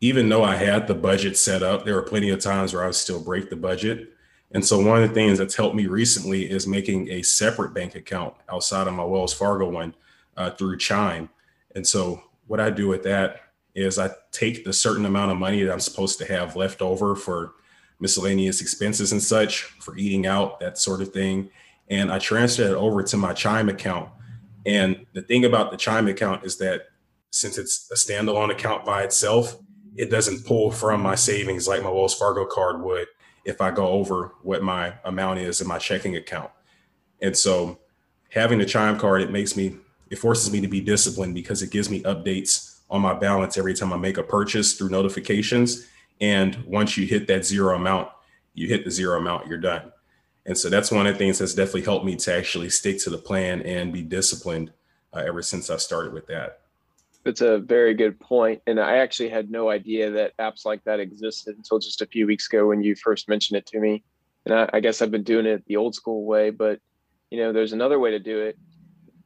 even 0.00 0.28
though 0.28 0.44
I 0.44 0.56
had 0.56 0.86
the 0.86 0.94
budget 0.94 1.36
set 1.36 1.62
up, 1.62 1.84
there 1.84 1.94
were 1.94 2.02
plenty 2.02 2.30
of 2.30 2.40
times 2.40 2.74
where 2.74 2.82
I 2.82 2.86
would 2.86 2.94
still 2.94 3.22
break 3.22 3.50
the 3.50 3.56
budget 3.56 4.14
and 4.54 4.64
so 4.64 4.78
one 4.78 5.02
of 5.02 5.08
the 5.08 5.14
things 5.14 5.38
that's 5.38 5.56
helped 5.56 5.74
me 5.74 5.86
recently 5.86 6.48
is 6.48 6.66
making 6.66 7.10
a 7.10 7.22
separate 7.22 7.74
bank 7.74 7.96
account 7.96 8.34
outside 8.48 8.86
of 8.86 8.94
my 8.94 9.04
Wells 9.04 9.34
Fargo 9.34 9.68
one 9.68 9.94
uh, 10.36 10.50
through 10.50 10.78
Chime. 10.78 11.28
And 11.74 11.84
so 11.84 12.22
what 12.46 12.60
I 12.60 12.70
do 12.70 12.86
with 12.86 13.02
that 13.02 13.40
is 13.74 13.98
I 13.98 14.10
take 14.30 14.64
the 14.64 14.72
certain 14.72 15.06
amount 15.06 15.32
of 15.32 15.38
money 15.38 15.64
that 15.64 15.72
I'm 15.72 15.80
supposed 15.80 16.18
to 16.18 16.26
have 16.26 16.54
left 16.54 16.82
over 16.82 17.16
for 17.16 17.54
miscellaneous 17.98 18.60
expenses 18.60 19.10
and 19.10 19.20
such, 19.20 19.62
for 19.80 19.96
eating 19.96 20.24
out, 20.24 20.60
that 20.60 20.78
sort 20.78 21.02
of 21.02 21.12
thing, 21.12 21.50
and 21.90 22.12
I 22.12 22.20
transfer 22.20 22.62
it 22.62 22.74
over 22.74 23.02
to 23.02 23.16
my 23.16 23.32
Chime 23.32 23.68
account. 23.68 24.08
And 24.66 25.06
the 25.12 25.22
thing 25.22 25.44
about 25.44 25.70
the 25.70 25.76
Chime 25.76 26.08
account 26.08 26.44
is 26.44 26.58
that 26.58 26.88
since 27.30 27.58
it's 27.58 27.90
a 27.90 27.96
standalone 27.96 28.50
account 28.50 28.84
by 28.84 29.02
itself, 29.02 29.56
it 29.96 30.10
doesn't 30.10 30.44
pull 30.46 30.70
from 30.70 31.00
my 31.02 31.14
savings 31.14 31.68
like 31.68 31.82
my 31.82 31.90
Wells 31.90 32.14
Fargo 32.14 32.46
card 32.46 32.82
would 32.82 33.08
if 33.44 33.60
I 33.60 33.70
go 33.70 33.88
over 33.88 34.32
what 34.42 34.62
my 34.62 34.94
amount 35.04 35.38
is 35.40 35.60
in 35.60 35.68
my 35.68 35.78
checking 35.78 36.16
account. 36.16 36.50
And 37.20 37.36
so 37.36 37.78
having 38.30 38.58
the 38.58 38.66
Chime 38.66 38.98
card, 38.98 39.22
it 39.22 39.30
makes 39.30 39.56
me, 39.56 39.76
it 40.10 40.18
forces 40.18 40.52
me 40.52 40.60
to 40.60 40.68
be 40.68 40.80
disciplined 40.80 41.34
because 41.34 41.62
it 41.62 41.70
gives 41.70 41.90
me 41.90 42.02
updates 42.02 42.80
on 42.90 43.00
my 43.00 43.14
balance 43.14 43.56
every 43.58 43.74
time 43.74 43.92
I 43.92 43.96
make 43.96 44.18
a 44.18 44.22
purchase 44.22 44.74
through 44.74 44.90
notifications. 44.90 45.86
And 46.20 46.56
once 46.64 46.96
you 46.96 47.06
hit 47.06 47.26
that 47.28 47.44
zero 47.44 47.76
amount, 47.76 48.08
you 48.54 48.68
hit 48.68 48.84
the 48.84 48.90
zero 48.90 49.18
amount, 49.18 49.46
you're 49.46 49.58
done. 49.58 49.92
And 50.46 50.56
so 50.56 50.68
that's 50.68 50.90
one 50.90 51.06
of 51.06 51.14
the 51.14 51.18
things 51.18 51.38
that's 51.38 51.54
definitely 51.54 51.82
helped 51.82 52.04
me 52.04 52.16
to 52.16 52.34
actually 52.34 52.70
stick 52.70 52.98
to 53.00 53.10
the 53.10 53.18
plan 53.18 53.62
and 53.62 53.92
be 53.92 54.02
disciplined 54.02 54.72
uh, 55.12 55.22
ever 55.26 55.42
since 55.42 55.70
I 55.70 55.76
started 55.76 56.12
with 56.12 56.26
that. 56.26 56.60
It's 57.24 57.40
a 57.40 57.58
very 57.58 57.94
good 57.94 58.20
point. 58.20 58.60
And 58.66 58.78
I 58.78 58.98
actually 58.98 59.30
had 59.30 59.50
no 59.50 59.70
idea 59.70 60.10
that 60.10 60.36
apps 60.36 60.66
like 60.66 60.84
that 60.84 61.00
existed 61.00 61.56
until 61.56 61.78
just 61.78 62.02
a 62.02 62.06
few 62.06 62.26
weeks 62.26 62.46
ago 62.46 62.66
when 62.66 62.82
you 62.82 62.94
first 62.94 63.28
mentioned 63.28 63.56
it 63.56 63.66
to 63.66 63.80
me. 63.80 64.04
And 64.44 64.54
I, 64.54 64.68
I 64.74 64.80
guess 64.80 65.00
I've 65.00 65.10
been 65.10 65.22
doing 65.22 65.46
it 65.46 65.64
the 65.66 65.76
old 65.76 65.94
school 65.94 66.26
way, 66.26 66.50
but 66.50 66.80
you 67.30 67.38
know, 67.38 67.52
there's 67.52 67.72
another 67.72 67.98
way 67.98 68.10
to 68.10 68.18
do 68.18 68.40
it. 68.40 68.58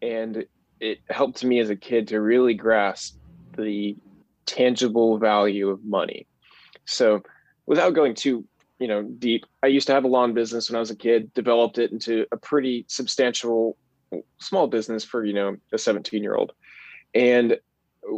And 0.00 0.44
it 0.78 1.00
helped 1.10 1.42
me 1.42 1.58
as 1.58 1.70
a 1.70 1.76
kid 1.76 2.08
to 2.08 2.20
really 2.20 2.54
grasp 2.54 3.18
the 3.56 3.96
tangible 4.46 5.18
value 5.18 5.68
of 5.68 5.84
money. 5.84 6.28
So 6.84 7.22
without 7.66 7.94
going 7.94 8.14
too 8.14 8.44
you 8.78 8.88
know 8.88 9.02
deep. 9.02 9.44
I 9.62 9.66
used 9.68 9.86
to 9.88 9.92
have 9.94 10.04
a 10.04 10.08
lawn 10.08 10.34
business 10.34 10.70
when 10.70 10.76
i 10.76 10.80
was 10.80 10.90
a 10.90 10.96
kid 10.96 11.32
developed 11.34 11.78
it 11.78 11.92
into 11.92 12.26
a 12.32 12.36
pretty 12.36 12.84
substantial 12.88 13.76
small 14.38 14.66
business 14.66 15.04
for 15.04 15.24
you 15.24 15.32
know 15.32 15.56
a 15.72 15.78
17 15.78 16.22
year 16.22 16.34
old 16.34 16.52
and 17.14 17.58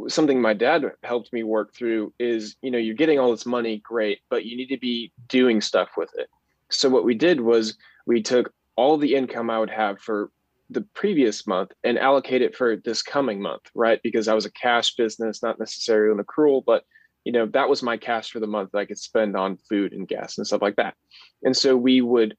something 0.09 0.41
my 0.41 0.55
dad 0.55 0.85
helped 1.03 1.33
me 1.33 1.43
work 1.43 1.75
through 1.75 2.13
is 2.19 2.57
you 2.63 2.71
know 2.71 2.79
you're 2.79 2.95
getting 2.95 3.19
all 3.19 3.31
this 3.31 3.47
money 3.47 3.79
great 3.79 4.21
but 4.29 4.45
you 4.45 4.57
need 4.57 4.69
to 4.69 4.79
be 4.79 5.13
doing 5.29 5.61
stuff 5.61 5.91
with 5.97 6.11
it. 6.17 6.29
So 6.71 6.89
what 6.89 7.05
we 7.05 7.15
did 7.15 7.41
was 7.41 7.77
we 8.07 8.23
took 8.23 8.53
all 8.77 8.97
the 8.97 9.15
income 9.15 9.51
i 9.51 9.59
would 9.59 9.71
have 9.71 10.01
for 10.01 10.31
the 10.69 10.83
previous 10.95 11.47
month 11.47 11.73
and 11.83 11.99
allocate 11.99 12.43
it 12.43 12.55
for 12.57 12.77
this 12.77 13.03
coming 13.03 13.43
month 13.43 13.63
right? 13.75 14.01
Because 14.03 14.29
i 14.29 14.35
was 14.35 14.47
a 14.47 14.53
cash 14.53 14.95
business 14.95 15.43
not 15.43 15.59
necessarily 15.59 16.13
an 16.17 16.25
accrual 16.25 16.63
but 16.65 16.85
you 17.31 17.39
know 17.39 17.47
that 17.47 17.69
was 17.69 17.81
my 17.81 17.97
cash 17.97 18.33
for 18.33 18.41
the 18.41 18.47
month 18.49 18.73
that 18.73 18.79
i 18.79 18.85
could 18.85 18.99
spend 18.99 19.37
on 19.37 19.57
food 19.57 19.93
and 19.93 20.09
gas 20.09 20.37
and 20.37 20.45
stuff 20.45 20.61
like 20.61 20.75
that. 20.75 20.97
And 21.45 21.57
so 21.57 21.77
we 21.77 22.01
would 22.01 22.37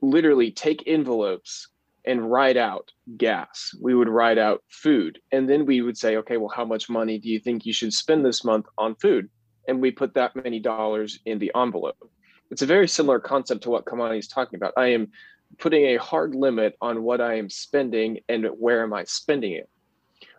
literally 0.00 0.50
take 0.50 0.82
envelopes 0.88 1.68
and 2.04 2.28
write 2.28 2.56
out 2.56 2.90
gas. 3.16 3.70
We 3.80 3.94
would 3.94 4.08
write 4.08 4.36
out 4.36 4.64
food. 4.70 5.20
And 5.30 5.48
then 5.48 5.66
we 5.66 5.82
would 5.82 5.96
say 5.96 6.16
okay 6.16 6.36
well 6.36 6.52
how 6.52 6.64
much 6.64 6.90
money 6.90 7.20
do 7.20 7.28
you 7.28 7.38
think 7.38 7.64
you 7.64 7.72
should 7.72 7.92
spend 7.92 8.26
this 8.26 8.42
month 8.42 8.66
on 8.76 8.96
food? 8.96 9.30
And 9.68 9.80
we 9.80 9.92
put 9.92 10.14
that 10.14 10.34
many 10.34 10.58
dollars 10.58 11.20
in 11.24 11.38
the 11.38 11.52
envelope. 11.54 12.10
It's 12.50 12.62
a 12.62 12.74
very 12.74 12.88
similar 12.88 13.20
concept 13.20 13.62
to 13.62 13.70
what 13.70 13.84
kamani 13.84 14.18
is 14.18 14.26
talking 14.26 14.56
about. 14.56 14.72
I 14.76 14.86
am 14.86 15.12
putting 15.58 15.84
a 15.84 15.96
hard 15.98 16.34
limit 16.34 16.76
on 16.80 17.04
what 17.04 17.20
i 17.20 17.34
am 17.34 17.48
spending 17.48 18.18
and 18.28 18.46
where 18.58 18.82
am 18.82 18.92
i 18.92 19.04
spending 19.04 19.52
it 19.52 19.68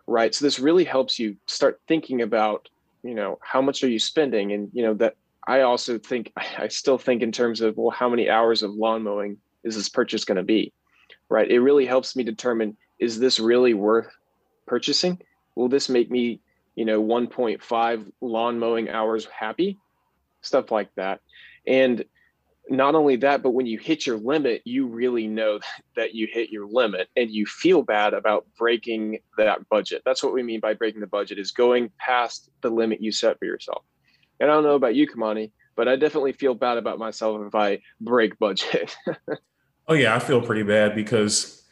right? 0.09 0.33
So 0.33 0.43
this 0.43 0.59
really 0.59 0.83
helps 0.83 1.19
you 1.19 1.37
start 1.45 1.79
thinking 1.87 2.21
about 2.23 2.67
you 3.03 3.15
know 3.15 3.39
how 3.41 3.61
much 3.61 3.83
are 3.83 3.89
you 3.89 3.99
spending? 3.99 4.51
And 4.53 4.69
you 4.73 4.83
know 4.83 4.93
that 4.95 5.15
i 5.47 5.61
also 5.61 5.97
think 5.97 6.33
i 6.57 6.67
still 6.67 6.97
think 6.97 7.21
in 7.21 7.31
terms 7.31 7.61
of 7.61 7.77
well 7.77 7.91
how 7.91 8.09
many 8.09 8.29
hours 8.29 8.61
of 8.61 8.71
lawn 8.71 9.03
mowing 9.03 9.37
is 9.63 9.75
this 9.75 9.89
purchase 9.89 10.25
going 10.25 10.37
to 10.37 10.43
be? 10.43 10.73
Right? 11.29 11.49
It 11.49 11.59
really 11.59 11.85
helps 11.85 12.15
me 12.15 12.23
determine 12.23 12.77
is 12.99 13.19
this 13.19 13.39
really 13.39 13.73
worth 13.73 14.11
purchasing? 14.65 15.19
Will 15.55 15.69
this 15.69 15.89
make 15.89 16.09
me 16.09 16.41
you 16.75 16.85
know 16.85 17.01
1.5 17.01 18.11
lawn 18.21 18.59
mowing 18.59 18.89
hours 18.89 19.25
happy? 19.25 19.77
Stuff 20.41 20.71
like 20.71 20.89
that. 20.95 21.19
And 21.67 22.05
not 22.69 22.95
only 22.95 23.15
that, 23.17 23.41
but 23.41 23.51
when 23.51 23.65
you 23.65 23.79
hit 23.79 24.05
your 24.05 24.17
limit, 24.17 24.61
you 24.63 24.87
really 24.87 25.27
know 25.27 25.59
that 25.95 26.13
you 26.13 26.27
hit 26.31 26.49
your 26.49 26.67
limit 26.67 27.09
and 27.15 27.29
you 27.31 27.45
feel 27.45 27.81
bad 27.81 28.13
about 28.13 28.45
breaking 28.57 29.19
that 29.37 29.67
budget. 29.69 30.01
That's 30.05 30.23
what 30.23 30.33
we 30.33 30.43
mean 30.43 30.59
by 30.59 30.73
breaking 30.73 31.01
the 31.01 31.07
budget 31.07 31.39
is 31.39 31.51
going 31.51 31.91
past 31.97 32.49
the 32.61 32.69
limit 32.69 33.01
you 33.01 33.11
set 33.11 33.39
for 33.39 33.45
yourself. 33.45 33.83
And 34.39 34.49
I 34.49 34.53
don't 34.53 34.63
know 34.63 34.75
about 34.75 34.95
you, 34.95 35.07
Kamani, 35.07 35.51
but 35.75 35.87
I 35.87 35.95
definitely 35.95 36.33
feel 36.33 36.53
bad 36.53 36.77
about 36.77 36.99
myself 36.99 37.41
if 37.45 37.55
I 37.55 37.81
break 37.99 38.37
budget. 38.39 38.95
oh 39.87 39.93
yeah, 39.93 40.15
I 40.15 40.19
feel 40.19 40.41
pretty 40.41 40.63
bad 40.63 40.95
because 40.95 41.63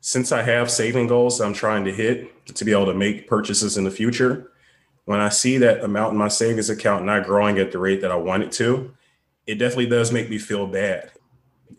since 0.00 0.32
I 0.32 0.42
have 0.42 0.70
saving 0.70 1.08
goals 1.08 1.40
I'm 1.40 1.52
trying 1.52 1.84
to 1.84 1.92
hit 1.92 2.46
to 2.54 2.64
be 2.64 2.72
able 2.72 2.86
to 2.86 2.94
make 2.94 3.28
purchases 3.28 3.76
in 3.76 3.84
the 3.84 3.90
future, 3.90 4.50
when 5.04 5.20
I 5.20 5.28
see 5.28 5.58
that 5.58 5.82
amount 5.82 6.12
in 6.12 6.18
my 6.18 6.28
savings 6.28 6.70
account 6.70 7.04
not 7.04 7.24
growing 7.24 7.58
at 7.58 7.72
the 7.72 7.78
rate 7.78 8.00
that 8.02 8.12
I 8.12 8.16
want 8.16 8.42
it 8.42 8.52
to, 8.52 8.94
it 9.48 9.58
definitely 9.58 9.86
does 9.86 10.12
make 10.12 10.28
me 10.28 10.36
feel 10.36 10.66
bad. 10.66 11.10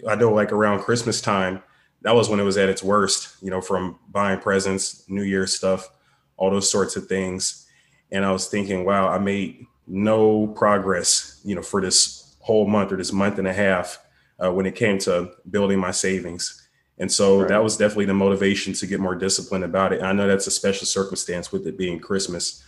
I 0.07 0.15
know 0.15 0.33
like 0.33 0.51
around 0.51 0.81
Christmas 0.81 1.21
time, 1.21 1.61
that 2.01 2.15
was 2.15 2.27
when 2.27 2.39
it 2.39 2.43
was 2.43 2.57
at 2.57 2.67
its 2.67 2.81
worst, 2.81 3.35
you 3.43 3.51
know, 3.51 3.61
from 3.61 3.99
buying 4.09 4.39
presents, 4.39 5.07
New 5.07 5.21
Year's 5.21 5.53
stuff, 5.53 5.87
all 6.35 6.49
those 6.49 6.69
sorts 6.69 6.95
of 6.95 7.05
things. 7.05 7.67
And 8.11 8.25
I 8.25 8.31
was 8.31 8.47
thinking, 8.47 8.85
wow, 8.85 9.07
I 9.07 9.19
made 9.19 9.67
no 9.85 10.47
progress, 10.47 11.41
you 11.43 11.53
know, 11.53 11.61
for 11.61 11.79
this 11.79 12.35
whole 12.39 12.67
month 12.67 12.91
or 12.91 12.97
this 12.97 13.13
month 13.13 13.37
and 13.37 13.47
a 13.47 13.53
half 13.53 13.99
uh, 14.43 14.51
when 14.51 14.65
it 14.65 14.73
came 14.73 14.97
to 14.99 15.29
building 15.51 15.77
my 15.77 15.91
savings. 15.91 16.67
And 16.97 17.11
so 17.11 17.41
right. 17.41 17.49
that 17.49 17.63
was 17.63 17.77
definitely 17.77 18.05
the 18.05 18.15
motivation 18.15 18.73
to 18.73 18.87
get 18.87 18.99
more 18.99 19.15
disciplined 19.15 19.63
about 19.63 19.93
it. 19.93 19.99
And 19.99 20.07
I 20.07 20.13
know 20.13 20.27
that's 20.27 20.47
a 20.47 20.51
special 20.51 20.87
circumstance 20.87 21.51
with 21.51 21.67
it 21.67 21.77
being 21.77 21.99
Christmas, 21.99 22.63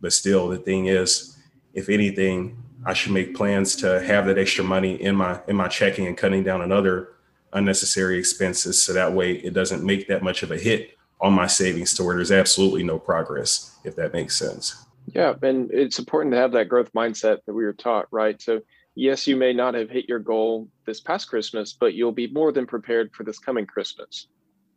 but 0.00 0.14
still, 0.14 0.48
the 0.48 0.56
thing 0.56 0.86
is, 0.86 1.36
if 1.74 1.90
anything, 1.90 2.62
I 2.86 2.94
should 2.94 3.12
make 3.12 3.34
plans 3.34 3.74
to 3.76 4.00
have 4.00 4.26
that 4.26 4.38
extra 4.38 4.62
money 4.62 4.94
in 4.94 5.16
my 5.16 5.40
in 5.48 5.56
my 5.56 5.66
checking 5.66 6.06
and 6.06 6.16
cutting 6.16 6.44
down 6.44 6.62
on 6.62 6.70
other 6.70 7.16
unnecessary 7.52 8.16
expenses 8.16 8.80
so 8.80 8.92
that 8.92 9.12
way 9.12 9.32
it 9.32 9.52
doesn't 9.52 9.82
make 9.82 10.06
that 10.06 10.22
much 10.22 10.42
of 10.44 10.52
a 10.52 10.56
hit 10.56 10.96
on 11.20 11.32
my 11.32 11.46
savings 11.46 11.94
to 11.94 12.04
where 12.04 12.14
there's 12.14 12.30
absolutely 12.30 12.84
no 12.84 12.98
progress 12.98 13.76
if 13.84 13.96
that 13.96 14.12
makes 14.12 14.36
sense. 14.36 14.86
Yeah, 15.06 15.34
and 15.42 15.70
it's 15.72 15.98
important 15.98 16.32
to 16.34 16.38
have 16.38 16.52
that 16.52 16.68
growth 16.68 16.92
mindset 16.92 17.38
that 17.46 17.54
we 17.54 17.64
were 17.64 17.72
taught, 17.72 18.06
right? 18.12 18.40
So 18.40 18.60
yes, 18.94 19.26
you 19.26 19.34
may 19.34 19.52
not 19.52 19.74
have 19.74 19.90
hit 19.90 20.08
your 20.08 20.18
goal 20.20 20.68
this 20.84 21.00
past 21.00 21.28
Christmas, 21.28 21.72
but 21.72 21.94
you'll 21.94 22.12
be 22.12 22.28
more 22.28 22.52
than 22.52 22.66
prepared 22.66 23.12
for 23.12 23.24
this 23.24 23.38
coming 23.38 23.66
Christmas. 23.66 24.28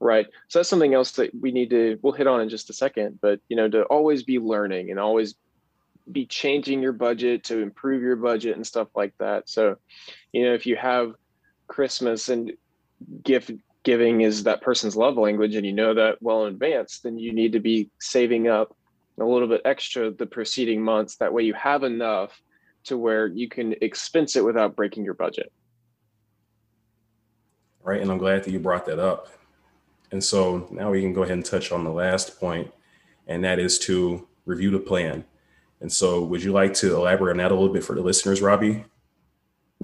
Right. 0.02 0.28
So 0.48 0.60
that's 0.60 0.70
something 0.70 0.94
else 0.94 1.12
that 1.14 1.30
we 1.40 1.52
need 1.52 1.70
to 1.72 2.00
we'll 2.02 2.14
hit 2.14 2.26
on 2.26 2.42
in 2.42 2.50
just 2.50 2.70
a 2.70 2.74
second, 2.74 3.20
but 3.22 3.40
you 3.50 3.58
know, 3.58 3.70
to 3.70 3.84
always 3.84 4.24
be 4.24 4.40
learning 4.40 4.90
and 4.90 5.00
always 5.00 5.36
be 6.12 6.26
changing 6.26 6.82
your 6.82 6.94
budget 6.94 7.44
to 7.46 7.60
improve 7.60 8.02
your 8.02 8.16
budget 8.16 8.56
and 8.56 8.66
stuff 8.66 8.88
like 8.96 9.14
that. 9.20 9.50
So, 9.50 9.76
you 10.32 10.46
know, 10.46 10.54
if 10.54 10.66
you 10.66 10.76
have 10.76 11.14
Christmas 11.68 12.30
and 12.30 12.54
gift 13.24 13.52
giving 13.84 14.22
is 14.22 14.44
that 14.44 14.62
person's 14.62 14.96
love 14.96 15.18
language 15.18 15.56
and 15.56 15.66
you 15.66 15.74
know 15.74 15.94
that 15.94 16.22
well 16.22 16.46
in 16.46 16.54
advance, 16.54 17.00
then 17.00 17.18
you 17.18 17.32
need 17.32 17.54
to 17.54 17.60
be 17.60 17.90
saving 18.00 18.48
up 18.48 18.76
a 19.20 19.26
little 19.26 19.48
bit 19.48 19.62
extra 19.66 20.12
the 20.12 20.26
preceding 20.26 20.82
months. 20.82 21.18
That 21.18 21.34
way 21.34 21.44
you 21.44 21.54
have 21.54 21.84
enough 21.84 22.42
to 22.86 22.98
where 22.98 23.28
you 23.28 23.48
can 23.50 23.76
expense 23.82 24.36
it 24.36 24.44
without 24.44 24.76
breaking 24.76 25.04
your 25.04 25.14
budget. 25.14 25.52
Right. 27.82 28.02
And 28.02 28.12
I'm 28.12 28.18
glad 28.18 28.44
that 28.44 28.52
you 28.52 28.60
brought 28.60 28.86
that 28.86 29.00
up. 29.00 29.28
And 30.12 30.24
so 30.24 30.68
now 30.72 30.92
we 30.92 31.02
can 31.02 31.14
go 31.14 31.24
ahead 31.24 31.36
and 31.36 31.46
touch 31.46 31.72
on 31.72 31.84
the 31.84 31.92
last 31.92 32.40
point, 32.40 32.74
and 33.28 33.44
that 33.44 33.60
is 33.60 33.78
to 33.80 34.28
review 34.46 34.72
the 34.72 34.80
plan. 34.80 35.24
And 35.82 35.92
so, 35.92 36.24
would 36.24 36.44
you 36.44 36.52
like 36.52 36.74
to 36.76 36.96
elaborate 36.96 37.32
on 37.32 37.38
that 37.38 37.52
a 37.52 37.56
little 37.56 37.74
bit 37.74 37.84
for 37.84 37.96
the 37.96 38.02
listeners, 38.02 38.42
Robbie? 38.42 38.86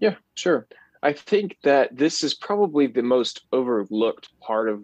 Yeah, 0.02 0.16
sure. 0.36 0.68
I 1.02 1.14
think 1.14 1.58
that 1.64 1.96
this 1.96 2.24
is 2.24 2.34
probably 2.34 2.88
the 2.88 3.04
most 3.04 3.46
overlooked 3.54 4.30
part 4.42 4.70
of 4.70 4.84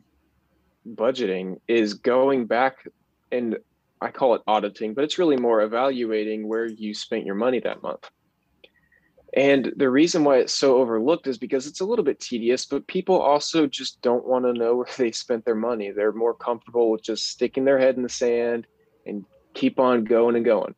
budgeting 0.87 1.59
is 1.67 1.95
going 1.95 2.45
back 2.45 2.87
and 3.31 3.57
I 4.01 4.09
call 4.09 4.33
it 4.35 4.41
auditing, 4.47 4.93
but 4.93 5.03
it's 5.03 5.19
really 5.19 5.37
more 5.37 5.61
evaluating 5.61 6.47
where 6.47 6.65
you 6.65 6.93
spent 6.93 7.25
your 7.25 7.35
money 7.35 7.59
that 7.59 7.83
month. 7.83 8.09
And 9.33 9.71
the 9.77 9.89
reason 9.89 10.23
why 10.23 10.37
it's 10.37 10.53
so 10.53 10.77
overlooked 10.77 11.27
is 11.27 11.37
because 11.37 11.65
it's 11.65 11.79
a 11.79 11.85
little 11.85 12.03
bit 12.03 12.19
tedious, 12.19 12.65
but 12.65 12.87
people 12.87 13.21
also 13.21 13.65
just 13.65 14.01
don't 14.01 14.25
want 14.25 14.43
to 14.45 14.53
know 14.53 14.77
where 14.77 14.87
they 14.97 15.11
spent 15.11 15.45
their 15.45 15.55
money. 15.55 15.91
They're 15.91 16.11
more 16.11 16.33
comfortable 16.33 16.91
with 16.91 17.03
just 17.03 17.29
sticking 17.29 17.63
their 17.63 17.77
head 17.77 17.95
in 17.95 18.03
the 18.03 18.09
sand 18.09 18.67
and 19.05 19.23
keep 19.53 19.79
on 19.79 20.03
going 20.03 20.35
and 20.35 20.45
going. 20.45 20.75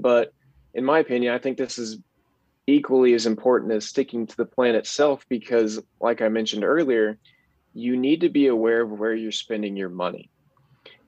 But 0.00 0.32
in 0.74 0.84
my 0.84 0.98
opinion, 0.98 1.34
I 1.34 1.38
think 1.38 1.58
this 1.58 1.78
is 1.78 1.98
equally 2.66 3.14
as 3.14 3.26
important 3.26 3.72
as 3.72 3.86
sticking 3.86 4.26
to 4.26 4.36
the 4.36 4.44
plan 4.44 4.74
itself 4.74 5.24
because, 5.28 5.80
like 6.00 6.20
I 6.20 6.28
mentioned 6.28 6.64
earlier, 6.64 7.18
you 7.74 7.96
need 7.96 8.20
to 8.22 8.28
be 8.28 8.46
aware 8.46 8.82
of 8.82 8.90
where 8.90 9.14
you're 9.14 9.32
spending 9.32 9.76
your 9.76 9.88
money. 9.88 10.30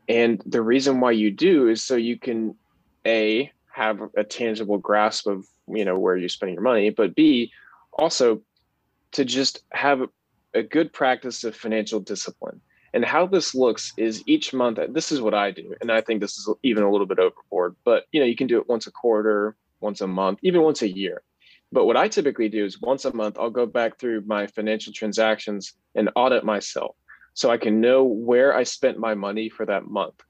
And 0.09 0.43
the 0.47 0.63
reason 0.63 1.01
why 1.01 1.13
you 1.13 1.31
do 1.31 1.69
is 1.69 1.83
so 1.83 1.97
you 1.97 2.19
can 2.19 2.57
A, 3.07 3.53
have 3.73 4.01
a 4.17 4.25
tangible 4.25 4.79
grasp 4.79 5.27
of 5.27 5.47
you 5.69 5.85
know 5.85 5.99
where 5.99 6.17
you're 6.17 6.29
spending 6.29 6.55
your 6.55 6.63
money 6.63 6.91
but 6.91 7.15
b 7.15 7.53
also 7.93 8.41
to 9.13 9.25
just 9.25 9.65
have 9.73 10.03
a 10.55 10.63
good 10.63 10.93
practice 10.93 11.45
of 11.45 11.55
financial 11.55 12.01
discipline 12.01 12.61
and 12.93 13.05
how 13.05 13.27
this 13.27 13.55
looks 13.55 13.93
is 13.97 14.23
each 14.27 14.53
month 14.53 14.79
this 14.91 15.13
is 15.13 15.21
what 15.21 15.35
i 15.35 15.51
do 15.51 15.75
and 15.81 15.91
i 15.91 16.01
think 16.01 16.21
this 16.21 16.37
is 16.37 16.49
even 16.63 16.83
a 16.83 16.91
little 16.91 17.07
bit 17.07 17.19
overboard 17.19 17.77
but 17.85 18.05
you 18.13 18.21
know 18.21 18.27
you 18.27 18.37
can 18.37 18.47
do 18.47 18.59
it 18.59 18.69
once 18.69 18.87
a 18.87 18.91
quarter 18.91 19.57
once 19.81 20.01
a 20.01 20.07
month 20.07 20.39
even 20.43 20.63
once 20.63 20.83
a 20.83 20.89
year 20.89 21.23
but 21.73 21.87
what 21.87 21.97
i 21.97 22.09
typically 22.09 22.49
do 22.49 22.65
is 22.65 22.81
once 22.81 23.05
a 23.05 23.15
month 23.15 23.39
i'll 23.39 23.51
go 23.51 23.67
back 23.67 23.99
through 23.99 24.21
my 24.23 24.47
financial 24.47 24.93
transactions 24.93 25.75
and 25.95 26.11
audit 26.17 26.45
myself 26.45 26.97
so 27.35 27.51
i 27.51 27.57
can 27.57 27.81
know 27.81 28.05
where 28.05 28.55
i 28.55 28.63
spent 28.63 28.99
my 28.99 29.15
money 29.15 29.49
for 29.49 29.65
that 29.67 29.87
month 29.87 30.23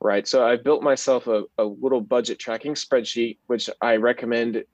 right? 0.00 0.26
So 0.26 0.46
I 0.46 0.56
built 0.56 0.82
myself 0.82 1.26
a, 1.26 1.44
a 1.58 1.64
little 1.64 2.00
budget 2.00 2.38
tracking 2.38 2.74
spreadsheet, 2.74 3.38
which 3.46 3.68
I 3.80 3.96
recommend 3.96 4.64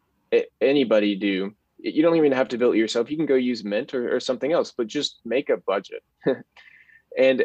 anybody 0.60 1.16
do. 1.16 1.52
You 1.78 2.02
don't 2.02 2.16
even 2.16 2.32
have 2.32 2.48
to 2.48 2.58
build 2.58 2.74
it 2.74 2.78
yourself. 2.78 3.10
You 3.10 3.16
can 3.16 3.26
go 3.26 3.34
use 3.34 3.64
Mint 3.64 3.94
or, 3.94 4.14
or 4.14 4.20
something 4.20 4.52
else, 4.52 4.72
but 4.76 4.86
just 4.86 5.20
make 5.24 5.50
a 5.50 5.56
budget. 5.56 6.02
and 7.16 7.44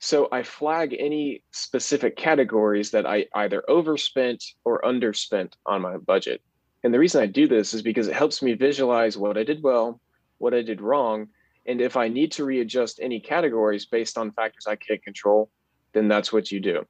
so 0.00 0.28
I 0.32 0.42
flag 0.42 0.96
any 0.98 1.42
specific 1.50 2.16
categories 2.16 2.90
that 2.92 3.06
I 3.06 3.26
either 3.34 3.62
overspent 3.68 4.42
or 4.64 4.80
underspent 4.80 5.52
on 5.66 5.82
my 5.82 5.98
budget. 5.98 6.40
And 6.82 6.94
the 6.94 6.98
reason 6.98 7.22
I 7.22 7.26
do 7.26 7.46
this 7.46 7.74
is 7.74 7.82
because 7.82 8.08
it 8.08 8.14
helps 8.14 8.40
me 8.40 8.54
visualize 8.54 9.18
what 9.18 9.36
I 9.36 9.44
did 9.44 9.62
well, 9.62 10.00
what 10.38 10.54
I 10.54 10.62
did 10.62 10.80
wrong, 10.80 11.28
and 11.66 11.82
if 11.82 11.98
I 11.98 12.08
need 12.08 12.32
to 12.32 12.46
readjust 12.46 12.98
any 13.02 13.20
categories 13.20 13.84
based 13.84 14.16
on 14.16 14.32
factors 14.32 14.66
I 14.66 14.76
can't 14.76 15.02
control, 15.02 15.50
then 15.92 16.08
that's 16.08 16.32
what 16.32 16.50
you 16.50 16.60
do. 16.60 16.86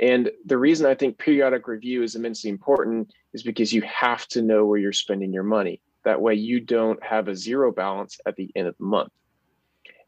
And 0.00 0.30
the 0.44 0.58
reason 0.58 0.86
I 0.86 0.94
think 0.94 1.18
periodic 1.18 1.66
review 1.66 2.02
is 2.02 2.14
immensely 2.14 2.50
important 2.50 3.10
is 3.32 3.42
because 3.42 3.72
you 3.72 3.82
have 3.82 4.28
to 4.28 4.42
know 4.42 4.66
where 4.66 4.78
you're 4.78 4.92
spending 4.92 5.32
your 5.32 5.42
money. 5.42 5.80
That 6.04 6.20
way, 6.20 6.34
you 6.34 6.60
don't 6.60 7.02
have 7.02 7.28
a 7.28 7.34
zero 7.34 7.72
balance 7.72 8.20
at 8.26 8.36
the 8.36 8.50
end 8.54 8.68
of 8.68 8.76
the 8.78 8.84
month. 8.84 9.12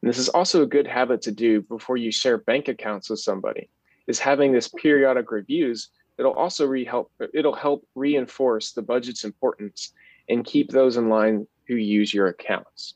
And 0.03 0.09
this 0.09 0.19
is 0.19 0.29
also 0.29 0.63
a 0.63 0.67
good 0.67 0.87
habit 0.87 1.23
to 1.23 1.33
do 1.33 1.63
before 1.63 1.97
you 1.97 2.11
share 2.11 2.39
bank 2.39 2.69
accounts 2.69 3.11
with 3.11 3.21
somebody. 3.21 3.69
Is 4.07 4.19
having 4.19 4.53
this 4.53 4.69
periodic 4.69 5.31
reviews. 5.31 5.91
It'll 6.19 6.33
also 6.33 6.67
re 6.67 6.85
help. 6.85 7.13
It'll 7.33 7.55
help 7.55 7.87
reinforce 7.95 8.73
the 8.73 8.83
budget's 8.83 9.25
importance 9.25 9.93
and 10.29 10.45
keep 10.45 10.71
those 10.71 10.97
in 10.97 11.09
line 11.09 11.47
who 11.67 11.77
use 11.77 12.13
your 12.13 12.29
accounts. 12.29 12.95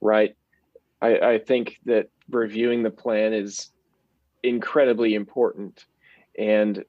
Right. 0.00 0.36
I, 1.00 1.18
I 1.18 1.38
think 1.38 1.78
that 1.84 2.08
reviewing 2.30 2.82
the 2.82 2.90
plan 2.90 3.32
is 3.32 3.70
incredibly 4.42 5.14
important 5.14 5.84
and 6.38 6.84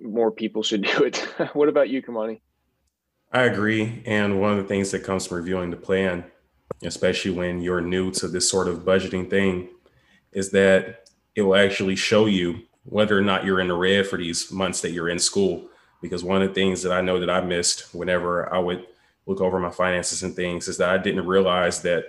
more 0.00 0.30
people 0.30 0.62
should 0.62 0.82
do 0.96 1.04
it. 1.04 1.16
what 1.52 1.68
about 1.68 1.88
you, 1.88 2.02
Kamani? 2.02 2.40
I 3.32 3.42
agree. 3.42 4.02
And 4.06 4.40
one 4.40 4.52
of 4.52 4.58
the 4.58 4.64
things 4.64 4.90
that 4.92 5.00
comes 5.00 5.26
from 5.26 5.38
reviewing 5.38 5.70
the 5.70 5.76
plan, 5.76 6.24
especially 6.82 7.32
when 7.32 7.60
you're 7.60 7.80
new 7.80 8.10
to 8.12 8.28
this 8.28 8.50
sort 8.50 8.68
of 8.68 8.84
budgeting 8.84 9.28
thing, 9.28 9.68
is 10.32 10.50
that 10.50 11.08
it 11.34 11.42
will 11.42 11.56
actually 11.56 11.96
show 11.96 12.26
you 12.26 12.60
whether 12.84 13.18
or 13.18 13.22
not 13.22 13.44
you're 13.44 13.60
in 13.60 13.68
the 13.68 13.74
red 13.74 14.06
for 14.06 14.16
these 14.16 14.50
months 14.50 14.80
that 14.80 14.90
you're 14.90 15.08
in 15.08 15.18
school. 15.18 15.68
Because 16.00 16.22
one 16.22 16.42
of 16.42 16.48
the 16.48 16.54
things 16.54 16.82
that 16.82 16.92
I 16.92 17.00
know 17.00 17.18
that 17.20 17.30
I 17.30 17.40
missed 17.40 17.94
whenever 17.94 18.52
I 18.52 18.58
would 18.58 18.86
look 19.26 19.40
over 19.40 19.58
my 19.58 19.70
finances 19.70 20.22
and 20.22 20.34
things 20.34 20.68
is 20.68 20.78
that 20.78 20.88
I 20.88 20.98
didn't 20.98 21.26
realize 21.26 21.82
that 21.82 22.04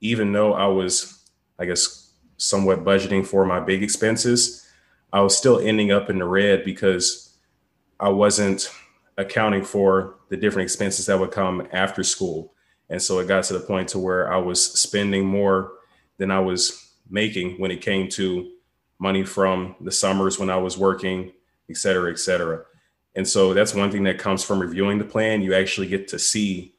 even 0.00 0.32
though 0.32 0.52
I 0.52 0.66
was, 0.66 1.24
I 1.58 1.64
guess, 1.64 2.12
somewhat 2.36 2.84
budgeting 2.84 3.24
for 3.24 3.46
my 3.46 3.60
big 3.60 3.82
expenses, 3.82 4.68
I 5.12 5.20
was 5.20 5.36
still 5.36 5.60
ending 5.60 5.92
up 5.92 6.10
in 6.10 6.18
the 6.18 6.24
red 6.24 6.64
because 6.64 7.36
I 8.00 8.08
wasn't 8.08 8.68
accounting 9.16 9.62
for 9.62 10.16
the 10.28 10.36
different 10.36 10.66
expenses 10.66 11.06
that 11.06 11.18
would 11.18 11.30
come 11.30 11.68
after 11.72 12.02
school. 12.02 12.51
And 12.92 13.02
so 13.02 13.18
it 13.18 13.26
got 13.26 13.42
to 13.44 13.54
the 13.54 13.60
point 13.60 13.88
to 13.88 13.98
where 13.98 14.32
I 14.32 14.36
was 14.36 14.64
spending 14.64 15.26
more 15.26 15.72
than 16.18 16.30
I 16.30 16.38
was 16.38 16.92
making 17.10 17.58
when 17.58 17.72
it 17.72 17.80
came 17.80 18.08
to 18.10 18.52
money 19.00 19.24
from 19.24 19.74
the 19.80 19.90
summers 19.90 20.38
when 20.38 20.50
I 20.50 20.58
was 20.58 20.78
working, 20.78 21.32
et 21.68 21.76
cetera, 21.76 22.12
et 22.12 22.18
cetera. 22.20 22.62
And 23.16 23.26
so 23.26 23.52
that's 23.52 23.74
one 23.74 23.90
thing 23.90 24.04
that 24.04 24.18
comes 24.18 24.44
from 24.44 24.60
reviewing 24.60 24.98
the 24.98 25.04
plan. 25.04 25.42
You 25.42 25.54
actually 25.54 25.88
get 25.88 26.06
to 26.08 26.18
see 26.18 26.74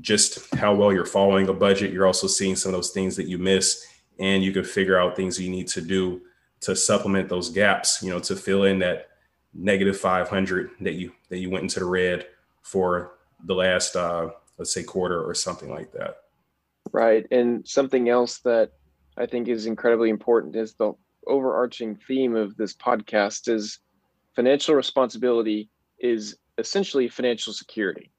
just 0.00 0.54
how 0.54 0.74
well 0.74 0.92
you're 0.92 1.04
following 1.04 1.48
a 1.48 1.52
budget. 1.52 1.92
You're 1.92 2.06
also 2.06 2.26
seeing 2.26 2.56
some 2.56 2.70
of 2.70 2.78
those 2.78 2.90
things 2.90 3.14
that 3.16 3.28
you 3.28 3.36
miss 3.36 3.86
and 4.18 4.42
you 4.42 4.52
can 4.52 4.64
figure 4.64 4.98
out 4.98 5.16
things 5.16 5.40
you 5.40 5.50
need 5.50 5.68
to 5.68 5.80
do 5.80 6.22
to 6.60 6.74
supplement 6.74 7.28
those 7.28 7.50
gaps 7.50 8.02
you 8.02 8.10
know 8.10 8.18
to 8.18 8.34
fill 8.34 8.64
in 8.64 8.78
that 8.78 9.08
negative 9.54 9.98
500 9.98 10.70
that 10.80 10.94
you 10.94 11.12
that 11.28 11.38
you 11.38 11.50
went 11.50 11.62
into 11.62 11.80
the 11.80 11.86
red 11.86 12.26
for 12.62 13.12
the 13.44 13.54
last 13.54 13.96
uh 13.96 14.30
let's 14.58 14.72
say 14.72 14.82
quarter 14.82 15.22
or 15.22 15.34
something 15.34 15.70
like 15.70 15.92
that 15.92 16.16
right 16.92 17.26
and 17.30 17.66
something 17.66 18.08
else 18.08 18.38
that 18.38 18.70
i 19.16 19.26
think 19.26 19.48
is 19.48 19.66
incredibly 19.66 20.10
important 20.10 20.56
is 20.56 20.74
the 20.74 20.92
overarching 21.26 21.96
theme 22.06 22.36
of 22.36 22.56
this 22.56 22.74
podcast 22.74 23.52
is 23.52 23.80
financial 24.34 24.74
responsibility 24.74 25.68
is 25.98 26.36
essentially 26.58 27.08
financial 27.08 27.52
security 27.52 28.10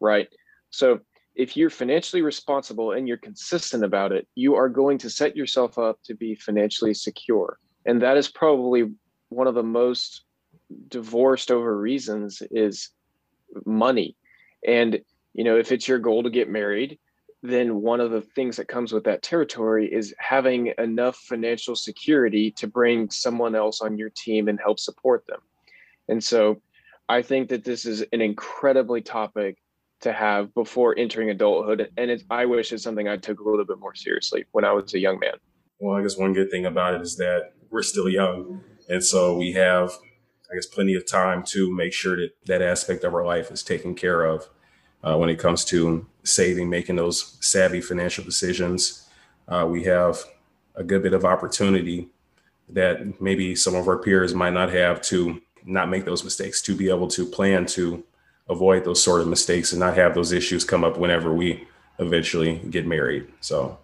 right 0.00 0.28
so 0.70 1.00
if 1.36 1.56
you're 1.56 1.70
financially 1.70 2.22
responsible 2.22 2.92
and 2.92 3.06
you're 3.06 3.18
consistent 3.18 3.84
about 3.84 4.10
it, 4.10 4.26
you 4.34 4.54
are 4.54 4.70
going 4.70 4.96
to 4.98 5.10
set 5.10 5.36
yourself 5.36 5.78
up 5.78 6.02
to 6.02 6.14
be 6.14 6.34
financially 6.34 6.94
secure. 6.94 7.58
And 7.84 8.00
that 8.00 8.16
is 8.16 8.28
probably 8.28 8.90
one 9.28 9.46
of 9.46 9.54
the 9.54 9.62
most 9.62 10.24
divorced 10.88 11.50
over 11.50 11.78
reasons 11.78 12.42
is 12.50 12.88
money. 13.66 14.16
And 14.66 15.00
you 15.36 15.44
know, 15.44 15.58
if 15.58 15.70
it's 15.70 15.86
your 15.86 15.98
goal 15.98 16.22
to 16.22 16.30
get 16.30 16.48
married, 16.48 16.98
then 17.42 17.82
one 17.82 18.00
of 18.00 18.10
the 18.10 18.22
things 18.22 18.56
that 18.56 18.68
comes 18.68 18.90
with 18.90 19.04
that 19.04 19.22
territory 19.22 19.92
is 19.92 20.14
having 20.18 20.72
enough 20.78 21.16
financial 21.16 21.76
security 21.76 22.50
to 22.52 22.66
bring 22.66 23.10
someone 23.10 23.54
else 23.54 23.82
on 23.82 23.98
your 23.98 24.08
team 24.08 24.48
and 24.48 24.58
help 24.58 24.80
support 24.80 25.26
them. 25.26 25.40
And 26.08 26.24
so 26.24 26.62
I 27.10 27.20
think 27.20 27.50
that 27.50 27.64
this 27.64 27.84
is 27.84 28.02
an 28.14 28.22
incredibly 28.22 29.02
topic 29.02 29.58
to 30.00 30.12
have 30.12 30.54
before 30.54 30.98
entering 30.98 31.28
adulthood. 31.28 31.90
And 31.98 32.10
it's, 32.10 32.24
I 32.30 32.46
wish 32.46 32.72
it's 32.72 32.82
something 32.82 33.06
I 33.06 33.18
took 33.18 33.40
a 33.40 33.44
little 33.44 33.66
bit 33.66 33.78
more 33.78 33.94
seriously 33.94 34.46
when 34.52 34.64
I 34.64 34.72
was 34.72 34.94
a 34.94 34.98
young 34.98 35.18
man. 35.18 35.34
Well, 35.78 35.96
I 35.96 36.02
guess 36.02 36.16
one 36.16 36.32
good 36.32 36.50
thing 36.50 36.64
about 36.64 36.94
it 36.94 37.02
is 37.02 37.16
that 37.18 37.52
we're 37.70 37.82
still 37.82 38.08
young. 38.08 38.62
And 38.88 39.04
so 39.04 39.36
we 39.36 39.52
have, 39.52 39.90
I 40.50 40.54
guess, 40.54 40.66
plenty 40.66 40.94
of 40.94 41.06
time 41.06 41.42
to 41.48 41.70
make 41.74 41.92
sure 41.92 42.16
that 42.16 42.30
that 42.46 42.62
aspect 42.62 43.04
of 43.04 43.12
our 43.12 43.26
life 43.26 43.50
is 43.50 43.62
taken 43.62 43.94
care 43.94 44.24
of 44.24 44.48
uh, 45.06 45.16
when 45.16 45.30
it 45.30 45.38
comes 45.38 45.64
to 45.64 46.04
saving, 46.24 46.68
making 46.68 46.96
those 46.96 47.36
savvy 47.40 47.80
financial 47.80 48.24
decisions. 48.24 49.08
Uh, 49.46 49.66
we 49.70 49.84
have 49.84 50.18
a 50.74 50.82
good 50.82 51.02
bit 51.02 51.14
of 51.14 51.24
opportunity 51.24 52.08
that 52.68 53.20
maybe 53.20 53.54
some 53.54 53.76
of 53.76 53.86
our 53.86 53.98
peers 53.98 54.34
might 54.34 54.52
not 54.52 54.70
have 54.70 55.00
to 55.00 55.40
not 55.64 55.88
make 55.88 56.04
those 56.04 56.24
mistakes, 56.24 56.60
to 56.62 56.74
be 56.76 56.88
able 56.88 57.08
to 57.08 57.24
plan 57.24 57.66
to 57.66 58.04
avoid 58.48 58.84
those 58.84 59.02
sort 59.02 59.20
of 59.20 59.28
mistakes 59.28 59.72
and 59.72 59.80
not 59.80 59.96
have 59.96 60.14
those 60.14 60.32
issues 60.32 60.64
come 60.64 60.84
up 60.84 60.98
whenever 60.98 61.32
we 61.32 61.66
eventually 61.98 62.58
get 62.70 62.86
married. 62.86 63.26
So, 63.40 63.78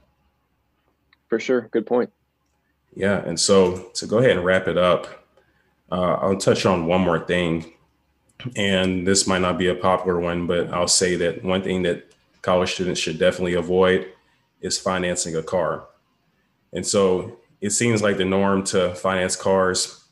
for 1.28 1.38
sure, 1.38 1.62
good 1.72 1.86
point. 1.86 2.12
Yeah, 2.94 3.22
and 3.24 3.38
so 3.38 3.90
to 3.94 4.06
go 4.06 4.18
ahead 4.18 4.32
and 4.32 4.44
wrap 4.44 4.68
it 4.68 4.76
up, 4.76 5.24
uh, 5.90 6.14
I'll 6.14 6.36
touch 6.36 6.66
on 6.66 6.86
one 6.86 7.00
more 7.00 7.20
thing, 7.20 7.72
and 8.56 9.06
this 9.06 9.26
might 9.26 9.40
not 9.40 9.58
be 9.58 9.68
a 9.68 9.74
popular 9.74 10.18
one, 10.20 10.46
but 10.46 10.72
I'll 10.72 10.88
say 10.88 11.16
that 11.16 11.44
one 11.44 11.62
thing 11.62 11.82
that 11.82 12.12
college 12.42 12.72
students 12.72 13.00
should 13.00 13.18
definitely 13.18 13.54
avoid 13.54 14.08
is 14.60 14.78
financing 14.78 15.36
a 15.36 15.42
car. 15.42 15.84
And 16.72 16.86
so 16.86 17.38
it 17.60 17.70
seems 17.70 18.02
like 18.02 18.16
the 18.16 18.24
norm 18.24 18.64
to 18.64 18.94
finance 18.94 19.36
cars 19.36 20.02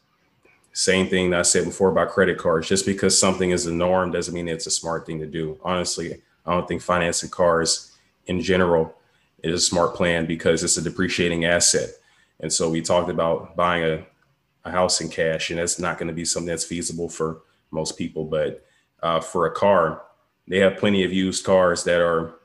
same 0.73 1.09
thing 1.09 1.31
that 1.31 1.41
I 1.41 1.43
said 1.43 1.65
before 1.65 1.91
about 1.91 2.11
credit 2.11 2.39
cards. 2.39 2.69
Just 2.69 2.87
because 2.87 3.19
something 3.19 3.51
is 3.51 3.65
the 3.65 3.73
norm 3.73 4.13
doesn't 4.13 4.35
mean 4.35 4.49
it's 4.49 4.67
a 4.67 4.71
smart 4.71 5.05
thing 5.05 5.19
to 5.21 5.27
do. 5.27 5.59
Honestly, 5.63 6.23
I 6.47 6.53
don't 6.53 6.69
think 6.69 6.83
financing 6.83 7.31
cars 7.31 7.97
in 8.27 8.41
general 8.41 8.95
is 9.43 9.55
a 9.55 9.65
smart 9.65 9.95
plan 9.95 10.27
because 10.27 10.63
it's 10.63 10.77
a 10.77 10.83
depreciating 10.83 11.45
asset. 11.45 11.91
And 12.41 12.53
so 12.53 12.71
we 12.71 12.83
talked 12.83 13.11
about 13.11 13.57
buying 13.57 13.85
a, 13.85 14.07
a 14.65 14.71
house 14.71 15.01
in 15.01 15.09
cash, 15.09 15.51
and 15.51 15.59
that's 15.59 15.79
not 15.79 15.99
going 15.99 16.09
to 16.09 16.15
be 16.15 16.25
something 16.25 16.49
that's 16.49 16.65
feasible 16.65 17.09
for 17.09 17.43
most 17.71 17.99
people. 17.99 18.25
But 18.25 18.65
uh, 19.03 19.21
for 19.21 19.47
a 19.47 19.53
car, 19.53 20.03
they 20.49 20.59
have 20.59 20.77
plenty 20.79 21.05
of 21.05 21.13
used 21.13 21.45
cars 21.45 21.85
that 21.85 22.01
are 22.01 22.37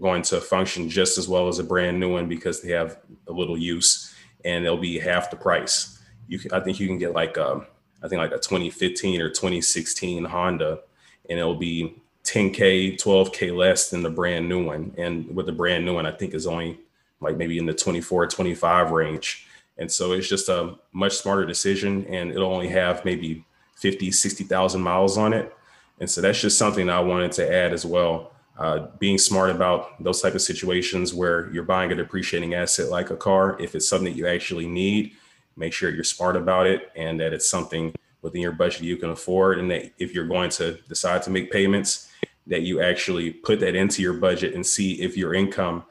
going 0.00 0.22
to 0.22 0.40
function 0.40 0.88
just 0.88 1.18
as 1.18 1.28
well 1.28 1.48
as 1.48 1.58
a 1.58 1.64
brand 1.64 1.98
new 1.98 2.12
one 2.12 2.28
because 2.28 2.62
they 2.62 2.70
have 2.70 2.98
a 3.26 3.32
little 3.32 3.58
use 3.58 4.14
and 4.44 4.64
they'll 4.64 4.76
be 4.76 4.98
half 4.98 5.30
the 5.30 5.36
price 5.36 5.98
you 6.28 6.38
can, 6.38 6.52
I 6.52 6.60
think 6.60 6.78
you 6.78 6.86
can 6.86 6.98
get 6.98 7.14
like 7.14 7.36
a, 7.36 7.52
um, 7.52 7.66
I 8.02 8.06
think 8.06 8.20
like 8.20 8.30
a 8.30 8.38
2015 8.38 9.20
or 9.20 9.28
2016 9.28 10.24
Honda, 10.26 10.80
and 11.28 11.38
it'll 11.38 11.56
be 11.56 12.00
10k, 12.22 12.96
12k 12.96 13.56
less 13.56 13.90
than 13.90 14.02
the 14.02 14.10
brand 14.10 14.48
new 14.48 14.64
one. 14.64 14.94
And 14.96 15.34
with 15.34 15.46
the 15.46 15.52
brand 15.52 15.84
new 15.84 15.94
one, 15.94 16.06
I 16.06 16.12
think 16.12 16.34
is 16.34 16.46
only 16.46 16.78
like 17.20 17.36
maybe 17.36 17.58
in 17.58 17.66
the 17.66 17.74
24, 17.74 18.28
25 18.28 18.90
range. 18.92 19.48
And 19.78 19.90
so 19.90 20.12
it's 20.12 20.28
just 20.28 20.48
a 20.48 20.76
much 20.92 21.16
smarter 21.16 21.44
decision, 21.44 22.04
and 22.06 22.30
it'll 22.30 22.52
only 22.52 22.68
have 22.68 23.04
maybe 23.04 23.44
50, 23.78 24.10
60,000 24.10 24.80
miles 24.80 25.16
on 25.16 25.32
it. 25.32 25.54
And 26.00 26.10
so 26.10 26.20
that's 26.20 26.40
just 26.40 26.58
something 26.58 26.90
I 26.90 27.00
wanted 27.00 27.32
to 27.32 27.52
add 27.52 27.72
as 27.72 27.84
well. 27.84 28.32
Uh, 28.58 28.88
being 28.98 29.18
smart 29.18 29.50
about 29.50 30.02
those 30.02 30.20
type 30.20 30.34
of 30.34 30.42
situations 30.42 31.14
where 31.14 31.48
you're 31.52 31.62
buying 31.62 31.92
a 31.92 31.94
depreciating 31.94 32.54
asset 32.54 32.90
like 32.90 33.10
a 33.10 33.16
car, 33.16 33.56
if 33.60 33.76
it's 33.76 33.88
something 33.88 34.12
that 34.12 34.18
you 34.18 34.26
actually 34.26 34.66
need, 34.66 35.12
make 35.56 35.72
sure 35.72 35.90
you're 35.90 36.02
smart 36.02 36.34
about 36.34 36.66
it 36.66 36.90
and 36.96 37.20
that 37.20 37.32
it's 37.32 37.48
something 37.48 37.94
within 38.22 38.40
your 38.40 38.52
budget 38.52 38.82
you 38.82 38.96
can 38.96 39.10
afford. 39.10 39.60
And 39.60 39.70
that 39.70 39.92
if 39.98 40.12
you're 40.12 40.26
going 40.26 40.50
to 40.50 40.72
decide 40.88 41.22
to 41.22 41.30
make 41.30 41.52
payments, 41.52 42.10
that 42.48 42.62
you 42.62 42.80
actually 42.80 43.30
put 43.30 43.60
that 43.60 43.76
into 43.76 44.02
your 44.02 44.14
budget 44.14 44.54
and 44.54 44.66
see 44.66 45.00
if 45.02 45.16
your 45.16 45.34
income 45.34 45.84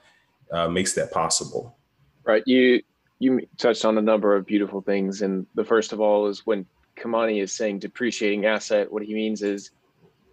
uh, 0.52 0.68
makes 0.68 0.94
that 0.94 1.12
possible. 1.12 1.78
Right. 2.26 2.44
You 2.46 2.82
you 3.20 3.48
touched 3.58 3.86
on 3.86 3.98
a 3.98 4.02
number 4.02 4.36
of 4.36 4.46
beautiful 4.46 4.82
things, 4.82 5.22
and 5.22 5.48
the 5.56 5.64
first 5.64 5.94
of 5.94 6.00
all 6.00 6.28
is 6.28 6.46
when 6.46 6.66
Kamani 6.98 7.42
is 7.42 7.54
saying 7.54 7.80
depreciating 7.80 8.46
asset. 8.46 8.92
What 8.92 9.04
he 9.04 9.14
means 9.14 9.42
is, 9.42 9.72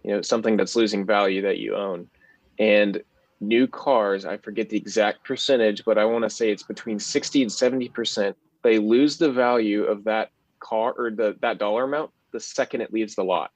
you 0.03 0.11
know, 0.11 0.21
something 0.21 0.57
that's 0.57 0.75
losing 0.75 1.05
value 1.05 1.41
that 1.43 1.59
you 1.59 1.75
own, 1.75 2.09
and 2.59 3.01
new 3.41 3.67
cars. 3.67 4.25
I 4.25 4.37
forget 4.37 4.69
the 4.69 4.77
exact 4.77 5.23
percentage, 5.23 5.83
but 5.85 5.97
I 5.97 6.05
want 6.05 6.23
to 6.23 6.29
say 6.29 6.51
it's 6.51 6.63
between 6.63 6.99
sixty 6.99 7.41
and 7.41 7.51
seventy 7.51 7.89
percent. 7.89 8.35
They 8.63 8.79
lose 8.79 9.17
the 9.17 9.31
value 9.31 9.83
of 9.83 10.03
that 10.05 10.29
car 10.59 10.93
or 10.97 11.11
the 11.11 11.35
that 11.41 11.59
dollar 11.59 11.83
amount 11.83 12.11
the 12.35 12.39
second 12.39 12.81
it 12.81 12.93
leaves 12.93 13.15
the 13.15 13.23
lot. 13.23 13.51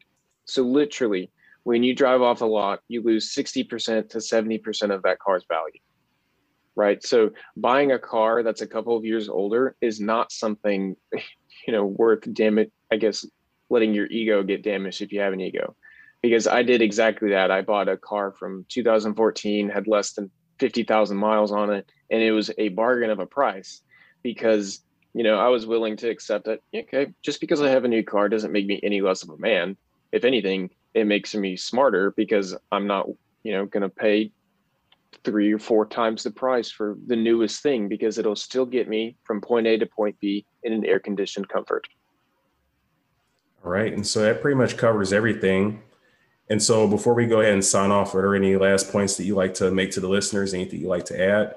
So 0.45 0.64
literally, 0.64 1.30
when 1.64 1.84
you 1.84 1.93
drive 1.93 2.22
off 2.22 2.39
the 2.39 2.47
lot, 2.47 2.80
you 2.88 3.03
lose 3.03 3.36
60% 3.36 4.10
to 4.10 4.18
70% 4.18 4.95
of 4.95 5.03
that 5.03 5.20
car's 5.20 5.45
value. 5.47 5.80
Right. 6.76 7.03
So 7.03 7.32
buying 7.57 7.91
a 7.91 7.99
car 7.99 8.41
that's 8.41 8.62
a 8.62 8.68
couple 8.68 8.95
of 8.95 9.03
years 9.03 9.28
older 9.28 9.76
is 9.82 9.99
not 9.99 10.32
something, 10.32 10.95
you 11.66 11.74
know, 11.74 11.86
worth 11.86 12.32
damage, 12.34 12.70
I 12.91 12.97
guess, 12.97 13.26
letting 13.70 13.93
your 13.93 14.07
ego 14.07 14.43
get 14.43 14.64
damaged 14.64 15.01
if 15.01 15.12
you 15.12 15.22
have 15.22 15.34
an 15.34 15.41
ego. 15.41 15.76
Because 16.22 16.47
I 16.47 16.64
did 16.64 16.82
exactly 16.82 17.30
that. 17.30 17.51
I 17.51 17.62
bought 17.62 17.88
a 17.88 17.97
car 17.97 18.32
from 18.32 18.66
2014, 18.70 19.70
had 19.70 19.88
less 19.88 20.14
than 20.14 20.30
50,000 20.60 21.18
miles 21.18 21.51
on 21.51 21.72
it, 21.72 21.89
and 22.10 22.22
it 22.22 22.32
was 22.32 22.51
a 22.57 22.70
bargain 22.70 23.10
of 23.10 23.20
a 23.20 23.26
price 23.26 23.82
because, 24.22 24.82
you 25.14 25.24
know, 25.24 25.39
I 25.39 25.47
was 25.47 25.66
willing 25.66 25.95
to 25.97 26.10
accept 26.10 26.45
that, 26.45 26.60
okay, 26.76 27.07
just 27.22 27.39
because 27.39 27.62
I 27.62 27.70
have 27.70 27.86
a 27.86 27.89
new 27.89 28.03
car 28.03 28.28
doesn't 28.28 28.51
make 28.51 28.66
me 28.66 28.80
any 28.84 29.01
less 29.01 29.24
of 29.24 29.30
a 29.30 29.38
man. 29.38 29.78
If 30.12 30.26
anything, 30.26 30.72
it 30.93 31.05
makes 31.07 31.34
me 31.36 31.55
smarter 31.55 32.12
because 32.12 32.55
I'm 32.72 32.88
not, 32.88 33.07
you 33.43 33.53
know, 33.53 33.66
going 33.66 33.84
to 33.84 33.89
pay 33.89 34.32
three 35.24 35.53
or 35.53 35.59
four 35.59 35.86
times 35.86 36.24
the 36.24 36.32
price 36.32 36.72
for 36.72 36.97
the 37.07 37.15
newest 37.15 37.61
thing 37.61 37.88
because 37.88 38.17
it'll 38.17 38.36
still 38.36 38.65
get 38.65 38.88
me 38.88 39.17
from 39.24 39.41
point 39.41 39.67
A 39.67 39.78
to 39.78 39.86
point 39.86 40.20
B 40.20 40.45
in 40.63 40.74
an 40.74 40.86
air 40.86 40.99
conditioned 40.99 41.49
comfort. 41.49 41.88
All 43.63 43.72
right. 43.72 43.91
And 43.91 44.05
so 44.05 44.22
that 44.22 44.41
pretty 44.41 44.55
much 44.55 44.78
covers 44.78 45.11
everything. 45.11 45.84
And 46.49 46.61
so 46.61 46.88
before 46.88 47.13
we 47.13 47.28
go 47.28 47.41
ahead 47.41 47.53
and 47.53 47.63
sign 47.63 47.91
off, 47.91 48.15
are 48.15 48.22
there 48.22 48.36
any 48.36 48.55
last 48.55 48.91
points 48.91 49.17
that 49.17 49.26
you 49.26 49.36
like 49.36 49.53
to 49.55 49.70
make 49.70 49.91
to 49.91 49.99
the 49.99 50.07
listeners? 50.07 50.53
Anything 50.53 50.82
you 50.82 50.88
like 50.88 51.05
to 51.05 51.22
add? 51.22 51.55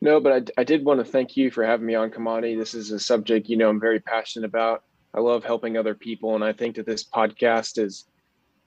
No, 0.00 0.20
but 0.20 0.32
I, 0.58 0.60
I 0.60 0.64
did 0.64 0.84
want 0.84 1.00
to 1.00 1.10
thank 1.10 1.36
you 1.36 1.50
for 1.50 1.64
having 1.64 1.86
me 1.86 1.94
on 1.94 2.10
Kamani. 2.10 2.58
This 2.58 2.74
is 2.74 2.90
a 2.90 3.00
subject, 3.00 3.48
you 3.48 3.56
know, 3.56 3.70
I'm 3.70 3.80
very 3.80 4.00
passionate 4.00 4.46
about. 4.46 4.84
I 5.14 5.20
love 5.20 5.44
helping 5.44 5.76
other 5.76 5.94
people. 5.94 6.34
And 6.34 6.44
I 6.44 6.52
think 6.52 6.76
that 6.76 6.86
this 6.86 7.04
podcast 7.04 7.82
is, 7.82 8.04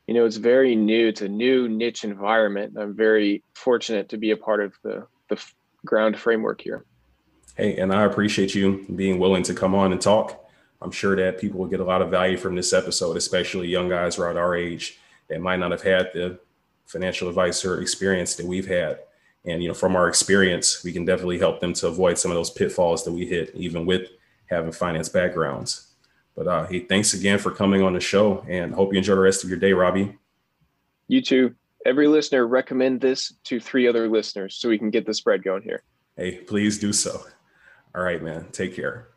you 0.07 0.13
know, 0.13 0.25
it's 0.25 0.37
very 0.37 0.75
new. 0.75 1.09
It's 1.09 1.21
a 1.21 1.27
new 1.27 1.67
niche 1.67 2.05
environment. 2.05 2.77
I'm 2.79 2.95
very 2.95 3.43
fortunate 3.53 4.09
to 4.09 4.17
be 4.17 4.31
a 4.31 4.37
part 4.37 4.61
of 4.61 4.73
the, 4.81 5.05
the 5.29 5.43
ground 5.85 6.17
framework 6.17 6.61
here. 6.61 6.85
Hey, 7.55 7.77
and 7.77 7.93
I 7.93 8.03
appreciate 8.03 8.55
you 8.55 8.85
being 8.95 9.19
willing 9.19 9.43
to 9.43 9.53
come 9.53 9.75
on 9.75 9.91
and 9.91 9.99
talk. 9.99 10.45
I'm 10.81 10.91
sure 10.91 11.15
that 11.15 11.39
people 11.39 11.59
will 11.59 11.67
get 11.67 11.79
a 11.79 11.85
lot 11.85 12.01
of 12.01 12.09
value 12.09 12.37
from 12.37 12.55
this 12.55 12.71
episode, 12.71 13.17
especially 13.17 13.67
young 13.67 13.89
guys 13.89 14.17
around 14.17 14.37
our 14.37 14.55
age 14.55 14.99
that 15.27 15.41
might 15.41 15.59
not 15.59 15.71
have 15.71 15.81
had 15.81 16.11
the 16.13 16.39
financial 16.85 17.27
advisor 17.27 17.81
experience 17.81 18.35
that 18.35 18.45
we've 18.45 18.67
had. 18.67 18.99
And 19.45 19.61
you 19.61 19.67
know, 19.67 19.73
from 19.73 19.95
our 19.95 20.07
experience, 20.07 20.83
we 20.83 20.93
can 20.93 21.03
definitely 21.03 21.39
help 21.39 21.59
them 21.59 21.73
to 21.73 21.87
avoid 21.87 22.17
some 22.17 22.31
of 22.31 22.35
those 22.35 22.51
pitfalls 22.51 23.03
that 23.05 23.11
we 23.11 23.25
hit, 23.25 23.51
even 23.55 23.85
with 23.85 24.09
having 24.45 24.71
finance 24.71 25.09
backgrounds. 25.09 25.86
But 26.37 26.47
uh, 26.47 26.67
hey, 26.67 26.81
thanks 26.81 27.15
again 27.15 27.39
for 27.39 27.49
coming 27.49 27.81
on 27.81 27.93
the 27.93 27.99
show 27.99 28.45
and 28.47 28.73
hope 28.73 28.93
you 28.93 28.99
enjoy 28.99 29.15
the 29.15 29.21
rest 29.21 29.43
of 29.43 29.49
your 29.49 29.57
day, 29.57 29.73
Robbie. 29.73 30.15
You 31.07 31.21
too. 31.21 31.55
Every 31.83 32.07
listener, 32.07 32.45
recommend 32.45 33.01
this 33.01 33.33
to 33.45 33.59
three 33.59 33.87
other 33.87 34.07
listeners 34.07 34.55
so 34.55 34.69
we 34.69 34.77
can 34.77 34.91
get 34.91 35.07
the 35.07 35.15
spread 35.15 35.43
going 35.43 35.63
here. 35.63 35.81
Hey, 36.15 36.37
please 36.37 36.77
do 36.77 36.93
so. 36.93 37.23
All 37.95 38.03
right, 38.03 38.21
man. 38.21 38.47
Take 38.51 38.75
care. 38.75 39.07